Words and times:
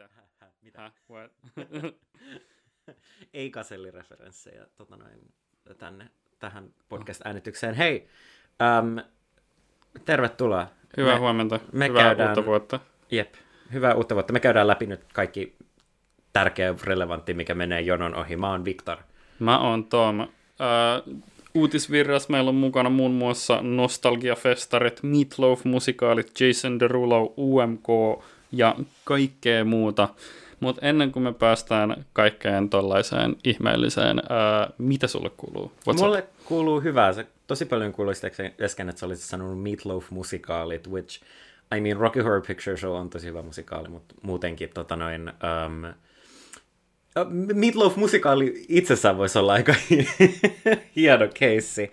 Mitä? 0.00 0.50
Mitä? 0.62 0.80
Häh? 0.80 0.92
What? 1.10 1.32
Ei 3.34 3.50
kasellireferenssejä 3.50 4.66
tota 4.76 4.96
noin, 4.96 5.32
tänne 5.78 6.10
tähän 6.38 6.70
podcast-äänitykseen. 6.88 7.74
Hei, 7.74 8.08
äm, 8.62 8.96
tervetuloa. 10.04 10.66
Hyvää 10.96 11.14
me, 11.14 11.18
huomenta. 11.20 11.60
me 11.72 11.88
Hyvää 11.88 12.02
käydään- 12.02 12.28
uutta 12.30 12.44
vuotta. 12.46 12.80
Jep, 13.10 13.34
hyvää 13.72 13.94
uutta 13.94 14.14
vuotta. 14.14 14.32
Me 14.32 14.40
käydään 14.40 14.66
läpi 14.66 14.86
nyt 14.86 15.04
kaikki 15.12 15.56
tärkeä 16.32 16.74
relevantti, 16.84 17.34
mikä 17.34 17.54
menee 17.54 17.80
jonon 17.80 18.14
ohi. 18.14 18.36
Mä 18.36 18.50
oon 18.50 18.64
Viktor. 18.64 18.98
Mä 19.38 19.58
oon 19.58 19.84
Tom. 19.84 20.20
Äh, 20.20 20.28
uutisvirras 21.54 22.28
meillä 22.28 22.48
on 22.48 22.54
mukana 22.54 22.90
muun 22.90 23.12
muassa 23.12 23.62
nostalgiafestarit, 23.62 25.00
Meatloaf-musikaalit, 25.02 26.40
Jason 26.40 26.80
Derulo, 26.80 27.34
UMK 27.36 27.86
ja 28.52 28.76
kaikkea 29.04 29.64
muuta. 29.64 30.08
Mutta 30.60 30.86
ennen 30.86 31.12
kuin 31.12 31.22
me 31.22 31.32
päästään 31.32 32.04
kaikkeen 32.12 32.68
tollaiseen 32.70 33.36
ihmeelliseen, 33.44 34.22
ää, 34.28 34.70
mitä 34.78 35.06
sulle 35.06 35.30
kuuluu? 35.36 35.72
What's 35.90 36.02
Mulle 36.02 36.18
up? 36.18 36.24
kuuluu 36.44 36.80
hyvää. 36.80 37.12
Se 37.12 37.26
tosi 37.46 37.64
paljon 37.64 37.92
kuulosti 37.92 38.26
äsken, 38.62 38.88
että 38.88 39.00
sä 39.00 39.06
olisit 39.06 39.24
sanonut 39.24 39.62
Meatloaf-musikaalit, 39.62 40.90
which, 40.90 41.22
I 41.76 41.80
mean, 41.80 41.96
Rocky 41.96 42.20
Horror 42.22 42.42
Picture 42.46 42.76
Show 42.76 42.92
on 42.92 43.10
tosi 43.10 43.26
hyvä 43.26 43.42
musikaali, 43.42 43.88
mutta 43.88 44.14
muutenkin 44.22 44.70
tota 44.74 44.96
noin... 44.96 45.32
Um, 45.66 45.94
Meatloaf-musikaali 47.54 48.64
itsessään 48.68 49.18
voisi 49.18 49.38
olla 49.38 49.52
aika 49.52 49.74
hieno 50.96 51.28
keissi. 51.34 51.92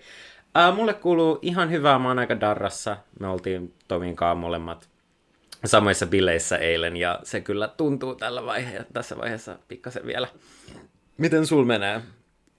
Uh, 0.70 0.76
mulle 0.76 0.94
kuuluu 0.94 1.38
ihan 1.42 1.70
hyvää, 1.70 1.98
mä 1.98 2.08
oon 2.08 2.18
aika 2.18 2.40
darrassa. 2.40 2.96
Me 3.20 3.28
oltiin 3.28 3.74
Tomin 3.88 4.16
kanssa 4.16 4.34
molemmat 4.34 4.88
samoissa 5.64 6.06
bileissä 6.06 6.56
eilen, 6.56 6.96
ja 6.96 7.20
se 7.22 7.40
kyllä 7.40 7.68
tuntuu 7.68 8.14
tällä 8.14 8.46
vaihe- 8.46 8.84
tässä 8.92 9.18
vaiheessa 9.18 9.58
pikkasen 9.68 10.06
vielä. 10.06 10.28
Miten 11.18 11.46
sul 11.46 11.64
menee? 11.64 12.00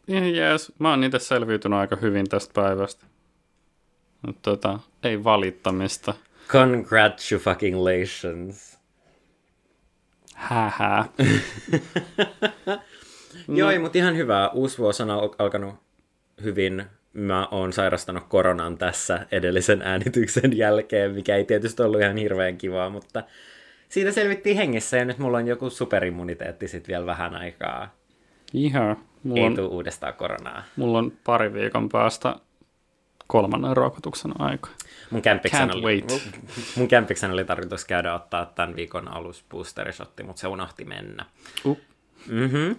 Ihan 0.07 0.35
jees. 0.35 0.71
Mä 0.79 0.89
oon 0.89 1.03
itse 1.03 1.19
selviytynyt 1.19 1.79
aika 1.79 1.95
hyvin 1.95 2.29
tästä 2.29 2.53
päivästä. 2.53 3.05
Mut 4.27 4.41
tota, 4.41 4.79
ei 5.03 5.23
valittamista. 5.23 6.13
Congratulations. 6.47 8.79
Hähää. 10.35 11.05
Joo, 13.57 13.69
ei, 13.71 13.79
mutta 13.79 13.97
ihan 13.97 14.17
hyvä. 14.17 14.49
Uusi 14.49 14.77
vuosi 14.77 15.03
on 15.03 15.09
al- 15.09 15.35
alkanut 15.39 15.75
hyvin. 16.43 16.85
Mä 17.13 17.47
oon 17.51 17.73
sairastanut 17.73 18.23
koronan 18.29 18.77
tässä 18.77 19.25
edellisen 19.31 19.81
äänityksen 19.81 20.57
jälkeen, 20.57 21.11
mikä 21.11 21.35
ei 21.35 21.43
tietysti 21.45 21.83
ollut 21.83 22.01
ihan 22.01 22.17
hirveän 22.17 22.57
kivaa, 22.57 22.89
mutta 22.89 23.23
siitä 23.89 24.11
selvittiin 24.11 24.57
hengissä 24.57 24.97
ja 24.97 25.05
nyt 25.05 25.17
mulla 25.17 25.37
on 25.37 25.47
joku 25.47 25.69
superimmuniteetti 25.69 26.67
sit 26.67 26.87
vielä 26.87 27.05
vähän 27.05 27.35
aikaa. 27.35 27.95
Ihan. 28.53 28.97
Mulla 29.23 29.39
Ei 29.41 29.45
on, 29.47 29.55
tule 29.55 29.67
uudestaan 29.67 30.13
koronaa. 30.13 30.63
mulla 30.75 30.97
on 30.97 31.11
pari 31.23 31.53
viikon 31.53 31.89
päästä 31.89 32.35
kolmannen 33.27 33.77
rokotuksen 33.77 34.41
aika. 34.41 34.69
Mun 35.09 35.21
kämpiksen, 35.21 35.69
Can't 35.69 35.73
oli, 35.73 35.81
wait. 35.83 36.29
mun 36.75 36.87
kämpiksen 36.87 37.31
oli 37.31 37.45
tarkoitus 37.45 37.85
käydä 37.85 38.13
ottaa 38.13 38.45
tämän 38.45 38.75
viikon 38.75 39.07
alus 39.07 39.45
boosterishotti, 39.49 40.23
mutta 40.23 40.39
se 40.39 40.47
unohti 40.47 40.85
mennä. 40.85 41.25
Uh. 41.65 41.79
Mhm. 42.27 42.71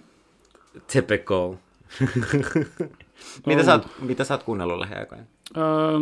Typical. 0.93 1.55
mitä, 3.47 3.65
sä 3.65 3.73
oot, 3.73 3.87
mitä 4.01 4.25
sä 4.25 4.35
oot 4.35 4.43
kuunnellut 4.43 4.79
lähiaikoina? 4.79 5.25
Öö, 5.57 5.99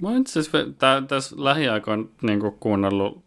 mä 0.00 0.08
oon 0.08 0.20
itse 0.20 0.40
asiassa 0.40 1.02
tässä 1.08 1.36
lähiaikoina 1.38 2.04
niin 2.22 2.40
kuunnellut 2.60 3.24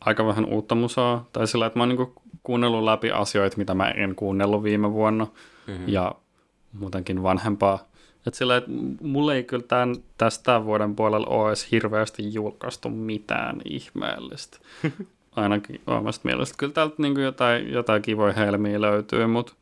aika 0.00 0.26
vähän 0.26 0.44
uutta 0.44 0.74
musaa. 0.74 1.28
Tai 1.32 1.46
sillä, 1.46 1.66
että 1.66 1.78
mä 1.78 1.82
oon 1.82 1.88
niin 1.88 2.14
kuunnellut 2.42 2.84
läpi 2.84 3.10
asioita, 3.10 3.56
mitä 3.56 3.74
mä 3.74 3.90
en 3.90 4.14
kuunnellut 4.14 4.62
viime 4.62 4.92
vuonna. 4.92 5.26
Mm-hmm. 5.66 5.88
Ja 5.88 6.14
muutenkin 6.72 7.22
vanhempaa. 7.22 7.90
Et 8.26 8.34
sillä, 8.34 8.56
että 8.56 8.70
mulla 9.02 9.34
ei 9.34 9.44
kyllä 9.44 9.64
tämän, 9.68 9.96
tästä 10.18 10.64
vuoden 10.64 10.96
puolella 10.96 11.26
ole 11.26 11.48
edes 11.48 11.70
hirveästi 11.70 12.34
julkaistu 12.34 12.88
mitään 12.88 13.60
ihmeellistä. 13.64 14.58
Ainakin 15.36 15.80
omasta 15.86 16.28
mielestä. 16.28 16.54
Kyllä 16.58 16.72
täältä 16.72 16.94
niin 16.98 17.20
jotain, 17.20 17.72
jotain 17.72 18.02
kivoja 18.02 18.32
helmiä 18.32 18.80
löytyy, 18.80 19.26
mutta 19.26 19.52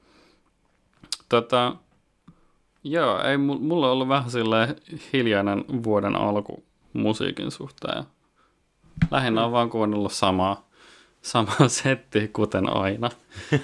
tota, 1.28 1.76
Joo, 2.84 3.22
ei, 3.22 3.36
mul- 3.36 3.58
mulla 3.58 3.86
on 3.86 3.92
ollut 3.92 4.08
vähän 4.08 4.30
silleen 4.30 4.76
hiljainen 5.12 5.64
vuoden 5.82 6.16
alku 6.16 6.64
musiikin 6.92 7.50
suhteen. 7.50 8.04
Lähinnä 9.10 9.44
on 9.44 9.52
vaan 9.52 9.70
kuunnellut 9.70 10.12
samaa, 10.12 10.68
samaa 11.22 11.68
settiä, 11.82 12.28
kuten 12.32 12.76
aina. 12.76 13.10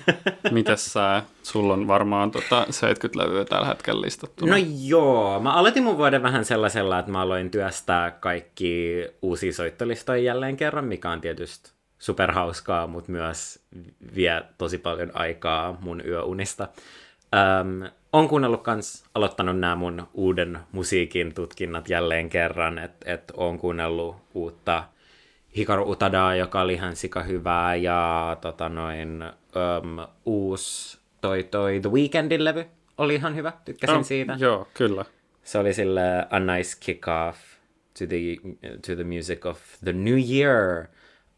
Mitäs 0.51 0.93
sä? 0.93 1.23
Sulla 1.43 1.73
on 1.73 1.89
varmaan 1.89 2.31
tota 2.31 2.67
70 2.71 3.25
levyä 3.25 3.45
tällä 3.45 3.67
hetkellä 3.67 4.01
listattuna. 4.01 4.53
No 4.53 4.65
joo, 4.79 5.41
mä 5.41 5.53
aloitin 5.53 5.83
mun 5.83 5.97
vuoden 5.97 6.23
vähän 6.23 6.45
sellaisella, 6.45 6.99
että 6.99 7.13
mä 7.13 7.21
aloin 7.21 7.51
työstää 7.51 8.11
kaikki 8.11 9.05
uusia 9.23 9.53
soittolistoja 9.53 10.23
jälleen 10.23 10.57
kerran, 10.57 10.85
mikä 10.85 11.11
on 11.11 11.21
tietysti 11.21 11.71
superhauskaa, 11.99 12.87
mutta 12.87 13.13
myös 13.13 13.61
vie 14.15 14.43
tosi 14.59 14.79
paljon 14.79 15.11
aikaa 15.15 15.79
mun 15.81 16.03
yöunista. 16.07 16.69
Öm, 17.35 17.91
on 18.13 18.29
kuunnellut 18.29 18.63
kans, 18.63 19.05
aloittanut 19.15 19.59
nämä 19.59 19.75
mun 19.75 20.09
uuden 20.15 20.59
musiikin 20.73 21.35
tutkinnat 21.35 21.89
jälleen 21.89 22.29
kerran, 22.29 22.79
että 22.79 23.13
et 23.13 23.33
on 23.37 23.59
kuunnellut 23.59 24.17
uutta 24.35 24.85
Hikaru 25.57 25.91
Utadaa, 25.91 26.35
joka 26.37 26.61
oli 26.61 26.73
ihan 26.75 26.97
sika 26.97 27.23
hyvää, 27.23 27.75
ja 27.75 28.37
tota 28.41 28.69
noin, 28.69 29.23
öm, 29.23 30.07
uusi 30.27 30.99
toi, 31.21 31.43
toi 31.43 31.81
The 31.81 31.91
Weekendin 31.91 32.45
levy 32.45 32.67
oli 32.99 33.15
ihan 33.15 33.37
hyvä, 33.37 33.53
tykkäsin 33.65 33.97
No, 33.97 34.03
siitä. 34.03 34.37
Joo, 34.39 34.69
kyllä. 34.75 35.05
Se 35.43 35.59
oli 35.59 35.75
sille 35.75 36.27
a 36.31 36.41
nice 36.41 36.77
kick-off 36.81 37.39
to 37.99 38.07
the, 38.07 38.17
to 38.87 38.95
the 38.95 39.05
music 39.05 39.47
of 39.47 39.59
the 39.85 39.93
new 39.93 40.19
year. 40.31 40.87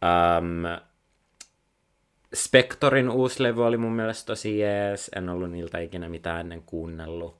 Um, 0.02 0.62
Spectorin 2.34 3.10
uusi 3.10 3.42
levy 3.42 3.66
oli 3.66 3.76
mun 3.76 3.92
mielestä 3.92 4.26
tosi 4.26 4.58
jees. 4.58 5.10
En 5.16 5.28
ollut 5.28 5.50
niiltä 5.50 5.78
ikinä 5.78 6.08
mitään 6.08 6.40
ennen 6.40 6.62
kuunnellut. 6.66 7.36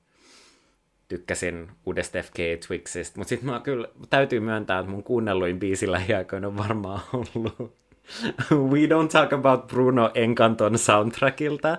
Tykkäsin 1.09 1.69
uudesta 1.87 2.23
FK 2.23 2.37
Twixista. 2.67 3.19
Mutta 3.19 3.29
sitten 3.29 3.51
mä 3.51 3.61
kyllä 3.61 3.89
täytyy 4.11 4.41
myöntää, 4.41 4.79
että 4.79 4.91
mun 4.91 5.03
kuunnelluin 5.03 5.59
biisi 5.59 5.91
lähiaikoina 5.91 6.49
on 6.49 6.57
varmaan 6.57 7.01
ollut 7.13 7.77
We 8.53 8.87
Don't 8.87 9.09
Talk 9.13 9.33
About 9.33 9.67
Bruno 9.67 10.11
Encanton 10.15 10.79
soundtrackilta. 10.79 11.79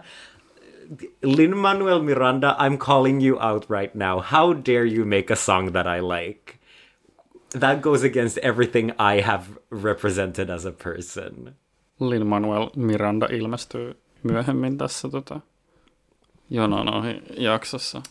Lin-Manuel 1.23 2.01
Miranda, 2.01 2.55
I'm 2.59 2.77
calling 2.77 3.27
you 3.27 3.37
out 3.39 3.65
right 3.69 3.95
now. 3.95 4.21
How 4.31 4.53
dare 4.53 4.85
you 4.85 5.05
make 5.05 5.33
a 5.33 5.35
song 5.35 5.71
that 5.71 5.85
I 5.85 6.01
like? 6.01 6.53
That 7.59 7.81
goes 7.81 8.03
against 8.03 8.37
everything 8.37 8.91
I 8.91 9.21
have 9.21 9.43
represented 9.71 10.49
as 10.49 10.65
a 10.65 10.71
person. 10.71 11.55
Lin-Manuel 11.99 12.69
Miranda 12.75 13.27
ilmestyy 13.31 13.97
myöhemmin 14.23 14.77
tässä 14.77 15.09
tota, 15.09 15.39
jonon 16.49 16.93
ohi 16.93 17.21
jaksossa, 17.37 18.01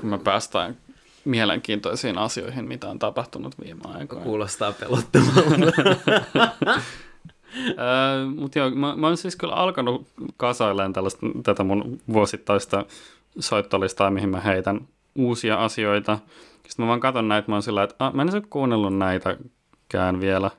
kun 0.00 0.10
me 0.10 0.18
päästään 0.18 0.76
mielenkiintoisiin 1.24 2.18
asioihin, 2.18 2.64
mitä 2.64 2.88
on 2.88 2.98
tapahtunut 2.98 3.54
viime 3.64 3.80
aikoina. 3.84 4.24
Kuulostaa 4.24 4.72
pelottavalta. 4.72 5.82
Mutta 8.36 8.58
joo, 8.58 8.70
mä, 8.70 8.96
mä 8.96 9.06
oon 9.06 9.16
siis 9.16 9.36
kyllä 9.36 9.54
alkanut 9.54 10.06
kasailemaan 10.36 10.92
tällaista, 10.92 11.26
tätä 11.42 11.64
mun 11.64 12.00
vuosittaista 12.12 12.84
soittolistaa, 13.38 14.10
mihin 14.10 14.28
mä 14.28 14.40
heitän 14.40 14.88
uusia 15.14 15.64
asioita. 15.64 16.18
Sitten 16.68 16.84
mä 16.84 16.88
vaan 16.88 17.00
katon 17.00 17.28
näitä, 17.28 17.48
mä 17.48 17.54
oon 17.54 17.62
sillä, 17.62 17.82
että 17.82 17.94
ah, 17.98 18.14
mä 18.14 18.22
en 18.22 18.34
ole 18.34 18.42
kuunnellut 18.50 18.98
näitäkään 18.98 20.20
vielä. 20.20 20.50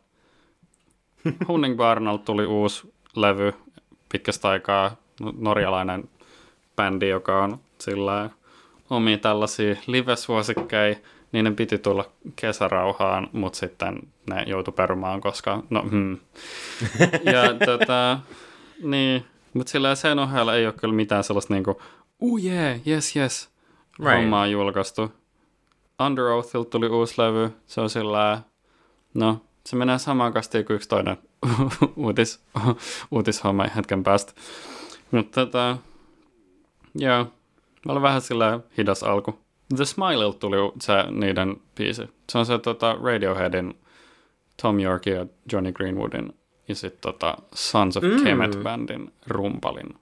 Hunning 1.48 1.78
Barnalta 1.78 2.24
tuli 2.26 2.46
uusi 2.46 2.94
levy 3.16 3.54
pitkästä 4.12 4.50
aikaa, 4.50 4.96
no- 5.20 5.34
norjalainen 5.38 6.10
bändi, 6.76 7.10
joka 7.10 7.44
on 7.44 7.58
sillä 7.78 8.30
omia 8.90 9.18
tällaisia 9.18 9.76
live-suosikkeja. 9.88 10.96
Niiden 11.32 11.56
piti 11.56 11.78
tulla 11.78 12.06
kesärauhaan, 12.36 13.30
mutta 13.32 13.60
sitten 13.60 14.00
ne 14.30 14.44
joutui 14.48 14.74
perumaan, 14.74 15.22
koska 15.22 15.64
no 15.70 15.82
hmm. 15.90 16.18
Ja 17.34 17.66
tota, 17.66 18.20
niin, 18.84 19.26
mutta 19.54 19.72
sillä 19.72 19.96
sen 19.96 20.20
ohella 20.20 20.56
ei 20.56 20.66
ole 20.66 20.74
kyllä 20.74 20.94
mitään 20.94 21.24
sellaista 21.24 21.54
niinku, 21.54 21.82
uh 22.20 22.40
yeah, 22.46 22.80
yes, 22.88 23.16
yes, 23.16 23.50
Right. 24.00 24.06
right. 24.12 24.22
hommaa 24.24 24.48
julkaistu. 24.48 25.12
Under 26.06 26.24
Oathilta 26.24 26.70
tuli 26.70 26.88
uusi 26.88 27.22
levy, 27.22 27.50
se 27.66 27.82
on 27.82 27.90
sillä, 27.90 28.42
no, 29.14 29.42
se 29.66 29.76
menee 29.76 30.00
samaan 30.00 30.34
kastiin 30.34 30.66
kuin 30.66 30.76
yksi 30.76 30.90
toinen 30.90 31.18
uutis, 31.96 32.44
uutishomma 33.12 33.64
hetken 33.76 34.04
päästä. 34.04 34.34
Mutta 35.12 35.46
tota, 35.46 35.78
joo, 36.96 37.24
mä 37.86 37.92
olen 37.92 38.02
vähän 38.02 38.22
sillä 38.22 38.60
hidas 38.78 39.04
alku. 39.04 39.40
The 39.76 39.86
Smilelta 39.86 40.40
tuli 40.40 40.58
se 40.82 40.94
niiden 41.12 41.56
biisi. 41.76 42.10
Se 42.30 42.38
on 42.38 42.46
se 42.46 42.60
tota, 42.60 42.98
Radioheadin 43.04 43.78
Tom 44.62 44.80
York 44.80 45.06
ja 45.06 45.26
Johnny 45.52 45.72
Greenwoodin 45.72 46.34
ja 46.68 46.76
sitten 46.76 47.02
tota 47.02 47.38
Sons 47.54 47.98
of 47.98 48.04
mm. 48.04 48.24
Kemet-bändin 48.24 49.12
rumpalin. 49.28 49.96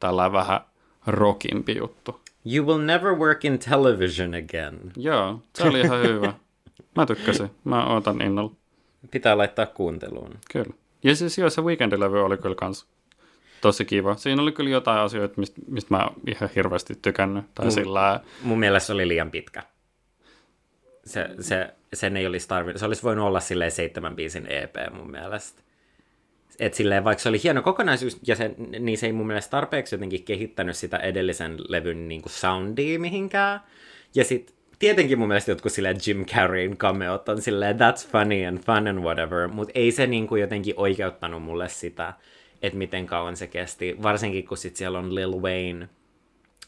Tällä 0.00 0.32
vähän 0.32 0.60
rockimpi 1.06 1.76
juttu. 1.78 2.20
You 2.54 2.66
will 2.66 2.82
never 2.82 3.14
work 3.14 3.44
in 3.44 3.58
television 3.58 4.34
again. 4.34 4.92
Joo, 4.96 5.40
se 5.54 5.64
oli 5.64 5.80
ihan 5.80 6.02
hyvä. 6.02 6.32
Mä 6.96 7.06
tykkäsin. 7.06 7.50
Mä 7.64 7.86
ootan 7.86 8.22
innolla. 8.22 8.59
Pitää 9.10 9.38
laittaa 9.38 9.66
kuunteluun. 9.66 10.38
Kyllä. 10.52 10.74
Ja 11.04 11.16
siis 11.16 11.38
joo, 11.38 11.50
se 11.50 11.62
weekendilevy 11.62 12.24
oli 12.24 12.36
kyllä 12.36 12.54
kans 12.54 12.86
tosi 13.60 13.84
kiva. 13.84 14.16
Siinä 14.16 14.42
oli 14.42 14.52
kyllä 14.52 14.70
jotain 14.70 15.00
asioita, 15.00 15.34
mistä, 15.36 15.60
mistä 15.68 15.94
mä 15.94 16.08
ihan 16.26 16.50
hirveästi 16.56 16.94
tykännyt. 17.02 17.44
Tai 17.54 17.66
mun, 17.66 17.72
sillä... 17.72 18.20
mun 18.42 18.58
mielestä 18.58 18.86
se 18.86 18.92
oli 18.92 19.08
liian 19.08 19.30
pitkä. 19.30 19.62
Se, 21.04 21.30
se, 21.40 21.74
sen 21.92 22.16
ei 22.16 22.26
olisi 22.26 22.48
tarvinnut. 22.48 22.80
Se 22.80 22.86
olisi 22.86 23.02
voinut 23.02 23.26
olla 23.26 23.40
silleen 23.40 23.70
seitsemän 23.70 24.16
biisin 24.16 24.46
EP 24.46 24.76
mun 24.92 25.10
mielestä. 25.10 25.62
Et 26.58 26.74
silleen, 26.74 27.04
vaikka 27.04 27.22
se 27.22 27.28
oli 27.28 27.42
hieno 27.42 27.62
kokonaisuus, 27.62 28.18
ja 28.26 28.36
se, 28.36 28.54
niin 28.78 28.98
se 28.98 29.06
ei 29.06 29.12
mun 29.12 29.26
mielestä 29.26 29.50
tarpeeksi 29.50 29.94
jotenkin 29.94 30.22
kehittänyt 30.22 30.76
sitä 30.76 30.96
edellisen 30.96 31.56
levyn 31.68 32.08
niin 32.08 32.22
kuin 32.22 32.32
soundia 32.32 33.00
mihinkään. 33.00 33.60
Ja 34.14 34.24
sitten 34.24 34.56
tietenkin 34.80 35.18
mun 35.18 35.28
mielestä 35.28 35.50
jotkut 35.50 35.72
silleen 35.72 35.96
Jim 36.06 36.26
Carreyn 36.26 36.76
cameot 36.76 37.28
on 37.28 37.42
silleen 37.42 37.76
that's 37.76 38.08
funny 38.08 38.44
and 38.44 38.58
fun 38.58 38.88
and 38.88 38.98
whatever, 38.98 39.48
mutta 39.48 39.72
ei 39.74 39.92
se 39.92 40.06
niin 40.06 40.26
kuin 40.26 40.40
jotenkin 40.40 40.74
oikeuttanut 40.76 41.42
mulle 41.42 41.68
sitä, 41.68 42.12
että 42.62 42.78
miten 42.78 43.06
kauan 43.06 43.36
se 43.36 43.46
kesti. 43.46 43.96
Varsinkin 44.02 44.46
kun 44.46 44.56
sit 44.56 44.76
siellä 44.76 44.98
on 44.98 45.14
Lil 45.14 45.42
Wayne 45.42 45.88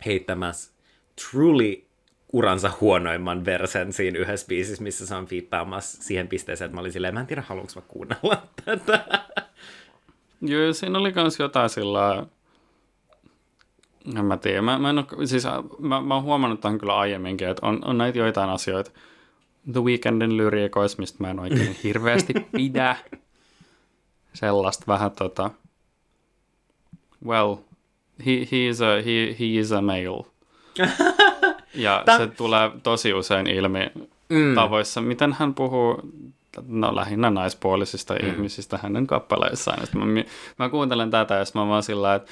heittämässä 0.06 0.72
truly 1.30 1.84
uransa 2.32 2.70
huonoimman 2.80 3.44
versen 3.44 3.92
siinä 3.92 4.18
yhdessä 4.18 4.46
biisissä, 4.46 4.82
missä 4.82 5.06
se 5.06 5.14
on 5.14 5.26
fiittaamassa 5.26 6.02
siihen 6.02 6.28
pisteeseen, 6.28 6.66
että 6.66 6.74
mä 6.74 6.80
olin 6.80 6.92
silleen, 6.92 7.14
mä 7.14 7.20
en 7.20 7.26
tiedä, 7.26 7.42
haluanko 7.46 7.72
mä 7.76 7.82
kuunnella 7.88 8.42
tätä. 8.64 9.04
Joo, 10.40 10.72
siinä 10.72 10.98
oli 10.98 11.12
myös 11.12 11.38
jotain 11.38 11.70
sillä 11.70 12.26
en 14.18 14.24
mä 14.24 14.36
tiedä. 14.36 14.62
Mä, 14.62 14.78
mä, 14.78 14.90
en 14.90 14.98
ole, 14.98 15.26
siis, 15.26 15.44
mä, 15.78 16.00
mä 16.00 16.14
oon 16.14 16.22
huomannut 16.22 16.60
tämän 16.60 16.78
kyllä 16.78 16.96
aiemminkin, 16.96 17.48
että 17.48 17.66
on, 17.66 17.78
on 17.84 17.98
näitä 17.98 18.18
joitain 18.18 18.50
asioita 18.50 18.90
The 19.72 19.80
Weekendin 19.80 20.36
lyriikoissa, 20.36 20.98
mistä 20.98 21.18
mä 21.20 21.30
en 21.30 21.40
oikein 21.40 21.76
hirveästi 21.84 22.32
pidä. 22.56 22.96
Sellaista 24.34 24.84
vähän 24.86 25.10
tota, 25.10 25.50
well, 27.26 27.54
he, 28.26 28.48
he, 28.52 28.68
is, 28.68 28.80
a, 28.80 28.86
he, 28.86 29.36
he 29.40 29.44
is 29.46 29.72
a 29.72 29.82
male. 29.82 30.24
ja 31.74 32.02
Tän... 32.06 32.20
se 32.20 32.26
tulee 32.26 32.70
tosi 32.82 33.14
usein 33.14 33.46
ilmi 33.46 33.90
mm. 34.28 34.54
tavoissa. 34.54 35.00
Miten 35.00 35.36
hän 35.38 35.54
puhuu 35.54 36.00
no 36.66 36.96
lähinnä 36.96 37.30
naispuolisista 37.30 38.14
mm. 38.14 38.28
ihmisistä 38.28 38.78
hänen 38.82 39.06
kappaleissaan. 39.06 39.86
mä, 39.94 40.04
mä 40.58 40.68
kuuntelen 40.68 41.10
tätä 41.10 41.34
ja 41.34 41.44
mä 41.54 41.68
vaan 41.68 41.82
sillä 41.82 42.14
että 42.14 42.30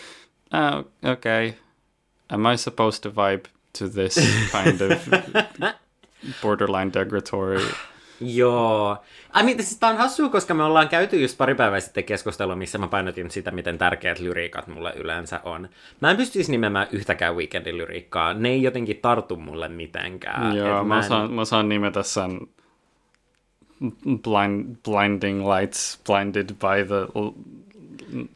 ah, 0.53 0.85
okay, 1.13 1.53
am 2.29 2.47
I 2.53 2.57
supposed 2.57 3.03
to 3.03 3.11
vibe 3.11 3.49
to 3.79 3.89
this 3.89 4.15
kind 4.53 4.81
of 4.81 5.09
borderline 6.43 6.93
degradatory 6.93 7.61
Joo. 8.21 8.97
I 9.41 9.43
mean, 9.43 9.57
siis 9.57 9.79
tää 9.79 9.91
on 9.91 9.97
hassua, 9.97 10.29
koska 10.29 10.55
me 10.55 10.63
ollaan 10.63 10.89
käyty 10.89 11.21
just 11.21 11.39
pari 11.39 11.55
päivää 11.55 11.81
sitten 11.81 12.05
keskustelua, 12.05 12.57
missä 12.57 12.79
mä 12.79 12.89
painotin 12.89 13.31
sitä, 13.31 13.51
miten 13.51 13.79
tärkeät 13.79 14.19
lyriikat 14.19 14.67
mulle 14.67 14.93
yleensä 14.97 15.41
on. 15.45 15.69
Mä 16.01 16.11
en 16.11 16.17
pystyisi 16.17 16.51
nimemään 16.51 16.87
yhtäkään 16.93 17.37
weekendin 17.37 17.79
lyriikkaa. 17.79 18.35
Ne 18.35 18.49
ei 18.49 18.63
jotenkin 18.63 18.97
tartu 19.03 19.37
mulle 19.37 19.69
mitenkään. 19.69 20.57
Joo, 20.57 20.85
mä, 20.85 20.85
mä, 20.85 20.99
en... 20.99 21.05
saan, 21.05 21.33
mä 21.33 21.45
saan 21.45 21.69
nimetä 21.69 22.03
sen 22.03 22.41
blind, 24.05 24.77
Blinding 24.91 25.49
Lights, 25.55 26.01
Blinded 26.07 26.47
by 26.47 26.85
the 26.87 27.31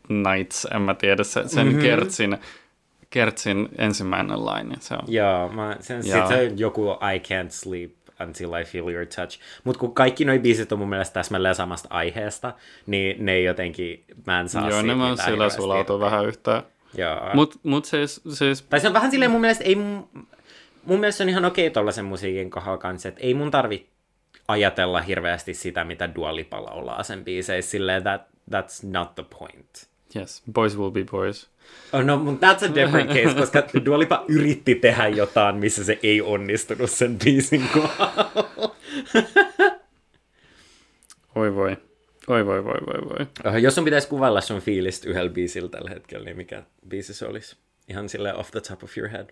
Nights, 0.09 0.67
en 0.75 0.83
mä 0.83 0.95
tiedä, 0.95 1.25
sen, 1.25 1.49
sen 1.49 1.67
mm-hmm. 1.67 1.83
Kertsin, 1.83 2.39
Kertsin 3.11 3.69
ensimmäinen 3.79 4.45
laini. 4.45 4.75
Se 4.81 4.95
on. 4.95 5.01
Joo, 5.07 5.49
mä, 5.49 5.77
sen, 5.81 6.03
Joo. 6.07 6.29
se 6.29 6.35
on 6.35 6.59
joku 6.59 6.91
I 6.91 7.19
Can't 7.19 7.51
Sleep 7.51 7.93
Until 8.21 8.55
I 8.55 8.65
Feel 8.65 8.89
Your 8.89 9.07
Touch. 9.07 9.39
Mutta 9.65 9.81
kun 9.81 9.95
kaikki 9.95 10.25
noi 10.25 10.39
biisit 10.39 10.73
on 10.73 10.79
mun 10.79 10.89
mielestä 10.89 11.15
täsmälleen 11.15 11.55
samasta 11.55 11.89
aiheesta, 11.91 12.53
niin 12.87 13.25
ne 13.25 13.33
ei 13.33 13.45
jotenkin, 13.45 14.05
mä 14.27 14.41
en 14.41 14.49
saa 14.49 14.71
Joo, 14.71 14.83
ne 14.83 14.93
on 14.93 15.19
sillä 15.19 15.51
sulautuu 15.51 16.01
vähän 16.01 16.27
yhtään. 16.27 16.63
Joo. 16.97 17.31
Mut, 17.35 17.61
mut 17.63 17.85
siis, 17.85 18.21
siis... 18.29 18.63
Tai 18.63 18.81
se 18.81 18.87
on 18.87 18.95
vähän 18.95 19.11
silleen 19.11 19.31
mun 19.31 19.41
mielestä, 19.41 19.65
ei 19.65 19.75
mun, 19.75 20.09
mielestä 20.87 21.25
on 21.25 21.29
ihan 21.29 21.45
okei 21.45 21.71
tollasen 21.71 22.05
musiikin 22.05 22.51
kohdalla 22.51 22.79
kanssa, 22.79 23.09
että 23.09 23.21
ei 23.21 23.35
mun 23.35 23.51
tarvi 23.51 23.87
ajatella 24.49 25.01
hirveästi 25.01 25.55
sitä, 25.55 25.85
mitä 25.85 26.15
Dua 26.15 26.37
Lipa 26.37 26.65
laulaa 26.65 27.03
sen 27.03 27.25
biiseissä, 27.25 27.71
silleen 27.71 28.03
that, 28.03 28.23
that's 28.51 28.83
not 28.83 29.15
the 29.15 29.25
point. 29.39 29.89
Yes, 30.17 30.43
boys 30.53 30.77
will 30.77 30.91
be 30.91 31.05
boys. 31.05 31.49
Oh 31.93 32.03
no, 32.05 32.17
mutta 32.17 32.47
that's 32.47 32.63
a 32.71 32.75
different 32.75 33.11
case, 33.11 33.35
koska 33.35 33.63
Dua 33.85 33.99
Lipa 33.99 34.25
yritti 34.29 34.75
tehdä 34.75 35.09
jotain, 35.09 35.57
missä 35.57 35.85
se 35.85 35.99
ei 36.03 36.23
onnistunut 36.23 36.91
sen 36.91 37.19
biisin 37.25 37.69
kohdalla. 37.73 38.77
Oi 41.35 41.55
voi. 41.55 41.77
Oi 42.29 42.47
voi 42.47 42.65
voi 42.65 42.79
voi 42.87 43.09
voi. 43.09 43.27
Uh, 43.53 43.57
jos 43.57 43.75
sun 43.75 43.85
pitäisi 43.85 44.09
kuvailla 44.09 44.41
sun 44.41 44.61
fiilistä 44.61 45.09
yhdellä 45.09 45.31
biisillä 45.31 45.69
tällä 45.69 45.91
hetkellä, 45.91 46.25
niin 46.25 46.37
mikä 46.37 46.63
biisi 46.89 47.15
se 47.15 47.27
olisi? 47.27 47.57
Ihan 47.89 48.09
sille 48.09 48.35
off 48.35 48.51
the 48.51 48.61
top 48.61 48.85
of 48.85 48.99
your 48.99 49.11
head. 49.11 49.31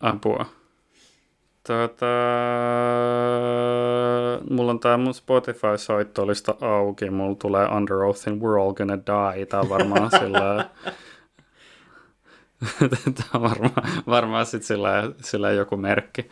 Apua. 0.00 0.46
Tota, 1.66 2.06
mulla 4.50 4.70
on 4.70 4.80
tää 4.80 4.96
mun 4.96 5.14
Spotify-soittolista 5.14 6.54
auki, 6.60 7.10
mulla 7.10 7.34
tulee 7.34 7.68
Under 7.68 7.96
Oathin 7.96 8.40
We're 8.40 8.60
All 8.60 8.72
Gonna 8.72 8.96
Die, 8.96 9.46
tää 9.46 9.60
on 9.60 9.68
varmaan 9.68 10.10
sillä... 10.20 10.70
tää 13.16 13.26
on 13.34 13.42
varmaan, 13.42 14.02
varmaan 14.06 14.46
sit 14.46 14.62
sillä, 14.62 15.12
sillä 15.20 15.50
joku 15.50 15.76
merkki. 15.76 16.28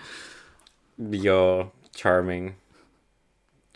Joo, 1.23 1.73
charming. 1.97 2.53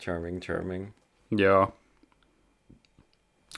Charming, 0.03 0.39
charming. 0.41 0.91
Joo. 1.31 1.73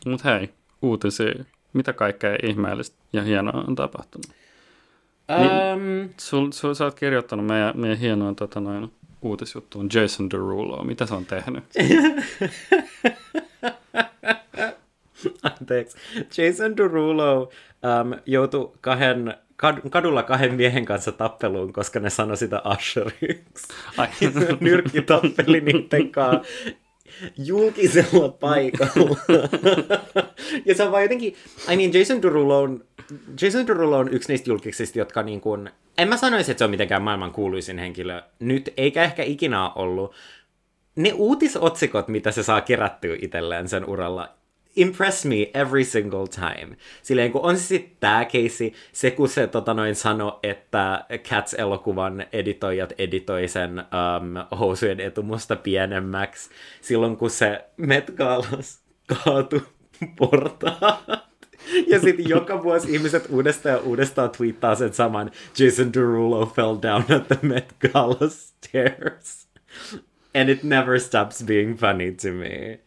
Mut 0.06 0.24
hei, 0.24 0.54
uutisia. 0.81 1.44
Mitä 1.74 1.94
kaikkea 1.94 2.38
ihmeellistä 2.44 2.98
ja 3.13 3.24
hienoa 3.24 3.63
on 3.68 3.75
tapahtunut? 3.75 4.39
Niin, 5.38 6.14
sul, 6.18 6.52
sul, 6.52 6.74
sä 6.74 6.86
oot 6.86 6.96
kirjoittanut 6.96 7.46
meidän, 7.46 7.80
meidän 7.80 7.98
hienoon 7.98 8.36
tota 8.36 8.60
noin, 8.60 8.92
uutisjuttuun 9.22 9.90
Jason 9.94 10.30
Derulo. 10.30 10.84
Mitä 10.84 11.06
se 11.06 11.14
on 11.14 11.26
tehnyt? 11.26 11.64
Anteeksi. 15.44 15.98
Jason 16.38 16.78
Derulo 16.78 17.42
um, 17.42 17.50
joutui 18.26 18.71
kahden, 18.81 19.33
kad, 19.56 19.90
kadulla 19.90 20.24
kahden 20.24 20.54
miehen 20.54 20.86
kanssa 20.86 21.12
tappeluun, 21.12 21.74
koska 21.74 22.00
ne 22.00 22.09
sanoi 22.09 22.38
sitä 22.38 22.62
Usheriksi. 22.74 23.68
Nyrkki 24.59 25.02
tappeli 25.02 25.62
niiden 25.62 26.12
kanssa 26.12 26.44
julkisella 27.37 28.30
paikalla. 28.30 29.18
ja 30.66 30.75
se 30.75 30.83
on 30.83 30.92
vaan 30.92 31.04
jotenkin, 31.04 31.35
I 31.71 31.78
mean 31.78 31.94
Jason 31.94 32.21
Derulo 32.21 32.61
on, 32.61 32.85
Jason 33.42 33.68
Derulo 33.68 33.97
on 33.97 34.13
yksi 34.13 34.31
niistä 34.31 34.49
julkisista, 34.49 34.99
jotka 34.99 35.23
niin 35.23 35.42
kuin, 35.42 35.69
en 35.97 36.07
mä 36.07 36.18
sanoisi, 36.18 36.51
että 36.51 36.59
se 36.59 36.66
on 36.66 36.71
mitenkään 36.71 37.01
maailman 37.01 37.31
kuuluisin 37.31 37.78
henkilö 37.78 38.21
nyt, 38.39 38.73
eikä 38.78 39.04
ehkä 39.04 39.23
ikinä 39.23 39.69
ollut. 39.69 40.13
Ne 40.95 41.13
uutisotsikot, 41.13 42.07
mitä 42.07 42.31
se 42.31 42.44
saa 42.44 42.61
kerättyä 42.61 43.18
itselleen 43.21 43.68
sen 43.68 43.85
uralla, 43.85 44.39
impress 44.81 45.26
me 45.26 45.52
every 45.54 45.83
single 45.83 46.28
time. 46.28 46.78
Silleen 47.02 47.31
kun 47.31 47.42
on 47.42 47.57
se 47.57 47.64
sitten 47.64 47.98
tämä 48.00 48.26
keissi, 48.26 48.74
se 48.92 49.12
kun 49.12 49.30
se 49.30 49.48
tota 49.48 49.74
noin 49.74 49.95
sano, 49.95 50.40
että 50.44 51.06
Cats-elokuvan 51.14 52.26
editoijat 52.33 52.94
editoi 52.98 53.48
sen 53.48 53.80
um, 53.80 54.57
housujen 54.59 55.00
etumusta 55.00 55.56
pienemmäksi, 55.56 56.50
silloin 56.81 57.18
kun 57.18 57.30
se 57.30 57.66
Met 57.78 58.12
Galas 58.16 58.81
kaatui 59.07 59.62
portaat. 60.16 61.30
Ja 61.88 62.00
sitten 62.00 62.30
joka 62.30 62.64
vuosi 62.64 62.94
ihmiset 62.94 63.26
uudestaan 63.30 63.76
ja 63.76 63.81
uudestaan 63.81 64.30
tweettaa 64.30 64.76
sen 64.76 64.94
saman 64.94 65.31
Jason 65.59 65.94
Derulo 65.94 66.45
fell 66.45 66.76
down 66.81 67.04
at 67.16 67.28
the 67.28 67.38
Met 67.42 67.74
Gala 67.80 68.30
stairs. 68.30 69.48
And 70.36 70.50
it 70.50 70.64
never 70.64 71.00
stops 71.00 71.44
being 71.44 71.78
funny 71.78 72.12
to 72.12 72.31
me. 72.31 72.80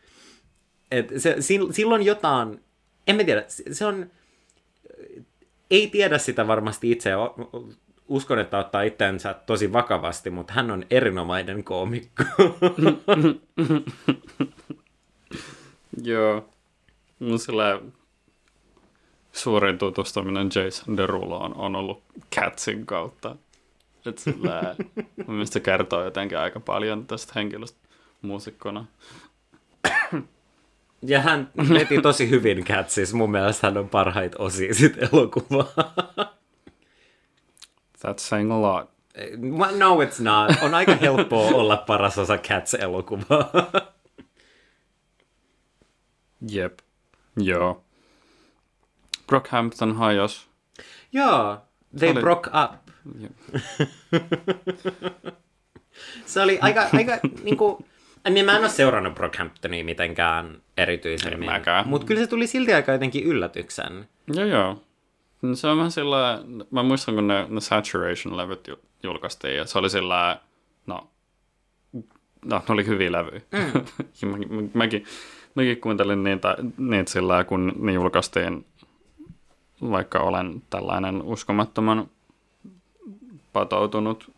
Et 0.93 1.13
se, 1.17 1.37
silloin 1.71 2.03
jotain, 2.03 2.61
en 3.07 3.17
mä 3.17 3.25
tiedä, 3.25 3.45
se 3.49 3.87
on, 3.87 4.11
ei 5.71 5.87
tiedä 5.87 6.19
sitä 6.19 6.47
varmasti 6.47 6.91
itse, 6.91 7.11
uskon, 8.09 8.39
että 8.39 8.59
ottaa 8.59 8.83
itseänsä 8.83 9.35
tosi 9.35 9.73
vakavasti, 9.73 10.31
mutta 10.31 10.53
hän 10.53 10.71
on 10.71 10.85
erinomainen 10.91 11.65
koomikko. 11.65 12.23
Joo. 16.03 16.49
Mun 17.19 17.39
sillä 17.39 17.81
suurin 19.33 19.79
tutustuminen 19.79 20.51
Jason 20.55 20.97
Deruloon 20.97 21.55
on 21.55 21.77
ollut 21.77 22.03
Catsin 22.35 22.87
kautta. 22.87 23.37
että 24.07 24.23
sillä, 24.23 24.77
mun 25.27 25.35
mielestä 25.37 25.55
se 25.55 25.61
kertoo 25.61 26.05
jotenkin 26.05 26.39
aika 26.39 26.61
paljon 26.61 27.07
tästä 27.07 27.33
henkilöstä 27.37 27.79
muusikkona. 28.23 28.85
Ja 31.03 31.21
hän 31.21 31.51
veti 31.75 32.01
tosi 32.03 32.31
hyvin 32.31 32.65
Catsis. 32.65 33.15
Mun 33.15 33.31
mielestä 33.31 33.67
hän 33.67 33.77
on 33.79 33.89
parhaita 33.89 34.39
osia 34.39 34.75
sit 34.75 34.97
elokuvaa. 35.03 35.73
That's 38.07 38.19
saying 38.19 38.53
a 38.53 38.61
lot. 38.61 38.91
No 39.79 39.97
it's 39.97 40.23
not. 40.23 40.63
On 40.63 40.75
aika 40.75 40.95
helppoa 40.95 41.49
olla 41.51 41.77
paras 41.77 42.19
osa 42.19 42.37
Cats-elokuvaa. 42.37 43.53
Jep. 46.51 46.79
Joo. 47.37 47.85
Brockhampton 49.27 49.97
hajos. 49.97 50.49
Joo, 51.13 51.59
they 51.99 52.11
Oli- 52.11 52.21
broke 52.21 52.51
up. 52.65 52.73
Jep. 53.21 53.33
Se 56.27 56.41
oli 56.41 56.59
aika, 56.61 56.89
aika 56.93 57.19
niinku... 57.43 57.85
Niin 58.31 58.47
mä 58.47 58.53
en 58.53 58.61
ole 58.61 58.69
seurannut 58.69 59.15
Brockhamptonia 59.15 59.85
mitenkään 59.85 60.63
erityisemmin. 60.77 61.51
Mäkään. 61.51 61.89
Mutta 61.89 62.07
kyllä 62.07 62.21
se 62.21 62.27
tuli 62.27 62.47
silti 62.47 62.75
aika 62.75 62.93
jotenkin 62.93 63.25
yllätyksen. 63.25 64.09
Joo, 64.35 64.47
joo. 64.47 64.83
No 65.43 65.55
Se 65.55 65.67
on 65.67 65.77
vähän 65.77 65.91
sillä, 65.91 66.43
mä 66.71 66.83
muistan 66.83 67.15
kun 67.15 67.29
ne, 67.29 67.47
ne 67.49 67.61
Saturation-levyt 67.61 68.69
ju- 68.69 68.81
julkaistiin 69.03 69.57
ja 69.57 69.65
se 69.67 69.79
oli 69.79 69.91
sillä, 69.91 70.41
no, 70.87 71.11
no 72.45 72.63
ne 72.69 72.73
oli 72.75 72.87
hyviä 72.87 73.13
levyjä. 73.13 73.41
Mm. 73.53 74.29
mä, 74.31 74.37
mä, 74.37 74.69
mäkin, 74.75 75.05
mäkin 75.55 75.81
kuuntelin 75.81 76.25
niitä, 76.25 76.57
niitä 76.79 77.11
sillä, 77.13 77.45
kun 77.45 77.73
ne 77.77 77.93
julkaistiin, 77.93 78.67
vaikka 79.91 80.19
olen 80.21 80.63
tällainen 80.71 81.23
uskomattoman 81.23 82.09
patoutunut 83.53 84.31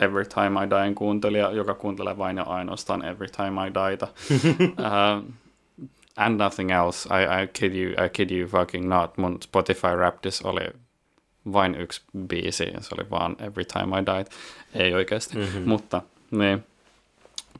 Every 0.00 0.24
Time 0.24 0.64
I 0.64 0.70
Dien 0.70 0.94
kuuntelija, 0.94 1.52
joka 1.52 1.74
kuuntelee 1.74 2.18
vain 2.18 2.36
ja 2.36 2.42
ainoastaan 2.42 3.04
Every 3.04 3.28
Time 3.28 3.66
I 3.66 3.74
Dieta. 3.74 4.08
uh, 4.62 5.32
and 6.16 6.40
nothing 6.40 6.70
else. 6.70 7.08
I, 7.08 7.42
I 7.42 7.46
kid 7.46 7.74
you, 7.74 7.92
I 8.04 8.08
kid 8.08 8.30
you 8.30 8.48
fucking 8.48 8.88
not. 8.88 9.16
Mun 9.18 9.38
Spotify 9.42 9.96
Raptis 9.96 10.42
oli 10.42 10.66
vain 11.52 11.74
yksi 11.74 12.02
biisi, 12.28 12.64
ja 12.74 12.80
se 12.80 12.94
oli 12.98 13.10
vaan 13.10 13.36
Every 13.38 13.64
Time 13.64 14.00
I 14.00 14.06
Died. 14.06 14.26
Ei 14.74 14.94
oikeasti, 14.94 15.38
mm-hmm. 15.38 15.68
mutta 15.68 16.02
niin. 16.30 16.64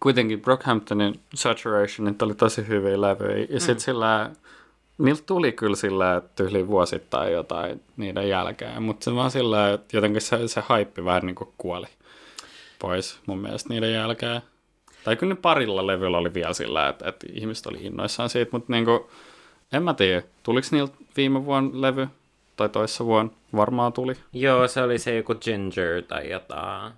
Kuitenkin 0.01 0.41
Brockhamptonin 0.41 1.21
Saturationit 1.35 2.23
oli 2.23 2.35
tosi 2.35 2.69
hyviä 2.69 3.01
levyjä, 3.01 3.39
ja 3.39 3.47
mm. 3.55 3.59
sitten 3.59 3.81
sillä, 3.81 4.31
niiltä 4.99 5.23
tuli 5.27 5.53
kyllä 5.53 5.77
sillä 5.77 6.23
tyyli 6.37 6.69
vuosittain 6.69 7.33
jotain 7.33 7.83
niiden 7.97 8.29
jälkeen, 8.29 8.83
mutta 8.83 9.05
se 9.05 9.15
vaan 9.15 9.31
sillä, 9.31 9.73
että 9.73 9.97
jotenkin 9.97 10.23
se, 10.23 10.49
se 10.49 10.61
haippi 10.61 11.05
vähän 11.05 11.27
niin 11.27 11.35
kuin 11.35 11.51
kuoli 11.59 11.87
pois 12.79 13.21
mun 13.27 13.39
mielestä 13.39 13.69
niiden 13.69 13.93
jälkeen. 13.93 14.43
Tai 15.05 15.17
kyllä 15.17 15.35
ne 15.35 15.41
parilla 15.41 15.87
levyllä 15.87 16.19
oli 16.19 16.35
vielä 16.35 16.53
sillä, 16.53 16.89
että, 16.89 17.09
että 17.09 17.27
ihmiset 17.33 17.67
oli 17.67 17.79
innoissaan 17.81 18.29
siitä, 18.29 18.53
mutta 18.53 18.73
niinku, 18.73 19.11
en 19.73 19.83
mä 19.83 19.95
tiedä, 19.95 20.23
tuliko 20.43 20.69
niiltä 20.71 20.95
viime 21.17 21.45
vuonna 21.45 21.81
levy 21.81 22.09
tai 22.57 22.69
toissa 22.69 23.05
vuonna? 23.05 23.33
Varmaan 23.57 23.93
tuli. 23.93 24.15
Joo, 24.33 24.69
se 24.69 24.83
oli 24.83 24.99
se 24.99 25.17
joku 25.17 25.35
Ginger 25.35 26.03
tai 26.03 26.31
jotain. 26.31 26.93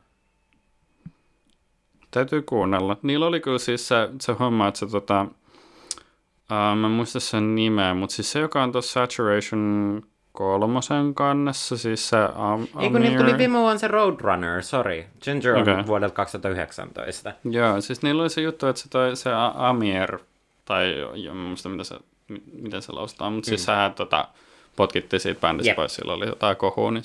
Täytyy 2.11 2.43
kuunnella. 2.43 2.97
Niillä 3.03 3.27
oli 3.27 3.41
kyllä 3.41 3.59
siis 3.59 3.89
se, 3.89 4.09
se 4.21 4.33
homma, 4.33 4.69
että 4.69 4.81
se 4.81 4.87
tota, 4.87 5.23
uh, 5.23 6.77
mä 6.77 6.87
en 6.87 6.93
muista 6.93 7.21
sen 7.21 7.55
nimeä, 7.55 7.95
mutta 7.95 8.17
siis 8.17 8.33
se, 8.33 8.39
joka 8.39 8.63
on 8.63 8.73
tuossa 8.73 8.93
Saturation 8.93 10.03
kolmosen 10.39 11.15
kannessa, 11.15 11.77
siis 11.77 12.09
se 12.09 12.17
Am- 12.35 12.67
Ei 12.81 12.91
kun 12.91 13.01
niillä 13.01 13.19
tuli 13.19 13.39
viime 13.39 13.59
vuonna 13.59 13.79
se 13.79 13.89
Roadrunner, 13.89 14.63
sorry. 14.63 15.05
Ginger 15.25 15.55
on 15.55 15.63
Okei. 15.63 15.87
vuodelta 15.87 16.15
2019. 16.15 17.33
Joo, 17.51 17.81
siis 17.81 18.03
niillä 18.03 18.23
oli 18.23 18.31
se 18.31 18.41
juttu, 18.41 18.67
että 18.67 18.83
se, 18.83 18.89
toi, 18.89 19.17
se 19.17 19.31
Amir, 19.55 20.19
tai 20.65 20.99
jo, 21.01 21.31
en 21.31 21.37
muista 21.37 21.69
miten 21.69 21.85
se, 21.85 21.97
mi- 22.29 22.43
miten 22.63 22.83
se 22.83 22.93
lausutaan, 22.93 23.33
mutta 23.33 23.47
mm. 23.47 23.51
siis 23.51 23.65
sehän 23.65 23.95
tota, 23.95 24.29
potkitti 24.77 25.19
siitä 25.19 25.41
bändistä 25.41 25.71
Jep. 25.71 25.77
pois, 25.77 25.95
sillä 25.95 26.13
oli 26.13 26.27
jotain 26.27 26.57
kohua, 26.57 26.91
niin 26.91 27.05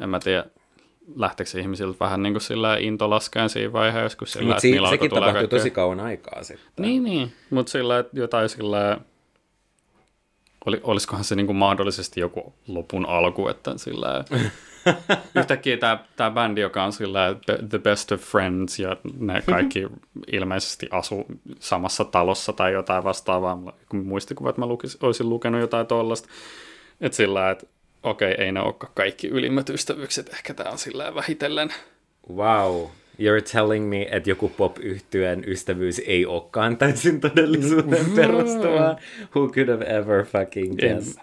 en 0.00 0.08
mä 0.10 0.18
tiedä, 0.20 0.44
lähteekö 1.16 1.60
ihmisiltä 1.60 1.96
vähän 2.00 2.22
niin 2.22 2.32
kuin 2.32 2.42
sillä 2.42 2.76
into 2.76 3.10
laskeen 3.10 3.48
siinä 3.50 3.72
vaiheessa, 3.72 4.18
kun 4.18 4.26
sillä, 4.28 4.50
että 4.50 4.60
si- 4.60 4.70
niillä 4.70 4.88
alkoi 4.88 4.98
sekin 4.98 5.10
tapahtui 5.10 5.40
kaikkea- 5.40 5.58
tosi 5.58 5.70
kauan 5.70 6.00
aikaa 6.00 6.42
sitten. 6.42 6.66
Niin, 6.78 7.04
niin. 7.04 7.32
Mutta 7.50 7.72
sillä, 7.72 7.98
että 7.98 8.18
jotain 8.18 8.48
sillä, 8.48 8.98
oli, 10.66 10.80
olisikohan 10.82 11.24
se 11.24 11.34
niinku 11.34 11.52
mahdollisesti 11.52 12.20
joku 12.20 12.54
lopun 12.68 13.06
alku, 13.06 13.48
että 13.48 13.72
sillä 13.76 14.24
yhtäkkiä 15.38 15.76
tämä 15.76 16.04
tää 16.16 16.30
bändi, 16.30 16.60
joka 16.60 16.84
on 16.84 16.92
sillä 16.92 17.36
The 17.68 17.78
Best 17.78 18.12
of 18.12 18.20
Friends 18.20 18.78
ja 18.78 18.96
ne 19.18 19.42
kaikki 19.50 19.86
ilmeisesti 20.32 20.88
asu 20.90 21.26
samassa 21.58 22.04
talossa 22.04 22.52
tai 22.52 22.72
jotain 22.72 23.04
vastaavaa. 23.04 23.72
Kun 23.88 24.06
muistikuvat, 24.06 24.50
että 24.50 24.60
mä 24.60 24.66
lukis, 24.66 24.98
olisin 25.02 25.28
lukenut 25.28 25.60
jotain 25.60 25.86
tollasta. 25.86 26.28
Että 27.00 27.16
sillä, 27.16 27.50
että 27.50 27.66
okei, 28.02 28.34
ei 28.38 28.52
ne 28.52 28.60
olekaan 28.60 28.92
kaikki 28.94 29.28
ylimmät 29.28 29.70
ystävykset, 29.70 30.28
ehkä 30.28 30.54
tämä 30.54 30.70
on 30.70 30.78
sillä 30.78 31.14
vähitellen. 31.14 31.72
Wow. 32.34 32.86
You're 33.20 33.52
telling 33.52 33.88
me, 33.88 34.08
että 34.10 34.30
joku 34.30 34.48
pop 34.48 34.78
yhtyeen 34.78 35.44
ystävyys 35.46 36.02
ei 36.06 36.26
olekaan 36.26 36.76
täysin 36.76 37.20
todellisuuteen 37.20 38.10
perustuvaa. 38.16 38.96
Who 39.36 39.48
could 39.48 39.68
have 39.68 39.84
ever 39.84 40.24
fucking 40.24 40.74
En 40.82 40.94
guessed? 40.94 41.22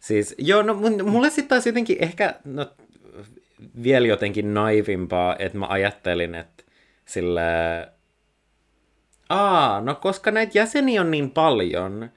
Siis, 0.00 0.34
joo, 0.38 0.62
no 0.62 0.74
mulle 1.04 1.30
sitten 1.30 1.48
taas 1.48 1.66
jotenkin 1.66 1.96
ehkä 2.00 2.34
no, 2.44 2.66
vielä 3.82 4.06
jotenkin 4.06 4.54
naivimpaa, 4.54 5.36
että 5.38 5.58
mä 5.58 5.66
ajattelin, 5.66 6.34
että 6.34 6.64
sillä... 7.04 7.42
Aa, 9.28 9.80
no 9.80 9.94
koska 9.94 10.30
näitä 10.30 10.58
jäseniä 10.58 11.00
on 11.00 11.10
niin 11.10 11.30
paljon, 11.30 12.10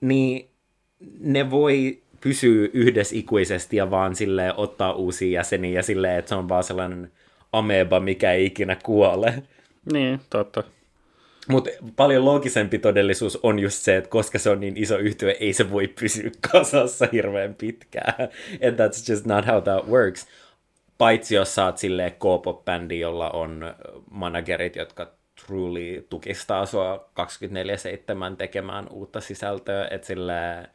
niin 0.00 0.50
ne 1.20 1.50
voi 1.50 2.02
pysyä 2.20 2.68
yhdessä 2.72 3.16
ikuisesti 3.16 3.76
ja 3.76 3.90
vaan 3.90 4.16
sille 4.16 4.54
ottaa 4.56 4.92
uusia 4.92 5.38
jäseniä 5.38 5.72
ja 5.72 5.82
silleen, 5.82 6.18
että 6.18 6.28
se 6.28 6.34
on 6.34 6.48
vaan 6.48 6.64
sellainen 6.64 7.12
ameba, 7.52 8.00
mikä 8.00 8.32
ei 8.32 8.46
ikinä 8.46 8.76
kuole. 8.82 9.42
Niin, 9.92 10.20
totta. 10.30 10.62
Mutta 11.48 11.70
paljon 11.96 12.24
loogisempi 12.24 12.78
todellisuus 12.78 13.38
on 13.42 13.58
just 13.58 13.82
se, 13.82 13.96
että 13.96 14.10
koska 14.10 14.38
se 14.38 14.50
on 14.50 14.60
niin 14.60 14.76
iso 14.76 14.98
yhtye, 14.98 15.36
ei 15.40 15.52
se 15.52 15.70
voi 15.70 15.88
pysyä 15.88 16.30
kasassa 16.52 17.08
hirveän 17.12 17.54
pitkään. 17.54 18.14
And 18.68 18.78
that's 18.80 19.10
just 19.10 19.26
not 19.26 19.46
how 19.46 19.62
that 19.62 19.88
works. 19.88 20.26
Paitsi 20.98 21.34
jos 21.34 21.54
sä 21.54 21.64
oot 21.64 21.78
silleen 21.78 22.12
K-pop-bändi, 22.12 23.00
jolla 23.00 23.30
on 23.30 23.74
managerit, 24.10 24.76
jotka 24.76 25.12
truly 25.46 26.06
tukistaa 26.10 26.66
sua 26.66 27.08
24-7 28.32 28.36
tekemään 28.36 28.86
uutta 28.90 29.20
sisältöä, 29.20 29.88
että 29.90 30.06
silleen 30.06 30.68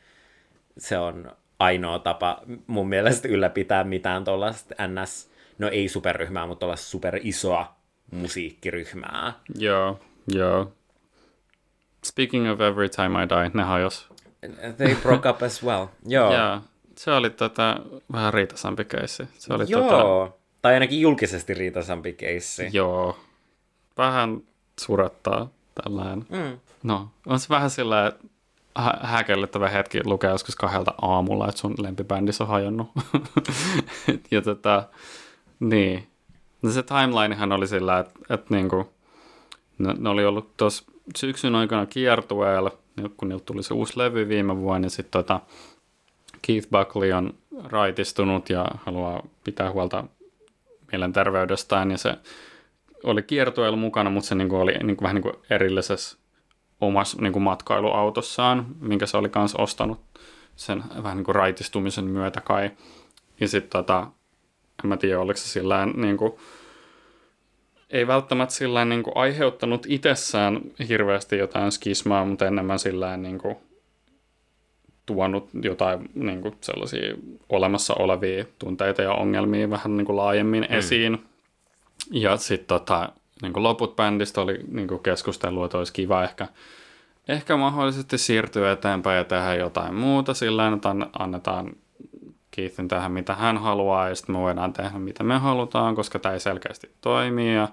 se 0.78 0.98
on 0.98 1.32
ainoa 1.60 2.00
tapa 2.00 2.42
mun 2.68 2.90
mielestä 2.90 3.28
ylläpitää 3.28 3.84
mitään 3.84 4.24
tuollaista 4.24 4.76
ns, 4.88 5.31
no 5.62 5.70
ei 5.70 5.88
superryhmää, 5.90 6.46
mutta 6.48 6.60
tuollaista 6.60 6.88
super 6.88 7.20
isoa 7.24 7.76
musiikkiryhmää. 8.12 9.34
Joo, 9.56 10.00
joo. 10.28 10.72
Speaking 12.06 12.52
of 12.52 12.62
Every 12.62 12.90
Time 12.90 13.24
I 13.24 13.30
Die, 13.30 13.52
ne 13.54 13.64
hajos. 13.64 14.08
They 14.78 14.96
broke 14.96 15.30
up 15.30 15.44
as 15.44 15.64
well. 15.64 15.86
Joo. 16.06 16.34
Joo, 16.38 16.62
se 16.98 17.12
oli 17.12 17.30
tota, 17.30 17.76
vähän 18.12 18.34
riitasampi 18.34 18.86
keissi. 18.86 19.24
Se 19.38 19.54
oli 19.54 19.66
Joo. 19.68 19.90
Tota, 19.90 20.38
Tai 20.62 20.74
ainakin 20.74 21.02
julkisesti 21.02 21.54
riitasampi 21.54 22.14
keissi. 22.14 22.70
joo, 22.74 23.18
vähän 23.98 24.42
surattaa 24.80 25.50
tällainen. 25.84 26.26
Mm. 26.30 26.60
No, 26.84 27.08
on 27.26 27.40
se 27.40 27.50
vähän 27.50 27.70
sillä 27.70 28.08
että 28.08 28.28
hä- 28.78 29.00
häkellyttävä 29.02 29.70
hetki 29.70 30.02
lukea 30.06 30.30
joskus 30.30 30.56
kahdelta 30.56 30.94
aamulla, 31.02 31.48
että 31.50 31.62
sun 31.62 31.76
lempibändissä 31.82 32.44
on 32.44 32.48
hajonnut. 32.50 32.88
ja 34.32 34.42
tota, 34.42 34.84
niin. 35.62 36.08
No 36.62 36.72
se 36.72 36.84
timelinehan 36.84 37.52
oli 37.52 37.68
sillä, 37.68 38.00
että, 38.00 38.20
että 38.30 38.56
niinku, 38.56 38.90
ne, 39.78 39.94
ne, 39.98 40.10
oli 40.10 40.26
ollut 40.26 40.58
tuossa 40.58 40.84
syksyn 41.16 41.56
aikana 41.56 41.86
kiertueella, 41.86 42.72
kun 43.18 43.30
niiltä 43.30 43.46
tuli 43.46 43.64
se 43.64 43.74
uusi 43.74 43.98
levy 43.98 44.28
viime 44.30 44.58
vuonna, 44.58 44.86
ja 44.86 44.90
sitten 44.90 45.12
tota, 45.12 45.40
Keith 46.42 46.68
Buckley 46.70 47.12
on 47.12 47.34
raitistunut 47.64 48.50
ja 48.50 48.66
haluaa 48.86 49.24
pitää 49.44 49.72
huolta 49.72 50.04
mielenterveydestään, 50.92 51.92
ja 51.92 51.98
se 51.98 52.18
oli 53.04 53.24
kiertueella 53.24 53.78
mukana, 53.78 54.10
mutta 54.10 54.28
se 54.28 54.36
niinku 54.36 54.56
oli 54.56 54.74
niinku 54.84 55.04
vähän 55.04 55.16
niinku 55.16 55.32
erillisessä 55.50 56.18
omassa 56.82 57.22
niinku 57.22 57.40
matkailuautossaan, 57.40 58.66
minkä 58.80 59.06
se 59.06 59.18
oli 59.18 59.30
kanssa 59.30 59.62
ostanut 59.62 60.00
sen 60.56 60.84
vähän 61.04 61.18
niinku 61.18 61.34
raitistumisen 61.34 62.06
myötä 62.06 62.42
kai. 62.42 62.72
Ja 63.40 63.48
sitten 63.48 63.70
tota, 63.70 64.08
en 64.84 64.90
mä 64.90 64.98
tiedä, 64.98 65.20
oliko 65.20 65.38
se 65.38 65.48
sillä 65.48 65.86
niinku, 65.86 66.40
ei 67.90 68.08
välttämättä 68.08 68.56
sillä 68.56 68.86
niinku 68.86 69.12
aiheuttanut 69.16 69.86
itsessään 69.90 70.62
hirveästi 70.90 71.38
jotain 71.38 71.72
skismaa, 71.72 72.26
mutta 72.26 72.48
enemmän 72.48 72.80
sillä 72.80 73.18
niinku 73.18 73.62
tuonut 75.06 75.50
jotain 75.62 76.10
niinku 76.14 76.56
sellaisia 76.62 77.16
olemassa 77.50 77.94
olevia 77.94 78.46
tunteita 78.60 79.02
ja 79.02 79.14
ongelmia 79.14 79.70
vähän 79.70 79.98
niinku 79.98 80.16
laajemmin 80.16 80.68
mm. 80.70 80.78
esiin. 80.78 81.26
Ja 82.12 82.38
sitten 82.38 82.68
tota, 82.68 83.10
niinku 83.42 83.64
loput 83.64 83.96
bändistä 83.96 84.42
oli 84.42 84.60
niinku 84.68 84.98
keskustelua, 84.98 85.66
että 85.66 85.78
olisi 85.78 85.94
kiva 85.94 86.24
ehkä 86.24 86.48
ehkä 87.28 87.58
mahdollisesti 87.58 88.18
siirtyä 88.18 88.72
eteenpäin 88.72 89.18
ja 89.18 89.24
tehdä 89.24 89.56
jotain 89.56 89.96
muuta 89.96 90.34
sillä 90.34 90.74
että 90.74 90.90
annetaan 91.20 91.76
Keithin 92.52 92.88
tähän 92.88 93.12
mitä 93.12 93.36
hän 93.36 93.58
haluaa 93.58 94.10
ja 94.10 94.16
sitten 94.16 94.36
me 94.36 94.40
voidaan 94.40 94.74
tehdä 94.74 95.00
mitä 95.00 95.24
me 95.24 95.38
halutaan, 95.38 95.96
koska 95.96 96.20
tämä 96.20 96.34
ei 96.34 96.40
selkeästi 96.40 96.92
toimi 97.02 97.56
ja 97.56 97.68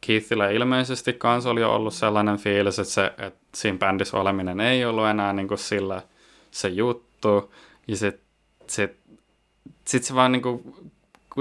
Keithillä 0.00 0.50
ilmeisesti 0.50 1.12
kans 1.12 1.46
oli 1.46 1.64
ollut 1.64 1.94
sellainen 1.94 2.36
fiilis, 2.36 2.78
että, 2.78 2.92
se, 2.92 3.06
että 3.18 3.40
siinä 3.54 3.78
bändissä 3.78 4.16
oleminen 4.16 4.60
ei 4.60 4.84
ollut 4.84 5.06
enää 5.06 5.32
niin 5.32 5.48
kuin 5.48 5.58
sillä 5.58 6.02
se 6.50 6.68
juttu. 6.68 7.54
Ja 7.88 7.96
sitten 7.96 8.26
sit, 8.66 8.96
sit 9.84 10.04
se 10.04 10.14
vaan 10.14 10.32
niin 10.32 10.42
kuin, 10.42 10.74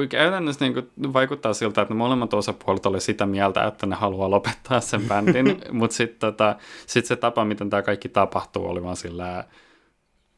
käytännössä 0.10 0.66
niin 0.66 0.74
kuin 0.74 1.14
vaikuttaa 1.14 1.54
siltä, 1.54 1.82
että 1.82 1.94
ne 1.94 1.98
molemmat 1.98 2.34
osapuolet 2.34 2.86
oli 2.86 3.02
sitä 3.02 3.26
mieltä, 3.26 3.68
että 3.68 3.86
ne 3.86 3.96
haluaa 3.96 4.32
lopettaa 4.32 4.82
sen 4.82 5.02
bändin, 5.02 5.62
mutta 5.72 5.96
sitten 5.96 6.20
tota, 6.20 6.56
sit 6.88 7.06
se 7.06 7.16
tapa, 7.16 7.46
miten 7.46 7.70
tämä 7.70 7.82
kaikki 7.82 8.10
tapahtuu, 8.10 8.66
oli 8.66 8.84
vaan 8.84 8.98
sillä 8.98 9.44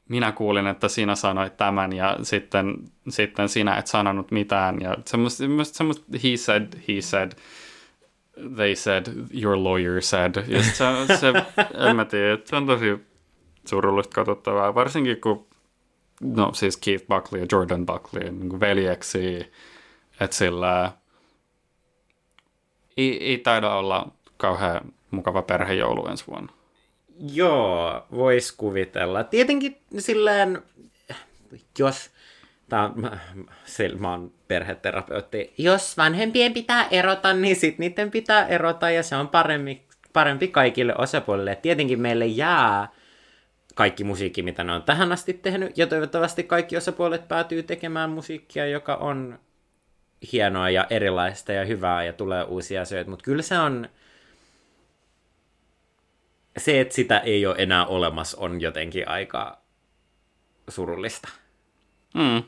minä 0.08 0.32
kuulin, 0.32 0.68
että 0.68 0.88
sinä 0.88 1.16
sanoit 1.16 1.58
tämän 1.58 1.94
ja 1.94 2.18
sitten, 2.22 2.76
sitten 3.10 3.50
sinä 3.50 3.78
et 3.78 3.88
sanonut 3.88 4.32
mitään. 4.32 4.82
Ja 4.82 4.98
semmoista, 5.06 5.44
semmoista 5.64 6.06
he 6.24 6.38
said, 6.38 6.74
he 6.88 7.02
said, 7.02 7.32
they 8.56 8.76
said, 8.76 9.06
your 9.42 9.64
lawyer 9.64 10.02
said. 10.02 10.36
Ja 10.48 10.64
se, 10.64 10.76
se 11.20 11.34
en 11.90 11.96
mä 11.96 12.06
tiedä, 12.06 12.38
se 12.46 12.56
on 12.56 12.66
tosi 12.66 13.00
surullista 13.66 14.16
katsottavaa, 14.16 14.76
varsinkin 14.76 15.22
kun, 15.22 15.48
no 16.22 16.54
siis 16.54 16.78
Keith 16.78 17.08
Buckley 17.08 17.42
ja 17.42 17.48
Jordan 17.52 17.86
Buckley 17.86 18.32
niin 18.32 18.60
veljeksi, 18.60 19.52
että 20.20 20.36
sillä 20.36 20.92
ei, 22.98 23.24
ei 23.24 23.38
taida 23.38 23.76
olla 23.76 24.08
kauhean 24.38 24.82
mukava 25.12 25.42
perhejoulu 25.42 26.08
ensi 26.08 26.28
vuonna. 26.28 26.57
Joo, 27.20 28.08
vois 28.12 28.52
kuvitella. 28.52 29.24
Tietenkin 29.24 29.78
silleen, 29.98 30.62
jos, 31.80 32.10
tää, 32.70 32.92
mä, 32.96 33.18
mä 33.98 34.12
oon 34.12 34.32
perheterapeutti, 34.48 35.54
jos 35.58 35.98
vanhempien 35.98 36.54
pitää 36.54 36.88
erota, 36.92 37.34
niin 37.34 37.56
sit 37.56 37.80
niiden 37.80 38.12
pitää 38.12 38.48
erota 38.48 38.90
ja 38.90 39.04
se 39.04 39.16
on 39.16 39.28
parempi, 39.28 39.82
parempi 40.14 40.48
kaikille 40.48 40.96
osapuolille. 40.98 41.56
Tietenkin 41.56 42.00
meille 42.00 42.26
jää 42.26 42.88
kaikki 43.76 44.04
musiikki, 44.04 44.44
mitä 44.44 44.64
ne 44.64 44.74
on 44.74 44.84
tähän 44.84 45.12
asti 45.12 45.34
tehnyt, 45.34 45.78
ja 45.78 45.88
toivottavasti 45.88 46.44
kaikki 46.44 46.78
osapuolet 46.78 47.28
päätyy 47.28 47.64
tekemään 47.64 48.10
musiikkia, 48.10 48.68
joka 48.68 48.96
on 48.96 49.40
hienoa 50.34 50.70
ja 50.70 50.88
erilaista 50.90 51.52
ja 51.52 51.66
hyvää 51.66 52.04
ja 52.04 52.14
tulee 52.14 52.44
uusia 52.44 52.82
asioita, 52.82 53.10
mutta 53.10 53.24
kyllä 53.24 53.42
se 53.42 53.60
on 53.60 53.90
se, 56.58 56.82
että 56.82 56.94
sitä 56.94 57.20
ei 57.20 57.46
ole 57.46 57.56
enää 57.58 57.86
olemassa, 57.86 58.38
on 58.40 58.62
jotenkin 58.62 59.10
aika 59.10 59.58
surullista. 60.70 61.30
Mm, 62.14 62.44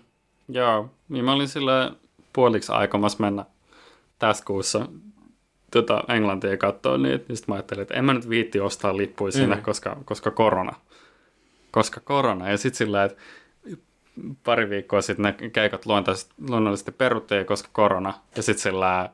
joo, 0.50 0.89
niin 1.10 1.25
mä 1.25 1.34
olin 1.34 1.48
sillä 1.48 1.92
puoliksi 2.34 2.72
aikomassa 2.72 3.18
mennä 3.20 3.46
tässä 4.20 4.46
kuussa 4.46 4.86
tota, 5.72 6.04
Englantia 6.08 6.58
katsoa 6.58 6.98
niitä, 6.98 7.25
niin 7.28 7.38
sitten 7.38 7.54
mä 7.54 7.56
ajattelin, 7.56 7.82
että 7.82 7.94
en 7.94 8.06
mä 8.06 8.13
nyt 8.13 8.30
viitti 8.30 8.60
ostaa 8.60 8.98
lippuja 8.98 9.32
sinne, 9.32 9.56
mm. 9.56 9.62
koska, 9.62 9.98
koska 10.06 10.32
korona. 10.32 10.74
Koska 11.72 12.00
korona. 12.00 12.50
Ja 12.50 12.58
sitten 12.58 12.78
sillä, 12.78 13.04
että 13.04 13.22
pari 14.44 14.70
viikkoa 14.70 15.01
sitten 15.01 15.24
ne 15.24 15.50
keikat 15.50 15.86
luonnollisesti 15.86 16.92
peruttiin, 16.92 17.46
koska 17.46 17.70
korona. 17.72 18.13
Ja 18.36 18.44
sitten 18.44 18.62
sillä, 18.62 19.10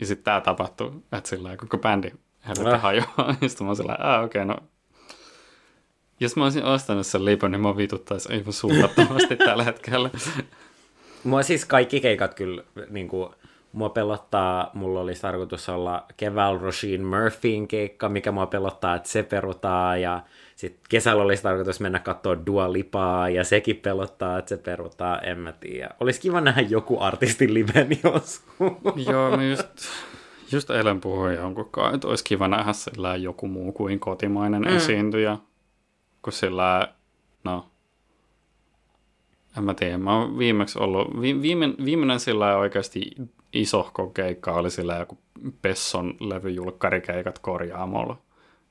ja 0.00 0.06
sitten 0.06 0.24
tämä 0.24 0.40
tapahtui, 0.40 0.92
että 1.12 1.28
sillä 1.28 1.56
koko 1.56 1.78
bändi 1.78 2.12
helvetti 2.48 2.74
äh. 2.74 2.82
hajoaa. 2.82 3.34
Sitten 3.46 3.66
mä 3.66 3.74
sillä, 3.74 3.94
okei, 4.24 4.42
okay, 4.42 4.44
no 4.44 4.56
jos 6.22 6.36
mä 6.36 6.44
olisin 6.44 6.64
ostanut 6.64 7.06
sen 7.06 7.24
lipun, 7.24 7.50
niin 7.50 7.60
mä 7.60 7.76
vituttaisi 7.76 8.32
aivan 8.32 8.52
suunnattomasti 8.52 9.36
tällä 9.46 9.64
hetkellä. 9.64 10.10
Mua 11.24 11.42
siis 11.42 11.64
kaikki 11.64 12.00
keikat 12.00 12.34
kyllä 12.34 12.62
niin 12.90 13.08
kuin, 13.08 13.30
mua 13.72 13.88
pelottaa, 13.88 14.70
mulla 14.74 15.00
oli 15.00 15.14
tarkoitus 15.14 15.68
olla 15.68 16.06
keväällä 16.16 16.60
Roisin 16.60 17.06
Murphyin 17.06 17.68
keikka, 17.68 18.08
mikä 18.08 18.32
mua 18.32 18.46
pelottaa, 18.46 18.94
että 18.94 19.08
se 19.08 19.22
perutaan, 19.22 20.02
ja 20.02 20.20
sitten 20.56 20.82
kesällä 20.88 21.22
olisi 21.22 21.42
tarkoitus 21.42 21.80
mennä 21.80 21.98
katsoa 21.98 22.46
Dua 22.46 22.72
Lipaa, 22.72 23.28
ja 23.28 23.44
sekin 23.44 23.76
pelottaa, 23.76 24.38
että 24.38 24.48
se 24.48 24.56
perutaan, 24.56 25.24
en 25.24 25.38
mä 25.38 25.52
tiedä. 25.52 25.90
Olisi 26.00 26.20
kiva 26.20 26.40
nähdä 26.40 26.60
joku 26.60 27.00
artistin 27.00 27.54
liven 27.54 27.98
joskus. 28.04 29.06
Joo, 29.06 29.36
mä 29.36 29.44
just, 29.44 29.68
just 30.52 30.70
eilen 30.70 31.00
puhuin 31.00 31.34
jonkun 31.34 31.68
kanssa, 31.70 31.94
että 31.94 32.08
olisi 32.08 32.24
kiva 32.24 32.48
nähdä 32.48 32.72
sillä 32.72 33.16
joku 33.16 33.48
muu 33.48 33.72
kuin 33.72 34.00
kotimainen 34.00 34.62
mm. 34.62 34.76
esiintyjä, 34.76 35.38
kun 36.22 36.32
sillä, 36.32 36.94
no, 37.44 37.66
en 39.58 39.64
mä 39.64 39.74
tiedä, 39.74 39.98
mä 39.98 40.18
oon 40.18 40.38
viimeksi 40.38 40.78
ollut, 40.78 41.20
vi, 41.20 41.42
viime, 41.42 41.74
viimeinen 41.84 42.20
sillä 42.20 42.56
oikeasti 42.56 43.10
isohko 43.52 44.10
keikka 44.10 44.52
oli 44.52 44.70
sillä 44.70 44.96
joku 44.96 45.18
Pesson 45.62 46.14
levyjulkkarikeikat 46.20 47.38
korjaamolla, 47.38 48.16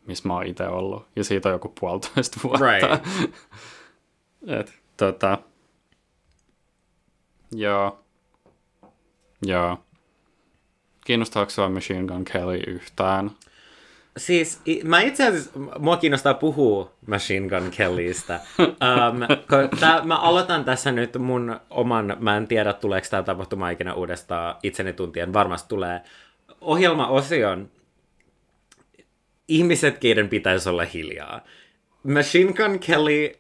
missä 0.05 0.27
mä 0.27 0.33
oon 0.33 0.45
itse 0.45 0.67
ollut. 0.67 1.07
Ja 1.15 1.23
siitä 1.23 1.49
on 1.49 1.53
joku 1.53 1.73
puolitoista 1.79 2.39
vuotta. 2.43 2.65
Right. 2.65 3.07
Et, 4.59 4.73
tota, 4.97 5.37
joo. 7.51 7.99
Joo. 9.45 9.77
Kiinnostaako 11.11 11.49
sua 11.49 11.69
Machine 11.69 12.07
Gun 12.07 12.25
Kelly 12.25 12.57
yhtään? 12.67 13.31
Siis 14.17 14.61
mä 14.83 15.01
itse 15.01 15.27
asiassa, 15.27 15.51
mua 15.79 15.97
kiinnostaa 15.97 16.33
puhua 16.33 16.93
Machine 17.07 17.49
Gun 17.49 17.71
Kellystä. 17.77 18.39
Um, 18.59 19.39
tää, 19.79 20.01
mä 20.03 20.19
aloitan 20.19 20.65
tässä 20.65 20.91
nyt 20.91 21.17
mun 21.17 21.59
oman, 21.69 22.17
mä 22.19 22.37
en 22.37 22.47
tiedä 22.47 22.73
tuleeko 22.73 23.07
tämä 23.09 23.23
tapahtuma 23.23 23.69
ikinä 23.69 23.93
uudestaan 23.93 24.55
itseni 24.63 24.93
tuntien, 24.93 25.33
varmasti 25.33 25.69
tulee, 25.69 26.01
ohjelma-osion 26.61 27.69
ihmiset, 29.47 29.97
keiden 29.97 30.29
pitäisi 30.29 30.69
olla 30.69 30.83
hiljaa. 30.83 31.41
Machine 32.03 32.53
Gun 32.53 32.79
Kelly 32.79 33.31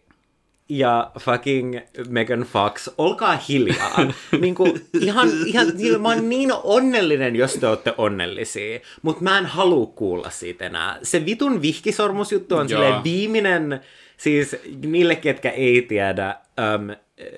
ja 0.71 1.11
fucking 1.19 1.79
Megan 2.09 2.41
Fox, 2.41 2.89
olkaa 2.97 3.39
hiljaa. 3.49 3.95
niin 4.41 4.55
kuin, 4.55 4.85
ihan, 5.01 5.29
ihan, 5.45 5.67
mä 5.99 6.07
oon 6.07 6.29
niin 6.29 6.51
onnellinen, 6.63 7.35
jos 7.35 7.53
te 7.53 7.67
olette 7.67 7.93
onnellisia, 7.97 8.79
mutta 9.01 9.23
mä 9.23 9.37
en 9.37 9.45
halua 9.45 9.85
kuulla 9.85 10.29
siitä 10.29 10.65
enää. 10.65 10.99
Se 11.03 11.25
vitun 11.25 11.61
vihkisormusjuttu 11.61 12.55
on 12.55 12.69
silleen 12.69 13.03
viimeinen, 13.03 13.81
siis 14.17 14.55
niille, 14.85 15.15
ketkä 15.15 15.49
ei 15.49 15.81
tiedä, 15.81 16.35
um, 16.75 16.95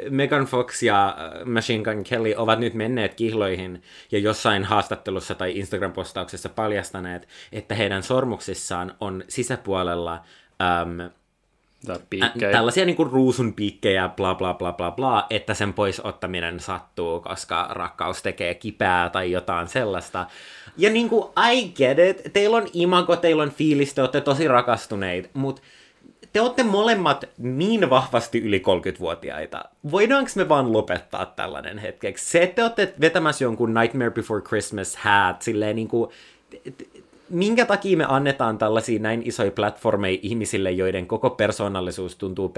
Megan 0.09 0.45
Fox 0.45 0.83
ja 0.83 1.17
Machine 1.45 1.83
Gun 1.83 2.03
Kelly 2.03 2.33
ovat 2.37 2.59
nyt 2.59 2.73
menneet 2.73 3.13
kihloihin 3.13 3.81
ja 4.11 4.19
jossain 4.19 4.63
haastattelussa 4.63 5.35
tai 5.35 5.53
Instagram-postauksessa 5.59 6.49
paljastaneet, 6.49 7.27
että 7.51 7.75
heidän 7.75 8.03
sormuksissaan 8.03 8.95
on 8.99 9.23
sisäpuolella 9.27 10.23
um, 10.83 11.09
piikkejä. 12.09 12.51
tällaisia 12.51 12.85
niin 12.85 12.95
kuin 12.95 13.11
ruusun 13.11 13.53
piikkejä, 13.53 14.09
bla 14.09 14.35
bla 14.35 14.53
bla 14.53 14.73
bla 14.73 14.91
bla, 14.91 15.25
että 15.29 15.53
sen 15.53 15.73
pois 15.73 15.99
ottaminen 15.99 16.59
sattuu, 16.59 17.19
koska 17.19 17.67
rakkaus 17.69 18.21
tekee 18.21 18.53
kipää 18.53 19.09
tai 19.09 19.31
jotain 19.31 19.67
sellaista. 19.67 20.25
Ja 20.77 20.89
niin 20.89 21.09
kuin, 21.09 21.25
I 21.51 21.67
get 21.69 21.99
it, 21.99 22.33
teillä 22.33 22.57
on 22.57 22.67
imago, 22.73 23.15
teillä 23.15 23.43
on 23.43 23.51
fiilis, 23.51 23.93
te 23.93 24.01
olette 24.01 24.21
tosi 24.21 24.47
rakastuneita, 24.47 25.29
mutta 25.33 25.61
te 26.33 26.41
olette 26.41 26.63
molemmat 26.63 27.25
niin 27.37 27.89
vahvasti 27.89 28.39
yli 28.39 28.63
30-vuotiaita. 28.67 29.65
Voidaanko 29.91 30.31
me 30.35 30.49
vaan 30.49 30.73
lopettaa 30.73 31.25
tällainen 31.25 31.77
hetkeksi? 31.77 32.25
Se, 32.25 32.43
että 32.43 32.55
te 32.55 32.63
olette 32.63 32.93
vetämässä 33.01 33.43
jonkun 33.43 33.73
Nightmare 33.73 34.11
Before 34.11 34.41
Christmas 34.41 34.95
hat, 34.95 35.41
silleen 35.41 35.75
niin 35.75 35.87
kuin, 35.87 36.09
minkä 37.29 37.65
takia 37.65 37.97
me 37.97 38.05
annetaan 38.07 38.57
tällaisia 38.57 38.99
näin 38.99 39.21
isoja 39.25 39.51
platformeja 39.51 40.19
ihmisille, 40.21 40.71
joiden 40.71 41.07
koko 41.07 41.29
persoonallisuus 41.29 42.15
tuntuu 42.15 42.53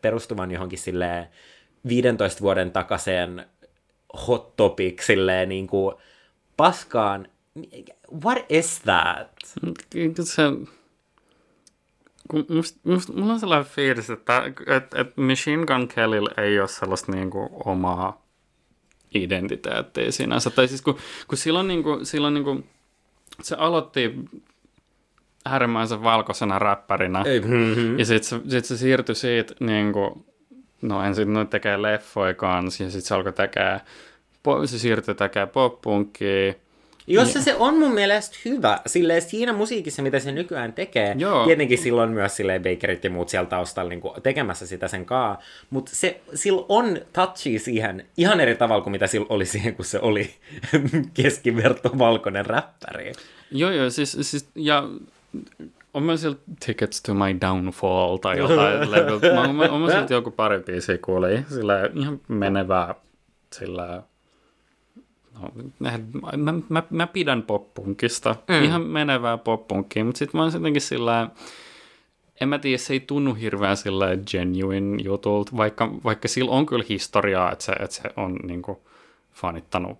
perustuvan 0.00 0.50
johonkin 0.50 0.78
silleen 0.78 1.26
15 1.88 2.40
vuoden 2.40 2.70
takaseen 2.70 3.46
hot 4.26 4.56
topic, 4.56 5.02
silleen 5.02 5.48
niin 5.48 5.66
kuin 5.66 5.96
paskaan. 6.56 7.28
What 8.24 8.44
is 8.48 8.80
that? 8.80 9.28
Se, 10.20 10.42
must, 12.48 12.76
must, 12.84 13.08
mulla 13.08 13.32
on 13.32 13.40
sellainen 13.40 13.66
fiilis, 13.66 14.10
että, 14.10 14.42
että, 14.66 15.00
että 15.00 15.20
Machine 15.20 15.66
Gun 15.66 15.88
Kellyllä 15.88 16.42
ei 16.42 16.60
ole 16.60 16.68
sellaista 16.68 17.12
niin 17.12 17.30
kuin 17.30 17.48
omaa 17.64 18.26
identiteettiä 19.14 20.10
sinänsä. 20.10 20.50
Tai 20.50 20.68
siis 20.68 20.82
kun, 20.82 20.96
kun 21.28 21.38
silloin, 21.38 21.68
niin 21.68 21.82
kuin, 21.82 22.06
silloin 22.06 22.34
niin 22.34 22.44
kuin, 22.44 22.64
se 23.46 23.56
aloitti 23.56 24.14
äärimmäisen 25.46 26.02
valkoisena 26.02 26.58
räppärinä. 26.58 27.22
Ei. 27.26 27.40
Mm-hmm. 27.40 27.98
Ja 27.98 28.04
sitten 28.04 28.40
se, 28.40 28.50
sit 28.50 28.64
se 28.64 28.76
siirtyi 28.76 29.14
siitä, 29.14 29.54
niin 29.60 29.92
kuin, 29.92 30.24
no 30.82 31.02
ensin 31.02 31.32
noin 31.32 31.48
tekee 31.48 31.82
leffoja 31.82 32.34
kanssa, 32.34 32.84
ja 32.84 32.90
sitten 32.90 33.08
se 33.08 33.14
alkoi 33.14 33.32
tekee, 33.32 33.80
se 34.64 34.78
siirtyi 34.78 35.14
tekemään 35.14 35.48
pop 35.48 35.82
Jossa 37.14 37.42
se 37.42 37.54
on 37.54 37.78
mun 37.78 37.94
mielestä 37.94 38.36
hyvä. 38.44 38.78
Silleen 38.86 39.22
siinä 39.22 39.52
musiikissa, 39.52 40.02
mitä 40.02 40.18
se 40.18 40.32
nykyään 40.32 40.72
tekee. 40.72 41.14
Joo. 41.18 41.44
Tietenkin 41.44 41.78
silloin 41.78 42.10
myös 42.10 42.36
silleen 42.36 42.62
Bakerit 42.62 43.04
ja 43.04 43.10
muut 43.10 43.28
siellä 43.28 43.48
taustalla 43.48 43.88
niin 43.88 44.00
kuin, 44.00 44.22
tekemässä 44.22 44.66
sitä 44.66 44.88
sen 44.88 45.06
kaa. 45.06 45.38
Mutta 45.70 45.90
se, 45.94 46.20
sillä 46.34 46.64
on 46.68 46.98
touchi 47.12 47.58
siihen 47.58 48.06
ihan 48.16 48.40
eri 48.40 48.56
tavalla 48.56 48.82
kuin 48.82 48.92
mitä 48.92 49.06
sillä 49.06 49.26
oli 49.28 49.46
siihen, 49.46 49.76
kun 49.76 49.84
se 49.84 50.00
oli 50.00 50.30
keskiverto 51.14 51.90
valkoinen 51.98 52.46
räppäri. 52.46 53.12
Joo, 53.50 53.70
joo, 53.70 53.90
siis, 53.90 54.18
siis 54.20 54.48
ja 54.54 54.88
on 55.94 56.02
myös 56.02 56.20
siellä 56.20 56.38
Tickets 56.66 57.02
to 57.02 57.14
my 57.14 57.40
downfall 57.40 58.16
tai 58.16 58.38
jotain 58.38 58.90
level. 58.92 59.20
Mä, 59.34 59.64
on 59.70 59.80
myös 59.80 59.92
sieltä 59.92 60.14
joku 60.14 60.30
pari 60.30 60.60
biisiä 60.60 60.98
kuuli, 60.98 61.44
sillä 61.48 61.90
ihan 61.94 62.20
menevää, 62.28 62.94
sillä 63.52 64.02
no, 65.34 65.50
mä, 65.78 65.98
mä, 66.68 66.82
mä 66.90 67.06
pidän 67.06 67.42
poppunkista, 67.42 68.36
mm. 68.48 68.64
ihan 68.64 68.82
menevää 68.82 69.38
poppunkia, 69.38 70.04
mutta 70.04 70.18
sitten 70.18 70.38
mä 70.38 70.42
oon 70.42 70.52
jotenkin 70.54 70.82
sillä 70.82 71.30
en 72.40 72.48
mä 72.48 72.58
tiedä, 72.58 72.78
se 72.78 72.92
ei 72.92 73.00
tunnu 73.00 73.34
hirveän 73.34 73.76
sillä 73.76 74.06
genuine 74.30 75.02
jutulta, 75.02 75.56
vaikka, 75.56 75.90
vaikka 76.04 76.28
sillä 76.28 76.50
on 76.50 76.66
kyllä 76.66 76.84
historiaa, 76.88 77.52
että 77.52 77.64
se, 77.64 77.72
että 77.72 77.96
se 77.96 78.02
on 78.16 78.36
niinku 78.42 78.82
fanittanut 79.32 79.98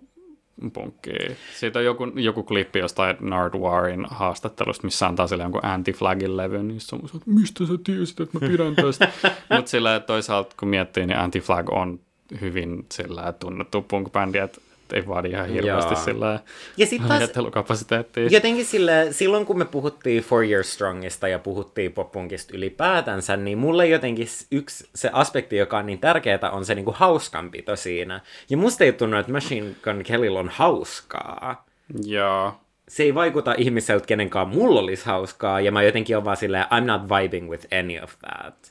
punkkia. 0.73 1.35
Siitä 1.55 1.79
on 1.79 1.85
joku, 1.85 2.03
joku 2.15 2.43
klippi 2.43 2.79
jostain 2.79 3.17
Nardwarin 3.19 4.05
haastattelusta, 4.09 4.87
missä 4.87 5.07
antaa 5.07 5.27
sille 5.27 5.43
jonkun 5.43 5.65
anti-flagin 5.65 6.37
levyn, 6.37 6.67
niin 6.67 6.81
se 6.81 6.95
on 6.95 7.01
että 7.05 7.31
mistä 7.31 7.65
sä 7.65 7.73
tiesit, 7.83 8.19
että 8.19 8.39
mä 8.39 8.47
pidän 8.47 8.75
tästä. 8.75 9.11
Mutta 9.55 9.71
sillä 9.71 9.99
toisaalta 9.99 10.55
kun 10.59 10.67
miettii, 10.67 11.05
niin 11.05 11.19
anti-flag 11.19 11.69
on 11.69 11.99
hyvin 12.41 12.85
sillä 12.91 13.33
tunnettu 13.33 13.81
punk-bändi, 13.81 14.37
että 14.37 14.61
ei 14.95 15.07
vaadi 15.07 15.29
ihan 15.29 15.49
hirveästi 15.49 15.93
Joo. 15.93 16.03
sillä 16.03 16.39
Ja 16.77 16.85
sit 16.87 17.01
taas- 17.07 17.19
ajattelukapasiteettia. 17.19 18.27
Jotenkin 18.31 18.65
sille, 18.65 19.07
silloin 19.11 19.45
kun 19.45 19.57
me 19.57 19.65
puhuttiin 19.65 20.23
Four 20.23 20.43
Years 20.45 20.73
Strongista 20.73 21.27
ja 21.27 21.39
puhuttiin 21.39 21.91
poppunkista 21.93 22.57
ylipäätänsä, 22.57 23.37
niin 23.37 23.57
mulle 23.57 23.87
jotenkin 23.87 24.27
yksi 24.51 24.89
se 24.95 25.09
aspekti, 25.13 25.57
joka 25.57 25.77
on 25.77 25.85
niin 25.85 25.99
tärkeää, 25.99 26.39
on 26.51 26.65
se 26.65 26.75
niinku 26.75 26.93
hauskanpito 26.97 27.75
siinä. 27.75 28.21
Ja 28.49 28.57
musta 28.57 28.83
ei 28.83 28.93
tunnu, 28.93 29.17
että 29.17 29.31
Machine 29.31 29.67
Gun 29.83 30.03
Kellyllä 30.03 30.39
on 30.39 30.49
hauskaa. 30.49 31.65
Joo. 32.05 32.53
Se 32.87 33.03
ei 33.03 33.15
vaikuta 33.15 33.55
ihmiseltä, 33.57 34.05
kenenkaan 34.05 34.49
mulla 34.49 34.79
olisi 34.79 35.05
hauskaa, 35.05 35.61
ja 35.61 35.71
mä 35.71 35.83
jotenkin 35.83 36.17
on 36.17 36.25
vaan 36.25 36.37
silleen, 36.37 36.65
I'm 36.65 36.83
not 36.85 37.01
vibing 37.09 37.49
with 37.49 37.67
any 37.79 37.99
of 38.03 38.13
that. 38.19 38.70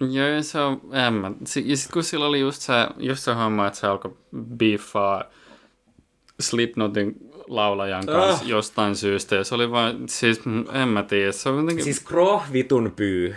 Joo, 0.00 0.42
se 0.42 0.58
on, 0.60 0.80
en 1.06 1.12
mä. 1.14 1.32
Ja 1.64 1.76
sitten 1.76 1.92
kun 1.92 2.04
sillä 2.04 2.26
oli 2.26 2.40
just 2.40 2.62
se, 2.62 2.72
just 2.98 3.22
se 3.22 3.32
homma, 3.32 3.66
että 3.66 3.78
se 3.78 3.86
alkoi 3.86 4.16
biiffaa 4.56 5.24
Slipknotin 6.40 7.14
laulajan 7.48 8.06
kanssa 8.06 8.44
Ah. 8.44 8.48
jostain 8.48 8.96
syystä, 8.96 9.36
ja 9.36 9.44
se 9.44 9.54
oli 9.54 9.70
vaan, 9.70 10.08
siis 10.08 10.44
mm, 10.44 10.64
en 10.72 10.88
mä 10.88 11.02
tiedä, 11.02 11.32
se 11.32 11.48
on 11.48 11.60
jotenkin... 11.60 11.84
Siis 11.84 12.00
Kroh 12.00 12.42
vitun 12.52 12.92
pyy. 12.96 13.34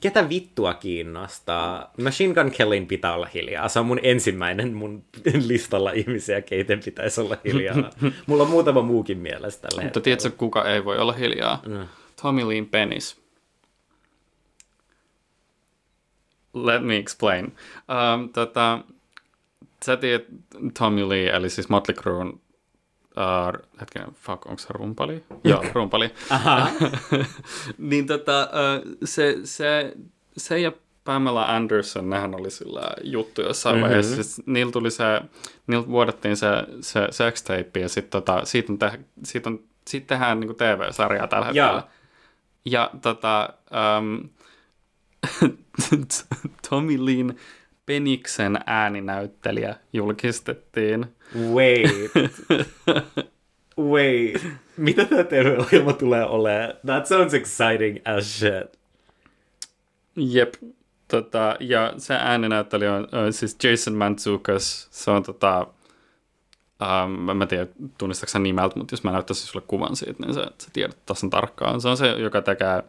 Ketä 0.00 0.28
vittua 0.28 0.74
kiinnostaa? 0.74 1.92
Machine 2.02 2.34
Gun 2.34 2.50
Kellyn 2.50 2.86
pitää 2.86 3.14
olla 3.14 3.28
hiljaa. 3.34 3.68
Se 3.68 3.80
on 3.80 3.86
mun 3.86 4.00
ensimmäinen 4.02 4.74
mun 4.74 5.04
listalla 5.46 5.90
ihmisiä, 5.92 6.40
keiten 6.42 6.80
pitäisi 6.84 7.20
olla 7.20 7.36
hiljaa. 7.44 7.90
Mulla 8.26 8.42
on 8.42 8.50
muutama 8.50 8.82
muukin 8.82 9.18
mielessä 9.18 9.60
tällä 9.60 9.82
Mutta 9.82 10.00
tiedätkö, 10.00 10.30
kuka 10.30 10.64
ei 10.64 10.84
voi 10.84 10.98
olla 10.98 11.12
hiljaa? 11.12 11.62
No. 11.66 11.84
Tommy 12.22 12.48
Lee 12.48 12.62
Penis. 12.70 13.21
Let 16.54 16.84
me 16.84 16.96
explain. 16.96 17.44
Um, 17.44 18.28
tota, 18.28 18.78
sä 19.84 19.96
tiedät 19.96 20.24
Tommy 20.78 21.08
Lee, 21.08 21.30
eli 21.30 21.50
siis 21.50 21.68
Motley 21.68 21.96
Crue'n, 21.96 22.28
uh, 22.32 23.68
hetkinen, 23.80 24.08
fuck, 24.14 24.46
onko 24.46 24.58
se 24.58 24.68
rumpali? 24.70 25.24
Joo, 25.44 25.64
rumpali. 25.72 26.10
Aha. 26.30 26.68
niin 27.78 28.06
tota, 28.06 28.48
uh, 28.52 28.96
se, 29.04 29.38
se, 29.44 29.92
se 30.36 30.60
ja 30.60 30.72
Pamela 31.04 31.44
Anderson, 31.44 32.10
nehän 32.10 32.34
oli 32.34 32.50
sillä 32.50 32.92
juttu 33.02 33.42
jossain 33.42 33.76
mm-hmm. 33.76 33.82
vaiheessa. 33.82 34.14
Siis 34.14 34.42
niillä 34.46 34.72
tuli 34.72 34.90
se, 34.90 35.04
niiltä 35.66 35.88
vuodettiin 35.88 36.36
se, 36.36 36.48
se 36.80 37.06
sextape 37.10 37.80
ja 37.80 37.88
sit 37.88 38.10
tota, 38.10 38.44
siitä, 38.44 38.72
on 38.72 38.78
te, 38.78 39.00
siitä, 39.24 39.50
on, 39.50 39.60
siitä 39.88 40.06
tehdään 40.06 40.40
niinku 40.40 40.54
TV-sarjaa 40.54 41.26
tällä 41.26 41.46
hetkellä. 41.46 41.70
Joo. 41.70 41.82
Ja 42.64 42.90
tota, 43.02 43.54
um, 43.98 44.28
Tommy 46.70 47.06
Leen 47.06 47.36
Peniksen 47.86 48.58
ääninäyttelijä 48.66 49.76
julkistettiin. 49.92 51.06
Wait. 51.54 52.10
Wait. 53.92 54.46
Mitä 54.76 55.04
tämä 55.04 55.24
TV-ohjelma 55.24 55.92
tulee 55.92 56.24
olemaan? 56.26 56.74
That 56.86 57.06
sounds 57.06 57.34
exciting 57.34 57.98
as 58.04 58.38
shit. 58.38 58.78
Jep. 60.16 60.54
Tota, 61.08 61.56
ja 61.60 61.92
se 61.96 62.14
ääninäyttelijä 62.14 62.94
on 62.94 63.04
uh, 63.04 63.08
siis 63.30 63.56
Jason 63.62 63.94
Mantzukas. 63.94 64.88
Se 64.90 65.10
on 65.10 65.22
tota, 65.22 65.66
um, 66.80 67.28
en 67.28 67.36
mä 67.36 67.46
tiedä 67.46 67.66
tunnistatko 67.98 68.30
sä 68.30 68.38
nimeltä, 68.38 68.78
mutta 68.78 68.92
jos 68.92 69.04
mä 69.04 69.12
näyttäisin 69.12 69.46
sulle 69.46 69.64
kuvan 69.68 69.96
siitä, 69.96 70.26
niin 70.26 70.34
sä, 70.34 70.50
sä 70.58 70.68
tiedät 70.72 70.98
tasan 71.06 71.30
tarkkaan. 71.30 71.80
Se 71.80 71.88
on 71.88 71.96
se, 71.96 72.06
joka 72.06 72.42
tekee 72.42 72.82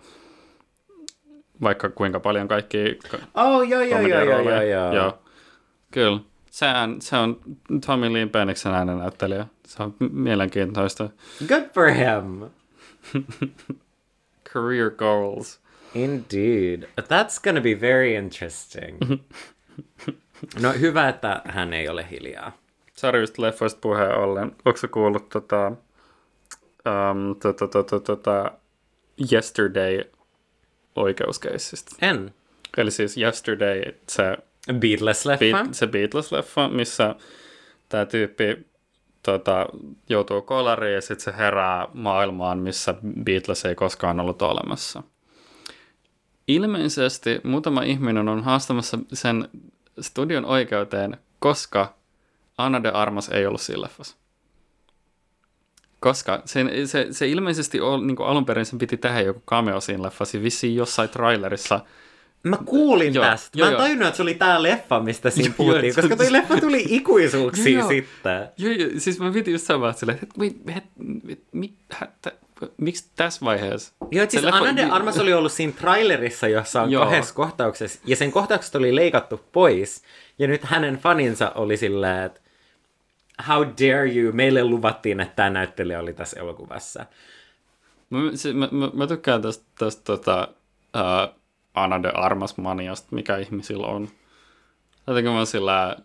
vaikka 1.62 1.90
kuinka 1.90 2.20
paljon 2.20 2.48
kaikki 2.48 3.00
Oh, 3.36 3.62
joo, 3.70 3.82
joo, 3.82 4.02
joo, 4.02 4.24
joo, 4.24 4.42
joo, 4.42 4.62
joo. 4.62 4.94
Joo. 4.94 5.20
Kyllä. 5.92 6.20
Se, 6.52 6.66
ään, 6.66 7.02
se 7.02 7.18
on 7.18 7.40
Tommy 7.86 8.14
Lee 8.14 8.26
Peniksen 8.26 8.74
äänenäyttelijä. 8.74 9.48
Se 9.68 9.84
on 9.84 9.96
mielenkiintoista. 10.00 11.10
Good 11.48 11.64
for 11.74 11.90
him. 11.90 12.50
Career 14.54 14.90
goals. 14.92 15.60
Indeed. 15.96 16.84
That's 17.02 17.40
gonna 17.44 17.62
be 17.62 17.82
very 17.82 18.14
interesting. 18.14 18.98
No 20.62 20.74
hyvä, 20.80 21.10
että 21.10 21.42
hän 21.46 21.74
ei 21.74 21.90
ole 21.90 22.08
hiljaa. 22.12 22.58
Sarjista 22.94 23.42
leffoista 23.42 23.80
puheen 23.82 24.18
ollen. 24.18 24.56
Onko 24.66 24.80
kuullut 24.92 25.30
tota, 25.30 25.68
um, 25.68 27.36
tota, 27.36 27.68
tota, 27.68 28.00
tota, 28.00 28.52
Yesterday 29.32 30.04
oikeuskeissistä? 30.96 31.96
En. 32.02 32.34
Eli 32.78 32.92
siis 32.92 33.18
Yesterday, 33.18 33.82
se, 34.08 34.38
Beatles-leffa? 34.72 35.40
Beat, 35.40 35.74
se 35.74 35.86
Beatles-leffa, 35.86 36.74
missä 36.74 37.16
tämä 37.90 38.06
tyyppi 38.06 38.68
tota, 39.24 39.66
joutuu 40.10 40.42
kolariin 40.42 40.94
ja 40.94 41.02
sitten 41.02 41.34
se 41.34 41.38
herää 41.38 41.88
maailmaan, 41.94 42.60
missä 42.60 42.96
Beatles 43.24 43.66
ei 43.66 43.76
koskaan 43.76 44.20
ollut 44.20 44.42
olemassa. 44.42 45.04
Ilmeisesti 46.48 47.42
muutama 47.44 47.82
ihminen 47.82 48.30
on 48.30 48.44
haastamassa 48.44 49.00
sen 49.14 49.50
studion 50.02 50.46
oikeuteen, 50.46 51.18
koska 51.40 51.96
Anna 52.58 52.84
de 52.84 52.90
Armas 52.90 53.30
ei 53.30 53.46
ollut 53.46 53.62
siinä 53.62 53.82
leffassa. 53.82 54.18
Koska 56.04 56.42
se, 56.46 56.66
se, 56.86 57.08
se 57.12 57.28
ilmeisesti 57.28 57.82
on, 57.82 58.08
niin 58.08 58.18
alun 58.22 58.46
perin 58.46 58.66
sen 58.66 58.80
piti 58.80 58.98
tehdä 58.98 59.22
joku 59.22 59.42
cameo 59.48 59.82
siinä 59.82 60.04
leffassa, 60.04 60.42
vissiin 60.44 60.76
jossain 60.76 61.10
trailerissa. 61.10 61.80
Mä 62.44 62.58
kuulin 62.66 63.14
Joo, 63.14 63.26
tästä. 63.26 63.60
joo, 63.60 63.66
Mä 63.66 63.70
en 63.70 63.74
joo. 63.74 63.82
tajunnut, 63.82 64.08
että 64.08 64.16
se 64.18 64.24
oli 64.24 64.34
tää 64.34 64.64
leffa, 64.64 65.00
mistä 65.00 65.30
siinä 65.30 65.48
Joo, 65.50 65.54
puhuttiin, 65.58 65.94
se- 65.94 66.02
koska 66.02 66.16
toi 66.16 66.32
leffa 66.32 66.58
tuli 66.62 66.86
ikuisuuksiin 66.90 67.80
Joo. 67.80 67.88
sitten. 67.88 68.48
Joo, 68.58 68.74
joo, 68.74 68.90
siis 68.98 69.20
mä 69.20 69.32
piti 69.32 69.52
just 69.52 69.66
samaa 69.66 69.90
että 69.90 70.06
wait, 70.40 70.58
het, 70.76 70.84
mit, 71.24 71.44
mit, 71.52 71.74
miksi 72.78 73.06
tässä 73.16 73.46
vaiheessa? 73.46 73.94
Joo, 74.12 74.26
siis 74.30 74.44
leffa- 74.44 74.54
Anna 74.56 74.76
de 74.76 74.84
Armas 74.84 75.20
oli 75.20 75.34
ollut 75.34 75.52
siinä 75.52 75.74
trailerissa, 75.80 76.48
jossa 76.48 76.82
on 76.82 76.92
Joo. 76.92 77.04
kahdessa 77.06 77.34
kohtauksessa, 77.34 78.00
ja 78.06 78.16
sen 78.16 78.32
kohtaukset 78.32 78.76
oli 78.76 78.96
leikattu 78.96 79.42
pois, 79.52 80.02
ja 80.40 80.48
nyt 80.48 80.64
hänen 80.64 80.98
faninsa 80.98 81.52
oli 81.56 81.78
silleen, 81.78 82.24
että 82.24 82.40
how 83.48 83.66
dare 83.66 84.14
you, 84.14 84.34
meille 84.34 84.64
luvattiin, 84.64 85.20
että 85.20 85.36
tämä 85.36 85.50
näyttelijä 85.50 86.00
oli 86.00 86.14
tässä 86.14 86.40
elokuvassa. 86.40 87.06
Mä, 88.10 88.20
se, 88.36 88.54
mä, 88.54 88.70
mä, 88.72 88.90
mä 88.94 89.08
tykkään 89.08 89.42
tästä, 89.42 89.66
tästä 89.80 90.04
tota, 90.04 90.48
uh, 90.96 91.40
Anna 91.74 92.04
de 92.04 92.10
Armas 92.10 92.58
maniasta, 92.58 93.08
mikä 93.12 93.38
ihmisillä 93.38 93.88
on. 93.88 94.08
Jotenkin 95.08 95.34
mä 95.34 95.46
sillä, 95.46 95.98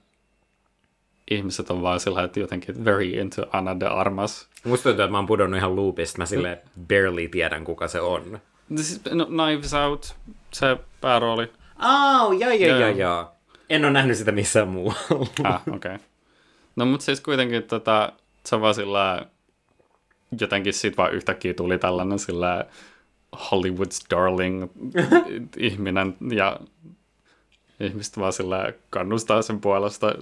ihmiset 1.30 1.70
on 1.70 1.82
vaan 1.82 2.00
sillä, 2.00 2.24
että 2.24 2.40
jotenkin 2.40 2.84
very 2.84 3.04
into 3.04 3.46
Anna 3.52 3.80
de 3.80 3.86
Armas. 3.86 4.48
Musta 4.64 4.82
tuntuu, 4.82 5.04
että 5.04 5.12
mä 5.12 5.18
oon 5.18 5.26
pudonnut 5.26 5.58
ihan 5.58 5.76
loopista, 5.76 6.18
mä 6.18 6.26
sille 6.26 6.62
barely 6.88 7.28
tiedän, 7.28 7.64
kuka 7.64 7.88
se 7.88 8.00
on. 8.00 8.40
Siis, 8.76 9.00
no, 9.10 9.26
Knives 9.26 9.74
Out, 9.74 10.16
se 10.52 10.76
päärooli. 11.00 11.52
Oh, 11.84 12.32
joo, 12.32 12.52
Joo. 12.52 12.78
joo, 12.78 12.88
joo. 12.88 13.32
En 13.70 13.84
ole 13.84 13.92
nähnyt 13.92 14.16
sitä 14.16 14.32
missään 14.32 14.68
muualla. 14.68 15.26
Ah, 15.44 15.62
okei. 15.74 15.94
Okay. 15.94 16.07
No 16.78 16.86
mutta 16.86 17.04
siis 17.04 17.20
kuitenkin 17.20 17.62
tota, 17.62 18.12
se 18.46 18.54
on 18.54 18.60
vaan 18.60 18.74
sillä 18.74 19.26
jotenkin 20.40 20.72
sit 20.72 20.96
vaan 20.96 21.12
yhtäkkiä 21.12 21.54
tuli 21.54 21.78
tällainen 21.78 22.18
sillä 22.18 22.64
Hollywood's 23.36 24.06
darling 24.10 24.70
ihminen 25.56 26.16
ja 26.30 26.60
ihmiset 27.80 28.18
vaan 28.18 28.32
sillä 28.32 28.72
kannustaa 28.90 29.42
sen 29.42 29.60
puolesta. 29.60 30.14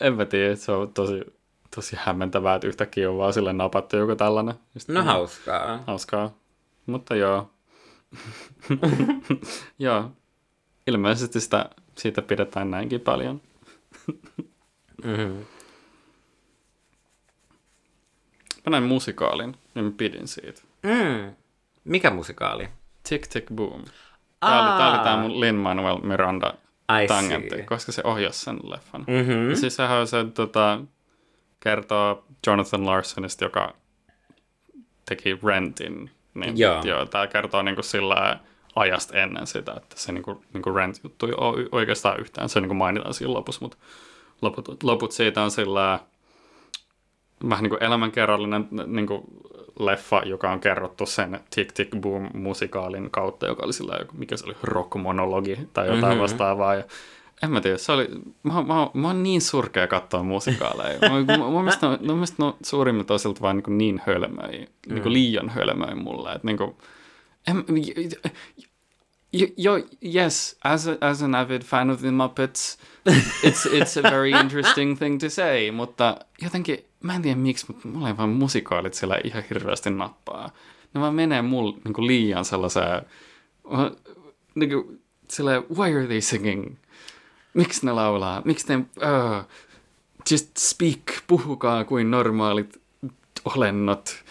en 0.00 0.14
mä 0.14 0.24
tiedä, 0.24 0.56
se 0.56 0.72
on 0.72 0.92
tosi, 0.92 1.20
tosi 1.74 1.96
hämmentävää, 1.98 2.54
että 2.54 2.68
yhtäkkiä 2.68 3.10
on 3.10 3.18
vaan 3.18 3.32
sille 3.32 3.52
napattu 3.52 3.96
joku 3.96 4.16
tällainen. 4.16 4.54
Just 4.74 4.88
No 4.88 5.02
hauskaa. 5.02 5.82
Hauskaa. 5.86 6.34
Mutta 6.86 7.14
joo. 7.14 7.50
joo. 9.78 10.10
Ilmeisesti 10.86 11.40
sitä, 11.40 11.70
siitä 11.98 12.22
pidetään 12.22 12.70
näinkin 12.70 13.00
paljon. 13.00 13.40
Mm-hmm. 15.04 15.44
Mä 18.66 18.70
näin 18.70 18.82
musikaalin 18.82 19.56
ja 19.74 19.82
mä 19.82 19.90
pidin 19.96 20.28
siitä. 20.28 20.62
Mm. 20.82 21.34
Mikä 21.84 22.10
musikaali? 22.10 22.68
Tick 23.08 23.26
Tick 23.26 23.46
Boom. 23.54 23.84
Tää 24.40 24.62
oli, 24.70 24.78
tää 24.78 24.90
oli 24.90 25.04
tää 25.04 25.16
mun 25.16 25.40
Lin-Manuel 25.40 25.98
Miranda 25.98 26.54
I 27.02 27.06
tangentti, 27.06 27.56
see. 27.56 27.64
koska 27.64 27.92
se 27.92 28.02
ohjasi 28.04 28.40
sen 28.40 28.58
leffan. 28.62 29.04
Mm-hmm. 29.06 29.50
Ja 29.50 29.56
siis 29.56 29.76
sehän 29.76 29.98
on 29.98 30.06
se, 30.06 30.24
tota, 30.34 30.80
kertoo 31.60 32.24
Jonathan 32.46 32.86
Larsonista, 32.86 33.44
joka 33.44 33.74
teki 35.08 35.38
Rentin. 35.44 36.10
Niin, 36.34 36.58
Joo. 36.58 36.82
joo 36.84 37.06
tää 37.06 37.26
kertoo 37.26 37.62
niinku 37.62 37.82
sillä 37.82 38.38
ajasta 38.76 39.18
ennen 39.18 39.46
sitä, 39.46 39.74
että 39.76 39.96
se 39.98 40.12
niinku, 40.12 40.44
niinku 40.52 40.70
Rent-juttu 40.70 41.26
ei 41.26 41.32
ole 41.36 41.68
oikeastaan 41.72 42.20
yhtään. 42.20 42.48
Se 42.48 42.60
niinku 42.60 42.74
mainitaan 42.74 43.14
siinä 43.14 43.32
lopussa, 43.32 43.60
mutta 43.60 43.76
loput, 44.42 44.82
loput 44.82 45.12
siitä 45.12 45.42
on 45.42 45.50
sillä 45.50 45.98
vähän 47.48 47.62
niin 47.62 47.70
kuin 47.70 47.82
elämänkerrallinen 47.82 48.68
niin 48.86 49.06
kuin 49.06 49.22
leffa, 49.78 50.22
joka 50.26 50.50
on 50.50 50.60
kerrottu 50.60 51.06
sen 51.06 51.40
Tick 51.54 51.72
Tick 51.72 51.90
Boom 52.00 52.28
musikaalin 52.34 53.10
kautta, 53.10 53.46
joka 53.46 53.64
oli 53.64 53.72
sillä 53.72 53.96
joku, 53.98 54.14
mikä 54.16 54.36
se 54.36 54.44
oli, 54.44 54.56
rockmonologi 54.62 55.58
tai 55.72 55.86
jotain 55.86 56.00
Mhm. 56.00 56.08
mm-hmm. 56.08 56.22
vastaavaa. 56.22 56.74
Ja 56.74 56.84
en 57.42 57.50
mä 57.50 57.60
tiedä, 57.60 57.78
se 57.78 57.92
oli, 57.92 58.08
mä, 58.42 58.52
mä, 58.52 58.90
mä 58.94 59.06
oon 59.06 59.22
niin 59.22 59.40
surkea 59.40 59.86
katsoa 59.86 60.22
musikaaleja. 60.22 60.98
Mä, 61.00 61.08
mä, 61.08 61.38
mä, 61.38 61.50
mielestä 61.50 61.88
mun 61.88 62.14
mielestä 62.14 62.36
ne 62.38 62.44
on 62.44 62.54
suurimmilta 62.62 63.08
toisilta 63.08 63.40
vaan 63.40 63.56
niin, 63.56 63.78
niin 63.78 64.02
hölmöjä, 64.06 64.66
mm. 64.88 64.94
niin 64.94 65.12
liian 65.12 65.48
hölmöjä 65.48 65.94
mulle. 65.94 66.32
Että 66.32 66.46
niin 66.46 66.58
kuin, 66.58 66.76
en, 67.48 67.64
y- 69.32 69.52
yo, 69.56 69.72
yes, 70.14 70.56
as 70.64 70.86
a, 70.88 70.96
as 71.00 71.22
an 71.22 71.34
avid 71.34 71.62
fan 71.62 71.90
of 71.90 72.00
the 72.00 72.10
Muppets, 72.10 72.78
it's 73.42 73.66
it's 73.66 73.96
a 73.96 74.02
very 74.02 74.30
interesting 74.42 74.98
thing 74.98 75.20
to 75.20 75.30
say, 75.30 75.70
mutta 75.70 76.16
jotenkin, 76.42 76.78
mä 77.02 77.14
en 77.14 77.22
tiedä 77.22 77.36
miksi, 77.36 77.66
mutta 77.68 77.88
mulla 77.88 78.08
ei 78.08 78.16
vaan 78.16 78.28
musikaalit 78.28 78.94
siellä 78.94 79.20
ihan 79.24 79.42
hirveästi 79.50 79.90
nappaa. 79.90 80.50
Ne 80.94 81.00
vaan 81.00 81.14
menee 81.14 81.42
mulle 81.42 81.76
niin 81.84 82.06
liian 82.06 82.44
sellaiseen, 82.44 83.02
niin 84.54 84.70
kuin, 84.70 85.02
silleen, 85.30 85.62
why 85.76 85.96
are 85.96 86.06
they 86.06 86.20
singing? 86.20 86.76
Miksi 87.54 87.86
ne 87.86 87.92
laulaa? 87.92 88.42
Miksi 88.44 88.66
ne, 88.68 88.76
uh, 88.76 89.44
just 90.30 90.56
speak, 90.56 91.00
puhukaa 91.26 91.84
kuin 91.84 92.10
normaalit 92.10 92.80
olennot. 93.44 94.24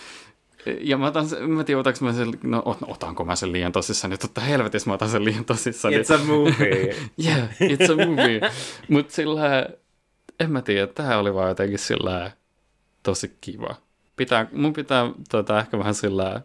Ja 0.81 0.97
mä 0.97 1.07
otan 1.07 1.29
sen, 1.29 1.49
mä 1.49 1.63
tiedän, 1.63 1.79
otanko 1.79 1.99
mä 2.05 2.13
sen, 2.13 2.31
no 2.43 2.59
ot- 2.59 2.91
otanko 2.91 3.25
mä 3.25 3.35
sen 3.35 3.51
liian 3.51 3.71
tosissaan, 3.71 4.13
että 4.13 4.27
totta 4.27 4.41
helvetissä 4.41 4.89
mä 4.89 4.93
otan 4.93 5.09
sen 5.09 5.25
liian 5.25 5.45
tosissaan. 5.45 5.93
It's 5.93 6.13
a 6.13 6.17
movie. 6.17 6.95
yeah, 7.25 7.49
it's 7.49 7.91
a 7.93 8.05
movie. 8.05 8.41
Mutta 8.89 9.13
sillä, 9.13 9.69
en 10.39 10.51
mä 10.51 10.61
tiedä, 10.61 10.87
tää 10.87 11.19
oli 11.19 11.33
vaan 11.33 11.49
jotenkin 11.49 11.79
sillä 11.79 12.31
tosi 13.03 13.37
kiva. 13.41 13.75
Pitää, 14.15 14.47
mun 14.51 14.73
pitää 14.73 15.11
tota, 15.29 15.59
ehkä 15.59 15.79
vähän 15.79 15.95
sillä 15.95 16.41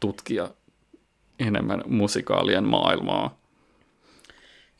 tutkia 0.00 0.48
enemmän 1.38 1.82
musikaalien 1.86 2.64
maailmaa. 2.64 3.38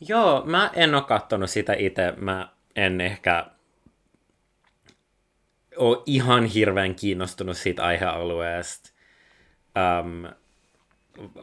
Joo, 0.09 0.43
mä 0.47 0.71
en 0.75 0.95
oo 0.95 1.03
kattonut 1.03 1.51
sitä 1.51 1.75
itse. 1.79 2.15
Mä 2.17 2.49
en 2.77 3.01
ehkä 3.01 3.47
ole 5.79 6.03
ihan 6.07 6.45
hirveän 6.45 6.95
kiinnostunut 6.95 7.57
siitä 7.57 7.85
aihealueesta. 7.85 8.91
Um, 10.03 10.25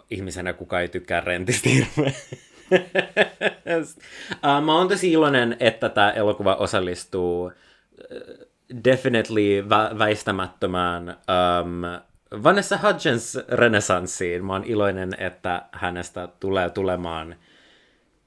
ihmisenä, 0.09 0.53
kuka 0.53 0.79
ei 0.79 0.87
tykkää 0.87 1.21
rentistä 1.21 1.69
uh, 4.31 4.63
mä 4.65 4.77
oon 4.77 4.87
tosi 4.87 5.11
iloinen, 5.11 5.57
että 5.59 5.89
tämä 5.89 6.11
elokuva 6.11 6.55
osallistuu 6.55 7.51
definitely 8.83 9.61
vä- 9.61 9.99
väistämättömään 9.99 11.09
um, 11.09 11.81
Vanessa 12.43 12.79
Hudgens 12.83 13.39
renessanssiin. 13.49 14.45
Mä 14.45 14.53
oon 14.53 14.63
iloinen, 14.63 15.15
että 15.17 15.65
hänestä 15.71 16.27
tulee 16.39 16.69
tulemaan 16.69 17.35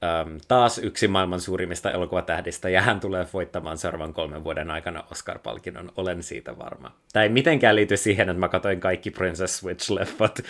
um, 0.02 0.40
taas 0.48 0.78
yksi 0.78 1.08
maailman 1.08 1.40
suurimmista 1.40 1.90
elokuvatähdistä, 1.90 2.68
ja 2.68 2.82
hän 2.82 3.00
tulee 3.00 3.26
voittamaan 3.32 3.78
seuraavan 3.78 4.14
kolmen 4.14 4.44
vuoden 4.44 4.70
aikana 4.70 5.04
Oscar-palkinnon. 5.10 5.92
Olen 5.96 6.22
siitä 6.22 6.58
varma. 6.58 6.92
Tämä 7.12 7.22
ei 7.22 7.28
mitenkään 7.28 7.76
liity 7.76 7.96
siihen, 7.96 8.28
että 8.28 8.40
mä 8.40 8.48
katsoin 8.48 8.80
kaikki 8.80 9.10
Princess 9.10 9.62
Switch-leffat 9.62 10.44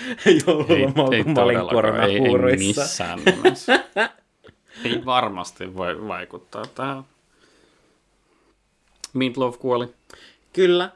joululomalla, 0.47 0.93
kun 0.93 0.97
mä 0.97 1.03
olin 1.03 1.35
todellakaan, 1.35 2.01
ei, 2.01 2.15
ei 2.15 2.19
koronahuuruissa. 2.21 2.81
missään 2.81 3.21
nimessä. 3.25 3.85
ei 4.85 5.05
varmasti 5.05 5.77
voi 5.77 6.09
vaikuttaa 6.09 6.65
tähän. 6.75 7.03
Meatloaf 9.15 9.59
kuoli. 9.59 9.95
Kyllä. 10.53 10.91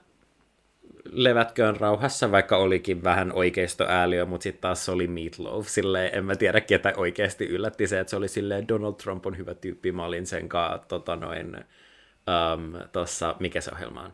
Levätköön 1.13 1.77
rauhassa, 1.77 2.33
vaikka 2.33 2.57
olikin 2.57 3.05
vähän 3.05 3.33
oikeistoääliö, 3.33 4.27
mutta 4.27 4.43
sitten 4.43 4.61
taas 4.61 4.85
se 4.85 4.91
oli 4.91 5.07
Meatloaf. 5.07 5.67
Silleen, 5.67 6.15
en 6.15 6.25
mä 6.25 6.37
tiedä, 6.37 6.61
ketä 6.61 6.93
oikeasti 6.97 7.47
yllätti 7.47 7.87
se, 7.87 8.01
että 8.01 8.11
se 8.11 8.17
oli 8.17 8.29
silleen, 8.29 8.69
Donald 8.69 8.95
Trump 8.95 9.27
on 9.27 9.37
hyvä 9.37 9.55
tyyppi. 9.55 9.93
Mä 9.93 10.05
olin 10.05 10.27
sen 10.27 10.49
kanssa, 10.49 10.79
tota 10.89 11.17
noin, 11.17 11.57
um, 11.57 12.73
tossa, 12.93 13.35
mikä 13.41 13.61
se 13.61 13.71
ohjelma 13.75 14.01
on? 14.01 14.13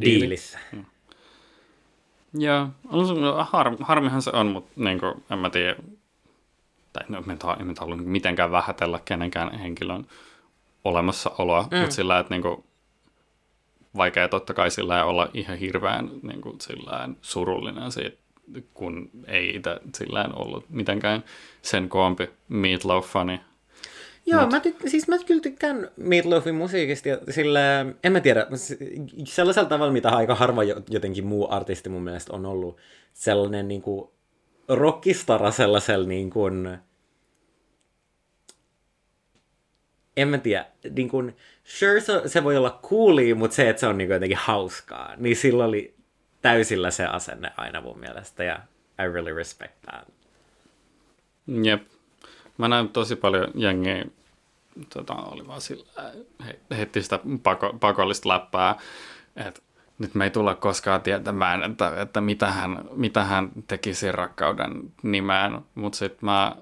Diili. 0.00 0.20
Diilissä. 0.20 0.58
Joo, 2.34 2.68
on 2.88 3.06
se, 3.06 3.14
har, 3.38 3.76
harmihan 3.80 4.22
se 4.22 4.30
on, 4.30 4.46
mutta 4.46 4.70
niin 4.76 5.00
kuin, 5.00 5.24
en 5.30 5.38
mä 5.38 5.50
tiedä, 5.50 5.76
tai 6.92 7.04
no, 7.08 7.24
en, 7.60 7.74
halua 7.80 7.96
mitenkään 7.96 8.50
vähätellä 8.50 9.00
kenenkään 9.04 9.58
henkilön 9.58 10.06
olemassaoloa, 10.84 11.68
mm. 11.70 11.78
mutta 11.78 11.94
sillä, 11.94 12.18
että 12.18 12.34
niin 12.34 12.42
kuin, 12.42 12.64
vaikea 13.96 14.28
totta 14.28 14.54
kai 14.54 14.70
sillä 14.70 15.04
olla 15.04 15.30
ihan 15.34 15.58
hirveän 15.58 16.10
niin 16.22 16.40
kuin, 16.40 16.60
sillä 16.60 17.08
surullinen 17.22 17.92
siitä, 17.92 18.16
kun 18.74 19.10
ei 19.26 19.56
itse 19.56 19.80
sillä 19.94 20.28
ollut 20.36 20.70
mitenkään 20.70 21.24
sen 21.62 21.88
koompi 21.88 22.30
Meatloaf-fani. 22.48 23.40
Joo, 24.26 24.46
mä, 24.46 24.58
tyk- 24.58 24.88
siis 24.88 25.08
mä 25.08 25.16
kyllä 25.26 25.40
tykkään 25.40 25.88
Meatloafin 25.96 26.54
musiikista, 26.54 27.08
ja 27.08 27.18
sillä, 27.30 27.60
en 28.04 28.12
mä 28.12 28.20
tiedä, 28.20 28.46
sellaisella 29.24 29.68
tavalla, 29.68 29.92
mitä 29.92 30.08
aika 30.08 30.34
harva 30.34 30.64
jo- 30.64 30.82
jotenkin 30.90 31.26
muu 31.26 31.52
artisti 31.52 31.88
mun 31.88 32.02
mielestä 32.02 32.32
on 32.32 32.46
ollut, 32.46 32.78
sellainen 33.12 33.68
niin 33.68 33.82
kuin 33.82 34.10
rockistara 34.68 35.50
sellaisella 35.50 36.08
niin 36.08 36.30
kuin, 36.30 36.78
en 40.16 40.28
mä 40.28 40.38
tiedä, 40.38 40.66
niin 40.96 41.08
kuin, 41.08 41.36
sure 41.64 42.00
se, 42.00 42.22
se 42.26 42.44
voi 42.44 42.56
olla 42.56 42.80
coolia, 42.82 43.34
mutta 43.34 43.54
se, 43.54 43.68
että 43.68 43.80
se 43.80 43.86
on 43.86 43.98
niin 43.98 44.10
jotenkin 44.10 44.38
hauskaa, 44.38 45.14
niin 45.16 45.36
sillä 45.36 45.64
oli 45.64 45.94
täysillä 46.42 46.90
se 46.90 47.06
asenne 47.06 47.52
aina 47.56 47.80
mun 47.80 47.98
mielestä, 47.98 48.44
ja 48.44 48.60
I 49.04 49.12
really 49.12 49.34
respect 49.34 49.74
that. 49.82 50.12
Jep. 51.62 51.82
Mä 52.58 52.68
näin 52.68 52.88
tosi 52.88 53.16
paljon 53.16 53.50
jengiä, 53.54 54.04
tota, 54.94 55.14
oli 55.14 55.46
vaan 55.46 55.60
sillä, 55.60 55.84
he, 56.46 56.58
heitti 56.70 57.02
sitä 57.02 57.18
pako, 57.42 57.76
pakollista 57.80 58.28
läppää, 58.28 58.78
että 59.36 59.60
nyt 59.98 60.14
me 60.14 60.24
ei 60.24 60.30
tulla 60.30 60.54
koskaan 60.54 61.02
tietämään, 61.02 61.62
että, 61.62 62.02
että 62.02 62.20
mitä, 62.20 62.50
hän, 62.50 62.84
mitä 62.90 63.24
hän 63.24 63.50
tekisi 63.66 64.12
rakkauden 64.12 64.92
nimään, 65.02 65.60
mutta 65.74 65.98
sitten 65.98 66.24
mä, 66.26 66.56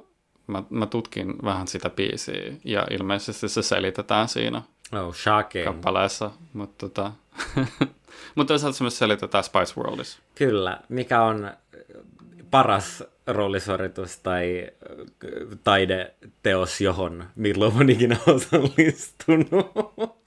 mä, 0.47 0.63
mä 0.71 0.87
tutkin 0.87 1.35
vähän 1.45 1.69
sitä 1.69 1.91
biisiä 1.91 2.53
ja 2.65 2.87
ilmeisesti 2.91 3.49
se 3.49 3.63
selitetään 3.63 4.29
siinä 4.29 4.63
Oh, 4.93 5.15
shocking. 5.15 5.65
kappaleessa, 5.65 6.31
mutta 6.53 6.89
tota, 6.89 7.13
mutta 8.35 8.49
toisaalta 8.49 8.79
se 8.79 8.85
myös 8.85 8.99
selitetään 8.99 9.45
Spice 9.45 9.81
Worldissa. 9.81 10.19
Kyllä, 10.35 10.81
mikä 10.89 11.23
on 11.23 11.51
paras 12.51 13.05
roolisuoritus 13.27 14.19
tai 14.19 14.71
äh, 14.91 15.59
taideteos, 15.65 16.81
johon 16.81 17.25
Meatloaf 17.37 17.77
on 17.81 17.91
ikinä 17.91 18.17
osallistunut. 18.27 20.19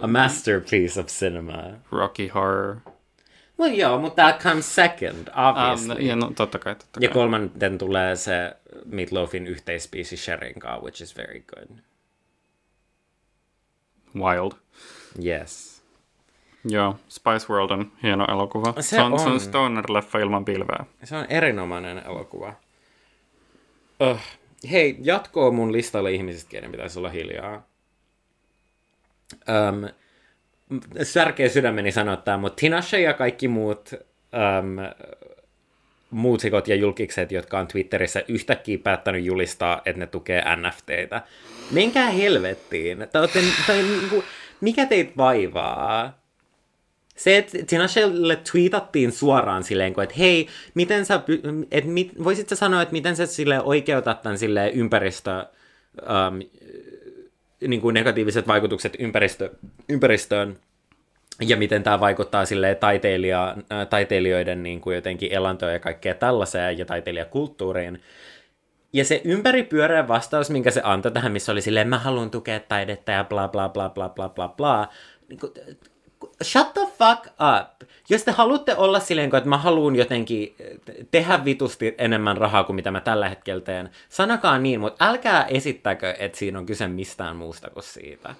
A 0.00 0.06
masterpiece 0.06 1.00
of 1.00 1.06
cinema. 1.06 1.62
Rocky 1.90 2.28
Horror. 2.28 2.76
Well, 3.58 3.74
joo, 3.74 3.98
mutta 3.98 4.22
that 4.22 4.42
comes 4.42 4.74
second, 4.74 5.28
obviously. 5.36 5.94
Um, 5.94 6.06
ja 6.06 6.16
no, 6.16 6.32
totta 6.36 6.58
kai, 6.58 6.74
totta 6.74 7.00
ja 7.02 7.08
kai. 7.08 7.14
kolmanten 7.14 7.78
tulee 7.78 8.16
se 8.16 8.56
Meatloafin 8.84 9.46
yhteispiisi 9.46 10.16
Sherin 10.16 10.54
which 10.82 11.02
is 11.02 11.16
very 11.16 11.40
good. 11.40 11.78
Wild. 14.16 14.52
Yes. 15.24 15.82
Joo, 16.64 16.96
Spice 17.08 17.46
World 17.52 17.70
on 17.70 17.92
hieno 18.02 18.26
elokuva. 18.32 18.72
Se 18.76 18.82
Se 18.82 19.00
on, 19.00 19.18
se 19.18 19.26
on. 19.26 19.32
on 19.32 19.40
stoner-leffa 19.40 20.18
ilman 20.20 20.44
pilveä. 20.44 20.84
Se 21.04 21.16
on 21.16 21.26
erinomainen 21.28 22.02
elokuva. 22.06 22.54
Uh, 24.10 24.18
hei, 24.70 24.96
jatkoa 25.02 25.50
mun 25.50 25.72
listalle 25.72 26.12
ihmisistä, 26.12 26.50
keiden 26.50 26.70
pitäisi 26.70 26.98
olla 26.98 27.08
hiljaa. 27.08 27.66
Um, 29.34 29.88
särkee 31.02 31.48
sydämeni 31.48 31.92
sanottaa, 31.92 32.38
mutta 32.38 32.60
Tinashe 32.60 33.00
ja 33.00 33.14
kaikki 33.14 33.48
muut 33.48 33.90
äm, 33.94 34.76
muusikot 36.10 36.68
ja 36.68 36.74
julkikset, 36.76 37.32
jotka 37.32 37.58
on 37.58 37.66
Twitterissä 37.68 38.22
yhtäkkiä 38.28 38.78
päättänyt 38.78 39.24
julistaa, 39.24 39.82
että 39.84 39.98
ne 40.00 40.06
tukee 40.06 40.44
NFTitä. 40.56 41.22
Menkää 41.72 42.10
helvettiin. 42.10 42.98
Tai, 43.12 43.28
tai, 43.66 43.82
niinku, 43.82 44.24
mikä 44.60 44.86
teitä 44.86 45.12
vaivaa? 45.16 46.22
Se, 47.16 47.36
että 47.36 47.58
Tinashelle 47.66 48.36
tweetattiin 48.52 49.12
suoraan 49.12 49.64
silleen, 49.64 49.94
että 50.02 50.14
hei, 50.18 50.48
miten 50.74 51.06
sä, 51.06 51.20
et, 51.70 51.84
mit, 51.84 52.24
voisit 52.24 52.48
sä 52.48 52.56
sanoa, 52.56 52.82
että 52.82 52.92
miten 52.92 53.16
sä 53.16 53.26
sille 53.26 53.60
oikeutat 53.60 54.22
tämän 54.22 54.38
sille 54.38 54.70
ympäristö, 54.70 55.46
um, 56.02 56.38
niin 57.68 57.80
kuin 57.80 57.94
negatiiviset 57.94 58.48
vaikutukset 58.48 58.96
ympäristö, 58.98 59.50
ympäristöön 59.88 60.58
ja 61.40 61.56
miten 61.56 61.82
tämä 61.82 62.00
vaikuttaa 62.00 62.44
sille 62.44 62.74
taiteilija, 62.74 63.56
taiteilijoiden 63.90 64.62
niin 64.62 64.80
kuin 64.80 64.94
jotenkin 64.94 65.32
elantoon 65.32 65.72
ja 65.72 65.78
kaikkea 65.78 66.14
tällaiseen 66.14 66.78
ja 66.78 66.84
taiteilijakulttuuriin. 66.84 68.02
Ja 68.92 69.04
se 69.04 69.20
ympäripyöreä 69.24 70.08
vastaus, 70.08 70.50
minkä 70.50 70.70
se 70.70 70.80
antoi 70.84 71.12
tähän, 71.12 71.32
missä 71.32 71.52
oli 71.52 71.62
silleen, 71.62 71.88
mä 71.88 71.98
haluan 71.98 72.30
tukea 72.30 72.60
taidetta 72.60 73.12
ja 73.12 73.24
bla 73.24 73.48
bla 73.48 73.68
bla 73.68 73.88
bla 73.88 74.08
bla 74.08 74.28
bla 74.28 74.48
bla. 74.48 74.88
Niin 75.28 75.38
kuin, 75.40 75.52
shut 76.42 76.74
the 76.74 76.80
fuck 76.80 77.26
up. 77.26 77.88
Jos 78.08 78.24
te 78.24 78.30
haluatte 78.30 78.76
olla 78.76 79.00
silleen, 79.00 79.36
että 79.36 79.48
mä 79.48 79.58
haluan 79.58 79.96
jotenkin 79.96 80.56
tehdä 81.10 81.44
vitusti 81.44 81.94
enemmän 81.98 82.36
rahaa 82.36 82.64
kuin 82.64 82.76
mitä 82.76 82.90
mä 82.90 83.00
tällä 83.00 83.28
hetkellä 83.28 83.60
teen, 83.60 83.90
sanokaa 84.08 84.58
niin, 84.58 84.80
mutta 84.80 85.04
älkää 85.08 85.44
esittäkö, 85.44 86.14
että 86.18 86.38
siinä 86.38 86.58
on 86.58 86.66
kyse 86.66 86.88
mistään 86.88 87.36
muusta 87.36 87.70
kuin 87.70 87.82
siitä. 87.82 88.34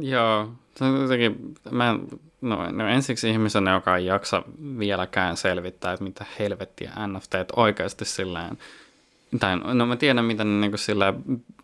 Joo, 0.00 0.48
se 0.76 0.84
on 0.84 1.02
jotenkin, 1.02 1.54
mä, 1.70 1.98
no, 2.40 2.70
no 2.70 2.88
ensiksi 2.88 3.30
ihmisenä, 3.30 3.72
joka 3.72 3.96
ei 3.96 4.06
jaksa 4.06 4.42
vieläkään 4.78 5.36
selvittää, 5.36 5.92
että 5.92 6.04
mitä 6.04 6.24
helvettiä 6.38 6.92
NFT 7.06 7.34
oikeasti 7.56 8.04
silleen, 8.04 8.58
tai 9.40 9.58
no 9.58 9.86
mä 9.86 9.96
tiedän, 9.96 10.24
mitä 10.24 10.44
ne 10.44 10.68
niin 10.68 10.78
sillä 10.78 11.14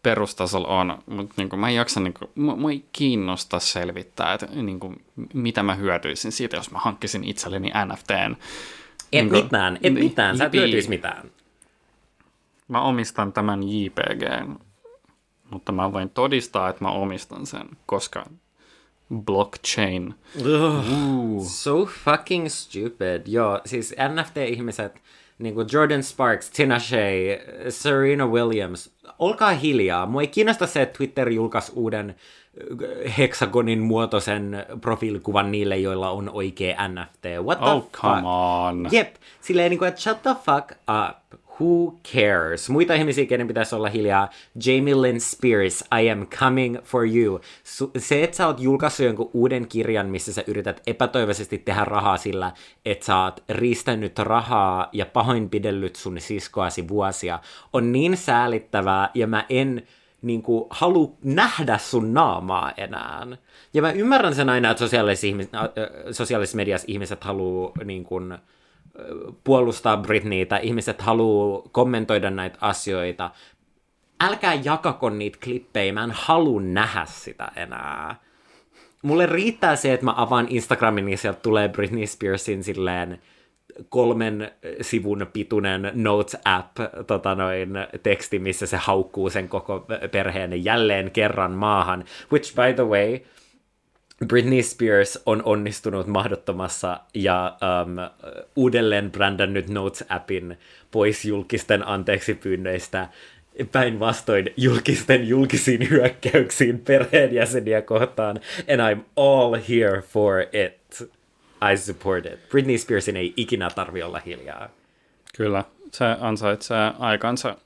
perustasolla 0.03 0.69
on, 0.69 0.99
mutta 1.07 1.35
niin 1.37 1.49
kuin, 1.49 1.61
mä 1.61 1.69
en 1.69 1.75
jaksa, 1.75 2.01
niin 2.01 2.15
kuin, 2.15 2.31
mä, 2.35 2.57
mä 2.57 2.71
ei 2.71 2.85
kiinnosta 2.93 3.59
selvittää, 3.59 4.35
että 4.35 4.47
niin 4.47 4.81
kuin, 4.81 5.05
mitä 5.35 5.63
mä 5.63 5.75
hyötyisin 5.75 6.33
siitä, 6.33 6.57
jos 6.57 6.71
mä 6.71 6.79
hankkisin 6.79 7.25
itselleni 7.25 7.73
NFTn. 7.85 8.13
Et 8.13 8.37
niin 9.13 9.29
kuin, 9.29 9.45
mitään, 9.45 9.79
et 9.83 9.95
mitään, 9.95 10.39
sä 10.39 10.45
et 10.45 10.89
mitään. 10.89 11.31
Mä 12.69 12.81
omistan 12.81 13.33
tämän 13.33 13.61
JPG, 13.63 14.51
mutta 15.51 15.73
mä 15.73 15.93
voin 15.93 16.11
todistaa, 16.11 16.69
että 16.69 16.85
mä 16.85 16.91
omistan 16.91 17.47
sen, 17.47 17.69
koska 17.87 18.25
blockchain. 19.15 20.15
Ugh, 20.37 21.47
so 21.47 21.87
fucking 21.87 22.49
stupid. 22.49 23.23
Joo, 23.27 23.61
siis 23.67 23.95
NFT-ihmiset, 24.15 25.03
niin 25.39 25.55
kuin 25.55 25.69
Jordan 25.73 26.03
Sparks, 26.03 26.51
Tina 26.51 26.79
Shea, 26.79 27.39
Serena 27.69 28.27
Williams, 28.27 28.91
olkaa 29.19 29.51
hiljaa. 29.51 30.07
Mua 30.07 30.21
ei 30.21 30.27
kiinnosta 30.27 30.67
se, 30.67 30.83
että 30.83 30.97
Twitter 30.97 31.29
julkaisi 31.29 31.73
uuden 31.75 32.17
äh, 33.05 33.19
heksagonin 33.19 33.81
muotoisen 33.81 34.67
profiilikuvan 34.81 35.53
niille, 35.53 35.77
joilla 35.77 36.11
on 36.11 36.31
oikea 36.33 36.89
NFT. 36.89 37.25
What 37.43 37.59
the 37.59 37.71
oh, 37.71 37.83
fuck? 37.83 37.93
come 37.93 38.23
on. 38.25 38.89
Jep, 38.91 39.15
silleen 39.41 39.71
niin 39.71 39.79
kuin, 39.79 39.89
että 39.89 40.01
shut 40.01 40.23
the 40.23 40.37
fuck 40.45 40.71
up. 40.71 41.41
Who 41.61 41.95
cares? 42.15 42.71
Muita 42.71 42.95
ihmisiä, 42.95 43.27
kenen 43.27 43.49
pitäisi 43.49 43.75
olla 43.75 43.89
hiljaa. 43.89 44.29
Jamie 44.67 44.95
Lynn 44.95 45.21
Spears, 45.21 45.85
I 46.03 46.11
am 46.11 46.27
coming 46.27 46.79
for 46.83 47.07
you. 47.17 47.41
Se, 47.99 48.25
että 48.25 48.37
sä 48.37 48.47
oot 48.47 48.61
julkaissut 48.61 49.07
jonkun 49.07 49.31
uuden 49.35 49.69
kirjan, 49.69 50.07
missä 50.07 50.33
sä 50.33 50.45
yrität 50.47 50.83
epätoivoisesti 50.87 51.59
tehdä 51.59 51.85
rahaa 51.85 52.17
sillä, 52.17 52.53
että 52.85 53.07
sä 53.07 53.23
oot 53.23 53.45
riistänyt 53.49 54.19
rahaa 54.19 54.89
ja 54.93 55.07
pahoinpidellyt 55.07 55.97
sun 55.97 56.21
siskoasi 56.21 56.89
vuosia, 56.89 57.39
on 57.73 57.93
niin 57.93 58.17
säälittävää 58.17 59.11
ja 59.15 59.27
mä 59.27 59.45
en 59.49 59.83
niin 60.23 60.43
kuin, 60.43 60.65
halu 60.71 61.17
nähdä 61.25 61.79
sun 61.79 62.15
naamaa 62.15 62.73
enää. 62.77 63.27
Ja 63.75 63.83
mä 63.83 63.93
ymmärrän 63.93 64.35
sen 64.35 64.49
aina, 64.49 64.71
että 64.71 64.79
sosiaalisessa, 64.79 65.27
ihmis- 65.27 66.13
sosiaalisessa 66.13 66.57
mediassa 66.57 66.87
ihmiset 66.89 67.25
haluaa 67.25 67.73
niin 67.85 68.05
kuin, 68.05 68.39
puolustaa 69.45 69.97
Britneytä, 69.97 70.57
ihmiset 70.57 71.03
haluaa 71.03 71.63
kommentoida 71.73 72.31
näitä 72.31 72.59
asioita. 72.61 73.31
Älkää 74.21 74.55
jakako 74.65 75.11
niitä 75.11 75.39
klippejä, 75.45 75.93
mä 75.93 76.05
en 76.05 76.13
halua 76.15 76.61
nähdä 76.61 77.05
sitä 77.05 77.49
enää. 77.57 78.17
Mulle 79.03 79.27
riittää 79.27 79.77
se, 79.77 79.93
että 79.93 80.07
mä 80.07 80.15
avaan 80.17 80.47
Instagramin, 80.51 81.07
niin 81.07 81.19
sieltä 81.19 81.41
tulee 81.41 81.69
Britney 81.69 82.07
Spearsin 82.07 82.65
silleen 82.65 83.23
kolmen 83.89 84.53
sivun 84.81 85.27
pituinen 85.33 85.93
Notes-app 85.95 87.05
tota 87.07 87.35
noin, 87.35 87.71
teksti, 88.03 88.39
missä 88.39 88.67
se 88.67 88.77
haukkuu 88.77 89.31
sen 89.31 89.49
koko 89.49 89.87
perheen 90.11 90.65
jälleen 90.65 91.11
kerran 91.11 91.53
maahan. 91.53 92.05
Which, 92.33 92.55
by 92.55 92.75
the 92.75 92.87
way, 92.87 93.21
Britney 94.27 94.63
Spears 94.63 95.23
on 95.27 95.43
onnistunut 95.45 96.07
mahdottomassa 96.07 97.01
ja 97.15 97.59
um, 97.63 97.97
uudelleen 98.57 99.11
brändännyt 99.11 99.69
Notes-appin 99.69 100.57
pois 100.91 101.25
julkisten 101.25 101.89
anteeksipyynnöistä 101.89 103.09
päinvastoin 103.73 104.51
julkisten 104.57 105.29
julkisiin 105.29 105.91
hyökkäyksiin 105.91 106.79
perheenjäseniä 106.79 107.83
kohtaan. 107.83 108.41
And 108.73 108.81
I'm 108.95 109.03
all 109.17 109.57
here 109.69 110.01
for 110.01 110.41
it. 110.41 111.11
I 111.73 111.77
support 111.77 112.27
it. 112.27 112.49
Britney 112.49 112.79
Spearsin 112.79 113.17
ei 113.17 113.35
ikinä 113.37 113.71
tarvi 113.71 114.03
olla 114.03 114.19
hiljaa. 114.19 114.69
Kyllä, 115.37 115.65
se 115.93 116.05
ansaitsee 116.21 116.93
aikansa 116.99 117.57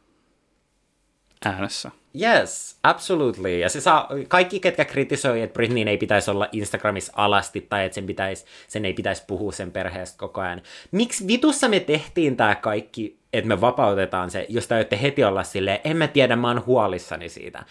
äänessä. 1.45 1.91
Yes, 2.21 2.79
absolutely. 2.83 3.59
Ja 3.59 3.69
se 3.69 3.81
saa, 3.81 4.09
kaikki, 4.29 4.61
ketkä 4.61 4.85
kritisoi, 4.85 5.43
että 5.43 5.55
Britneyn 5.55 5.89
ei 5.89 5.99
pitäisi 5.99 6.31
olla 6.31 6.49
Instagramissa 6.53 7.13
alasti 7.17 7.61
tai 7.61 7.85
että 7.85 7.95
sen, 7.95 8.07
pitäisi, 8.07 8.45
sen 8.69 8.85
ei 8.85 8.93
pitäisi 8.93 9.25
puhua 9.27 9.53
sen 9.53 9.73
perheestä 9.73 10.19
koko 10.19 10.41
ajan. 10.41 10.63
Miksi 10.91 11.27
vitussa 11.27 11.69
me 11.69 11.81
tehtiin 11.81 12.37
tämä 12.37 12.55
kaikki, 12.55 13.19
että 13.33 13.49
me 13.49 13.61
vapautetaan 13.61 14.31
se, 14.31 14.47
jos 14.49 14.67
te 14.67 14.99
heti 15.03 15.25
olla 15.25 15.43
silleen, 15.45 15.81
en 15.85 15.97
mä 15.97 16.09
tiedä, 16.09 16.37
mä 16.37 16.49
oon 16.49 16.67
huolissani 16.67 17.29
siitä. 17.29 17.65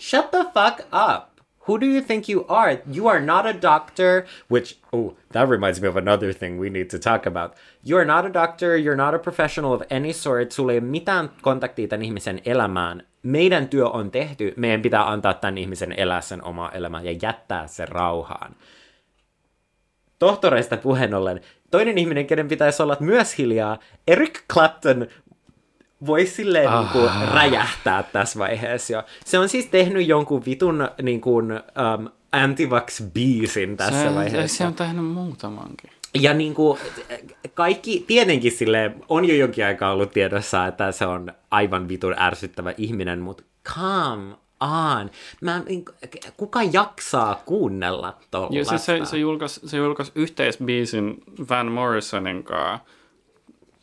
Shut 0.00 0.30
the 0.30 0.38
fuck 0.38 0.80
up! 0.80 1.29
Who 1.70 1.78
do 1.78 1.86
you 1.86 2.00
think 2.00 2.28
you 2.28 2.44
are? 2.48 2.82
You 2.90 3.06
are 3.06 3.20
not 3.20 3.46
a 3.46 3.52
doctor, 3.52 4.26
which, 4.48 4.76
oh, 4.92 5.14
that 5.30 5.48
reminds 5.48 5.80
me 5.80 5.86
of 5.86 5.96
another 5.96 6.32
thing 6.32 6.58
we 6.58 6.68
need 6.68 6.90
to 6.90 6.98
talk 6.98 7.26
about. 7.26 7.54
You 7.84 7.96
are 7.96 8.04
not 8.04 8.26
a 8.26 8.32
doctor, 8.32 8.76
you're 8.76 8.96
not 8.96 9.14
a 9.14 9.20
professional 9.20 9.72
of 9.72 9.82
any 9.88 10.12
sort, 10.12 10.50
sulla 10.50 10.72
ei 10.72 10.78
ole 10.78 10.86
mitään 10.86 11.30
kontaktia 11.42 11.88
tämän 11.88 12.04
ihmisen 12.04 12.40
elämään. 12.44 13.02
Meidän 13.22 13.68
työ 13.68 13.88
on 13.88 14.10
tehty, 14.10 14.54
meidän 14.56 14.82
pitää 14.82 15.10
antaa 15.10 15.34
tämän 15.34 15.58
ihmisen 15.58 15.92
elää 15.92 16.20
sen 16.20 16.44
oma 16.44 16.70
elämä 16.74 17.00
ja 17.00 17.18
jättää 17.22 17.66
se 17.66 17.86
rauhaan. 17.86 18.56
Tohtoreista 20.18 20.76
puheen 20.76 21.14
ollen, 21.14 21.40
toinen 21.70 21.98
ihminen, 21.98 22.26
kenen 22.26 22.48
pitäisi 22.48 22.82
olla 22.82 22.96
myös 23.00 23.38
hiljaa, 23.38 23.78
Eric 24.06 24.38
Clapton 24.52 25.06
voisi 26.06 26.34
silleen 26.34 26.68
ah. 26.68 26.80
niin 26.80 26.92
kuin, 26.92 27.28
räjähtää 27.32 28.02
tässä 28.02 28.38
vaiheessa 28.38 28.92
jo. 28.92 29.02
Se 29.24 29.38
on 29.38 29.48
siis 29.48 29.66
tehnyt 29.66 30.08
jonkun 30.08 30.44
vitun 30.44 30.88
niin 31.02 31.20
kuin, 31.20 31.52
um, 31.52 32.08
antivax-biisin 32.32 33.76
tässä 33.76 34.02
se, 34.02 34.14
vaiheessa. 34.14 34.56
Se 34.56 34.66
on 34.66 34.74
tehnyt 34.74 35.04
muutamankin. 35.04 35.90
Ja 36.14 36.34
niin 36.34 36.54
kuin, 36.54 36.78
kaikki, 37.54 38.04
tietenkin 38.06 38.52
sille 38.52 38.94
on 39.08 39.24
jo 39.24 39.34
jonkin 39.34 39.64
aikaa 39.64 39.92
ollut 39.92 40.10
tiedossa, 40.10 40.66
että 40.66 40.92
se 40.92 41.06
on 41.06 41.32
aivan 41.50 41.88
vitun 41.88 42.14
ärsyttävä 42.18 42.74
ihminen, 42.76 43.18
mutta 43.18 43.42
come 43.74 44.34
on. 44.60 45.10
Mä, 45.40 45.62
niin, 45.68 45.84
kuka 46.36 46.62
jaksaa 46.62 47.42
kuunnella 47.46 48.16
tuollaista? 48.30 48.56
Joo, 48.56 48.64
siis 48.64 48.86
se, 48.86 49.00
se, 49.04 49.18
julkaisi, 49.18 49.60
se 49.68 49.76
julkaisi 49.76 50.12
yhteisbiisin 50.14 51.16
Van 51.50 51.72
Morrisonin 51.72 52.44
kanssa, 52.44 52.86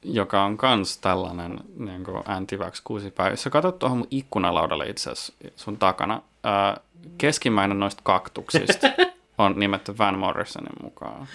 joka 0.08 0.44
on 0.44 0.58
kans 0.58 0.98
tällainen 0.98 1.60
niin 1.78 2.04
anti-vax 2.26 2.82
kuusipäivä. 2.84 3.30
Jos 3.30 3.44
sä 3.44 3.50
katsot 3.50 3.80
tuohon 3.80 3.98
mun 3.98 4.08
ikkunalaudalle 4.12 4.90
itse 4.90 5.12
asiassa 5.12 5.34
sun 5.56 5.78
takana, 5.78 6.22
ää, 6.44 6.78
keskimmäinen 7.18 7.80
noista 7.80 8.02
kaktuksista 8.04 8.88
on 9.38 9.54
nimetty 9.60 9.98
Van 9.98 10.20
Morrisonin 10.20 10.84
mukaan. 10.84 11.28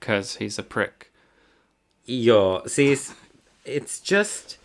Because 0.00 0.38
he's 0.44 0.64
a 0.64 0.68
prick. 0.74 1.06
Joo, 2.06 2.62
siis 2.66 3.14
it's 3.68 4.14
just... 4.14 4.56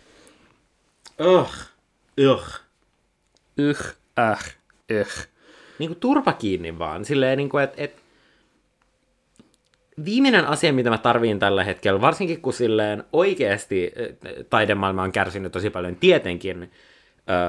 Ugh. 1.20 1.54
Ugh. 2.30 2.60
Ugh. 3.70 3.86
Äh. 4.18 4.56
Ugh. 5.00 5.26
Niinku 5.78 5.94
turpa 5.94 6.32
kiinni 6.32 6.78
vaan. 6.78 7.04
Silleen 7.04 7.38
niinku, 7.38 7.58
että 7.58 7.82
et, 7.82 7.96
viimeinen 10.04 10.46
asia, 10.46 10.72
mitä 10.72 10.90
mä 10.90 10.98
tarviin 10.98 11.38
tällä 11.38 11.64
hetkellä, 11.64 12.00
varsinkin 12.00 12.40
kun 12.40 12.52
silleen 12.52 13.04
oikeasti 13.12 13.92
taidemaailma 14.50 15.02
on 15.02 15.12
kärsinyt 15.12 15.52
tosi 15.52 15.70
paljon 15.70 15.96
tietenkin 15.96 16.62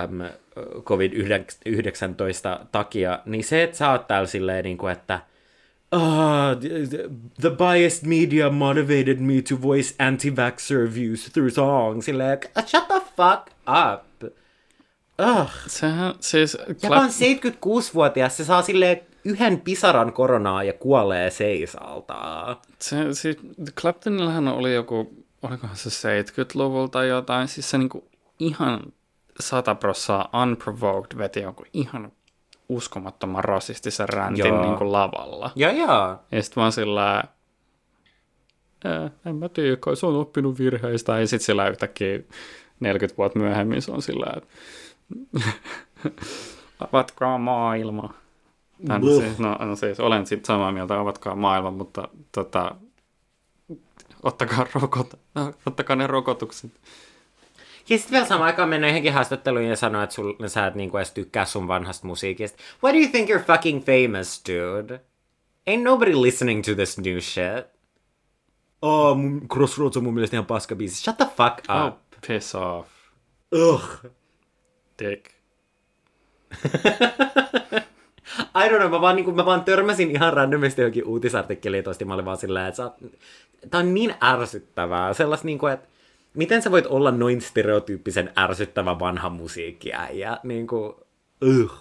äm, 0.03 0.21
COVID-19 0.79 2.65
takia, 2.71 3.19
niin 3.25 3.43
se, 3.43 3.63
että 3.63 3.77
sä 3.77 3.91
oot 3.91 4.07
täällä 4.07 4.27
silleen, 4.27 4.63
niin 4.63 4.77
kuin, 4.77 4.91
että 4.91 5.19
Ah, 5.91 6.55
the, 7.41 7.49
biased 7.49 8.05
media 8.05 8.49
motivated 8.49 9.19
me 9.19 9.41
to 9.41 9.55
voice 9.55 9.95
anti-vaxxer 9.99 10.93
views 10.93 11.29
through 11.33 11.49
song. 11.49 12.01
Silleen, 12.01 12.37
shut 12.65 12.87
the 12.87 13.01
fuck 13.17 13.49
up. 13.65 14.33
Ugh. 15.19 15.49
Sehän 15.67 16.13
siis... 16.19 16.57
Ja 16.83 16.89
vaan 16.89 17.09
76-vuotias, 17.09 18.37
se 18.37 18.45
saa 18.45 18.61
silleen 18.61 19.01
yhden 19.29 19.61
pisaran 19.61 20.13
koronaa 20.13 20.63
ja 20.63 20.73
kuolee 20.73 21.29
seisalta. 21.29 22.15
Se, 22.79 23.13
siis 23.13 23.37
Claptonillahan 23.75 24.47
oli 24.47 24.73
joku, 24.73 25.25
olikohan 25.41 25.75
se 25.75 25.89
70-luvulta 25.89 26.91
tai 26.91 27.07
jotain, 27.07 27.47
siis 27.47 27.69
se 27.69 27.77
niinku 27.77 28.07
ihan 28.39 28.79
sata 29.39 29.75
prossaa 29.75 30.29
unprovoked 30.41 31.17
veti 31.17 31.41
jonkun 31.41 31.65
ihan 31.73 32.11
uskomattoman 32.69 33.43
rasistisen 33.43 34.09
räntin 34.09 34.45
Joo. 34.45 34.61
niin 34.61 34.77
kuin 34.77 34.91
lavalla. 34.91 35.51
Ja 35.55 35.71
ja. 35.71 36.19
Ja 36.31 36.43
sitten 36.43 36.61
vaan 36.61 36.71
sillä 36.71 37.23
ää, 38.83 39.11
en 39.25 39.35
mä 39.35 39.49
tiedä, 39.49 39.75
kai 39.75 39.95
se 39.95 40.05
on 40.05 40.15
oppinut 40.15 40.59
virheistä. 40.59 41.19
Ja 41.19 41.27
sitten 41.27 41.45
sillä 41.45 41.69
yhtäkkiä 41.69 42.19
40 42.79 43.17
vuotta 43.17 43.39
myöhemmin 43.39 43.81
se 43.81 43.91
on 43.91 44.01
sillä, 44.01 44.33
että 44.37 44.47
avatkaa 46.91 47.37
maailma. 47.37 48.13
Tän, 48.87 49.01
Bluh. 49.01 49.23
siis, 49.23 49.39
no, 49.39 49.55
no 49.59 49.75
siis 49.75 49.99
olen 49.99 50.25
sitten 50.25 50.45
samaa 50.47 50.71
mieltä, 50.71 50.99
avatkaa 50.99 51.35
maailma, 51.35 51.71
mutta 51.71 52.07
tota, 52.31 52.75
ottakaa, 54.23 54.65
rokot, 54.73 55.19
ottakaa 55.65 55.95
ne 55.95 56.07
rokotukset. 56.07 56.71
Ja 57.89 57.97
sitten 57.97 58.11
vielä 58.11 58.25
samaan 58.25 58.45
aikaan 58.45 58.69
mennä 58.69 58.87
johonkin 58.87 59.13
haastatteluun 59.13 59.65
ja 59.65 59.75
sanoa, 59.75 60.03
että 60.03 60.15
sul, 60.15 60.33
sä 60.47 60.67
et 60.67 60.75
niinku 60.75 60.97
edes 60.97 61.11
tykkää 61.11 61.45
sun 61.45 61.67
vanhasta 61.67 62.07
musiikista. 62.07 62.57
Why 62.83 62.93
do 62.93 62.97
you 62.97 63.07
think 63.11 63.29
you're 63.29 63.43
fucking 63.45 63.83
famous, 63.85 64.41
dude? 64.49 65.01
Ain't 65.69 65.83
nobody 65.83 66.15
listening 66.15 66.63
to 66.65 66.75
this 66.75 66.97
new 66.97 67.19
shit. 67.19 67.65
Oh, 68.81 69.17
mun 69.17 69.47
Crossroads 69.53 69.97
on 69.97 70.03
mun 70.03 70.13
mielestä 70.13 70.35
ihan 70.35 70.45
paska 70.45 70.75
biisi. 70.75 71.03
Shut 71.03 71.17
the 71.17 71.25
fuck 71.25 71.59
Oh, 71.69 71.87
up. 71.87 71.95
piss 72.27 72.55
off, 72.55 72.87
Ugh. 73.55 74.05
dick. 74.99 75.29
I 78.39 78.69
don't 78.69 78.77
know, 78.77 78.89
mä 78.89 79.01
vaan, 79.01 79.15
niinku, 79.15 79.31
mä 79.31 79.45
vaan 79.45 79.63
törmäsin 79.63 80.11
ihan 80.11 80.33
randomisti 80.33 80.81
johonkin 80.81 81.05
uutisartikkeliin 81.05 81.83
tosti. 81.83 82.05
Mä 82.05 82.13
olin 82.13 82.25
vaan 82.25 82.37
silleen, 82.37 82.67
että 82.67 82.83
oot... 82.83 82.93
Tää 83.69 83.79
on 83.79 83.93
niin 83.93 84.15
ärsyttävää. 84.23 85.13
Sellaista 85.13 85.45
niinku, 85.45 85.67
että 85.67 85.87
miten 86.33 86.61
sä 86.61 86.71
voit 86.71 86.85
olla 86.85 87.11
noin 87.11 87.41
stereotyyppisen 87.41 88.33
ärsyttävä 88.37 88.99
vanha 88.99 89.29
musiikkiäijä? 89.29 90.37
Niinku, 90.43 91.07
ugh. 91.45 91.73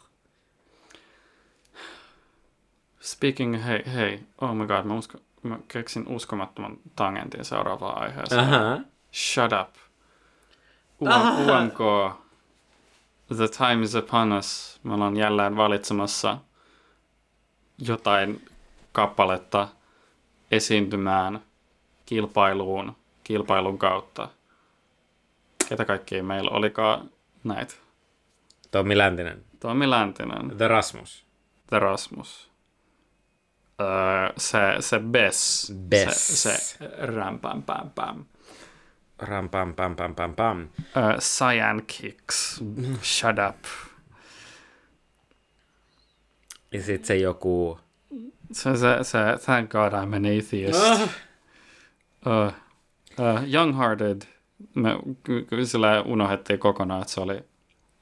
Speaking, 3.00 3.64
hei, 3.64 3.82
hei, 3.94 4.20
oh 4.40 4.54
my 4.54 4.66
god, 4.66 4.84
mä, 4.84 4.94
usko, 4.94 5.18
mä 5.42 5.58
keksin 5.68 6.08
uskomattoman 6.08 6.76
tangentin 6.96 7.44
seuraavaan 7.44 8.02
aiheeseen. 8.02 8.40
Aha. 8.40 8.78
Shut 9.12 9.52
up. 9.62 9.74
UMK, 11.00 11.78
the 13.36 13.48
time 13.58 13.84
is 13.84 13.94
upon 13.94 14.32
us. 14.32 14.80
Me 14.82 14.94
ollaan 14.94 15.16
jälleen 15.16 15.56
valitsemassa 15.56 16.38
jotain 17.78 18.44
kappaletta 18.92 19.68
esiintymään 20.50 21.40
kilpailuun, 22.06 22.96
kilpailun 23.24 23.78
kautta. 23.78 24.28
Ketä 25.68 25.84
kaikkia 25.84 26.22
meillä 26.22 26.50
olikaan 26.50 27.10
näitä? 27.44 27.74
Tommi 28.70 28.98
Läntinen. 28.98 29.44
Tommi 29.60 29.90
Läntinen, 29.90 30.56
The 30.56 30.68
Rasmus. 30.68 31.24
The 31.66 31.78
Rasmus, 31.78 32.50
öö, 33.80 34.32
se, 34.36 34.58
se 34.80 34.98
Bess, 34.98 35.72
Bess. 35.88 36.42
se, 36.42 36.56
se 36.56 36.90
rämpän 37.06 37.62
pam 37.62 37.90
pam. 37.90 38.24
Ram 39.18 39.48
pam 39.48 39.74
pam 39.74 39.96
pam 39.96 40.34
pam. 40.34 40.62
Uh, 40.62 41.18
Cyan 41.18 41.82
Kicks. 41.86 42.60
Shut 43.02 43.36
up. 43.48 43.56
Ja 46.72 46.82
sit 46.82 47.04
se 47.04 47.16
joku... 47.16 47.78
Se, 48.52 48.76
se, 48.76 48.98
se, 49.02 49.18
thank 49.44 49.70
God 49.70 49.92
I'm 49.92 50.16
an 50.16 50.24
atheist. 50.24 50.80
Uh, 52.26 52.46
uh, 52.46 53.42
Young-Hearted. 53.42 54.26
Me 54.74 54.90
sillä 55.64 56.02
unohdettiin 56.02 56.58
kokonaan, 56.58 57.02
että 57.02 57.12
se 57.14 57.20
oli 57.20 57.44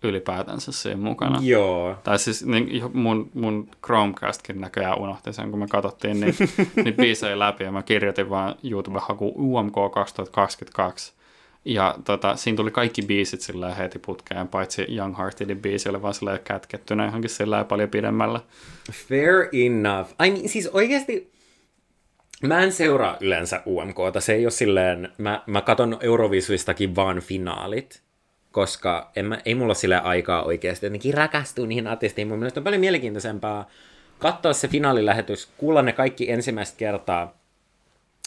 ylipäätänsä 0.02 0.72
siinä 0.72 1.00
mukana. 1.00 1.38
Joo. 1.42 1.94
Tai 2.04 2.18
siis 2.18 2.46
niin, 2.46 2.90
mun, 2.92 3.30
mun 3.34 3.68
Chromecastkin 3.84 4.60
näköjään 4.60 4.98
unohti 4.98 5.32
sen, 5.32 5.50
kun 5.50 5.58
me 5.58 5.66
katsottiin 5.66 6.20
niitä, 6.20 6.44
niitä 6.84 7.02
biisejä 7.02 7.38
läpi 7.38 7.64
ja 7.64 7.72
mä 7.72 7.82
kirjoitin 7.82 8.30
vaan 8.30 8.54
YouTube-haku 8.64 9.34
UMK 9.36 9.74
2022. 9.94 11.15
Ja 11.66 11.94
tota, 12.04 12.36
siinä 12.36 12.56
tuli 12.56 12.70
kaikki 12.70 13.02
biisit 13.02 13.40
sillä 13.40 13.74
heti 13.74 13.98
putkeen, 13.98 14.48
paitsi 14.48 14.86
Young 14.96 15.18
Heartedin 15.18 15.60
biisi 15.60 15.88
oli 15.88 16.02
vaan 16.02 16.14
sillä 16.14 16.38
kätkettynä 16.38 17.04
johonkin 17.04 17.30
sillä 17.30 17.64
paljon 17.64 17.88
pidemmällä. 17.88 18.40
Fair 18.92 19.48
enough. 19.52 20.10
Ai 20.18 20.30
niin, 20.30 20.48
siis 20.48 20.66
oikeasti... 20.66 21.32
Mä 22.42 22.62
en 22.62 22.72
seuraa 22.72 23.16
yleensä 23.20 23.62
UMKta. 23.66 24.20
Se 24.20 24.34
ei 24.34 24.44
ole 24.44 24.50
silleen... 24.50 25.12
Mä, 25.18 25.42
mä 25.46 25.60
katon 25.60 25.98
Euroviisuistakin 26.00 26.96
vaan 26.96 27.20
finaalit, 27.20 28.02
koska 28.52 29.10
en 29.16 29.26
mä, 29.26 29.38
ei 29.44 29.54
mulla 29.54 29.74
sille 29.74 29.96
aikaa 29.96 30.42
oikeasti 30.42 30.86
jotenkin 30.86 31.14
räkästyä 31.14 31.66
niihin 31.66 31.86
artisteihin. 31.86 32.28
Mun 32.28 32.38
mielestä 32.38 32.60
on 32.60 32.64
paljon 32.64 32.80
mielenkiintoisempaa 32.80 33.68
katsoa 34.18 34.52
se 34.52 34.68
finaalilähetys, 34.68 35.48
kuulla 35.56 35.82
ne 35.82 35.92
kaikki 35.92 36.30
ensimmäistä 36.30 36.78
kertaa 36.78 37.35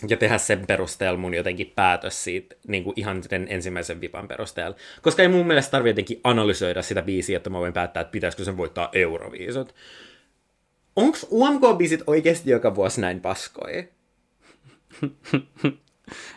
ja 0.08 0.18
tehdä 0.18 0.38
sen 0.38 0.68
perusteella 0.68 1.20
mun 1.20 1.34
jotenkin 1.34 1.74
päätös 1.76 2.24
siitä 2.24 2.56
niin 2.68 2.84
kuin 2.84 2.94
ihan 2.96 3.24
sen 3.24 3.48
ensimmäisen 3.50 4.02
vipan 4.02 4.28
perusteella. 4.28 4.76
Koska 5.02 5.22
ei 5.22 5.28
mun 5.28 5.48
mielestä 5.48 5.72
tarvitse 5.72 5.90
jotenkin 5.90 6.22
analysoida 6.24 6.82
sitä 6.82 7.02
biisiä, 7.02 7.38
että 7.38 7.50
mä 7.50 7.60
voin 7.60 7.74
päättää, 7.74 8.02
että 8.02 8.12
pitäisikö 8.12 8.44
sen 8.44 8.58
voittaa 8.58 8.90
Euroviisut. 8.94 9.76
Onks 10.96 11.28
UMK-biisit 11.32 12.04
oikeasti 12.08 12.52
joka 12.52 12.76
vuosi 12.76 13.02
näin 13.02 13.22
paskoja? 13.22 13.84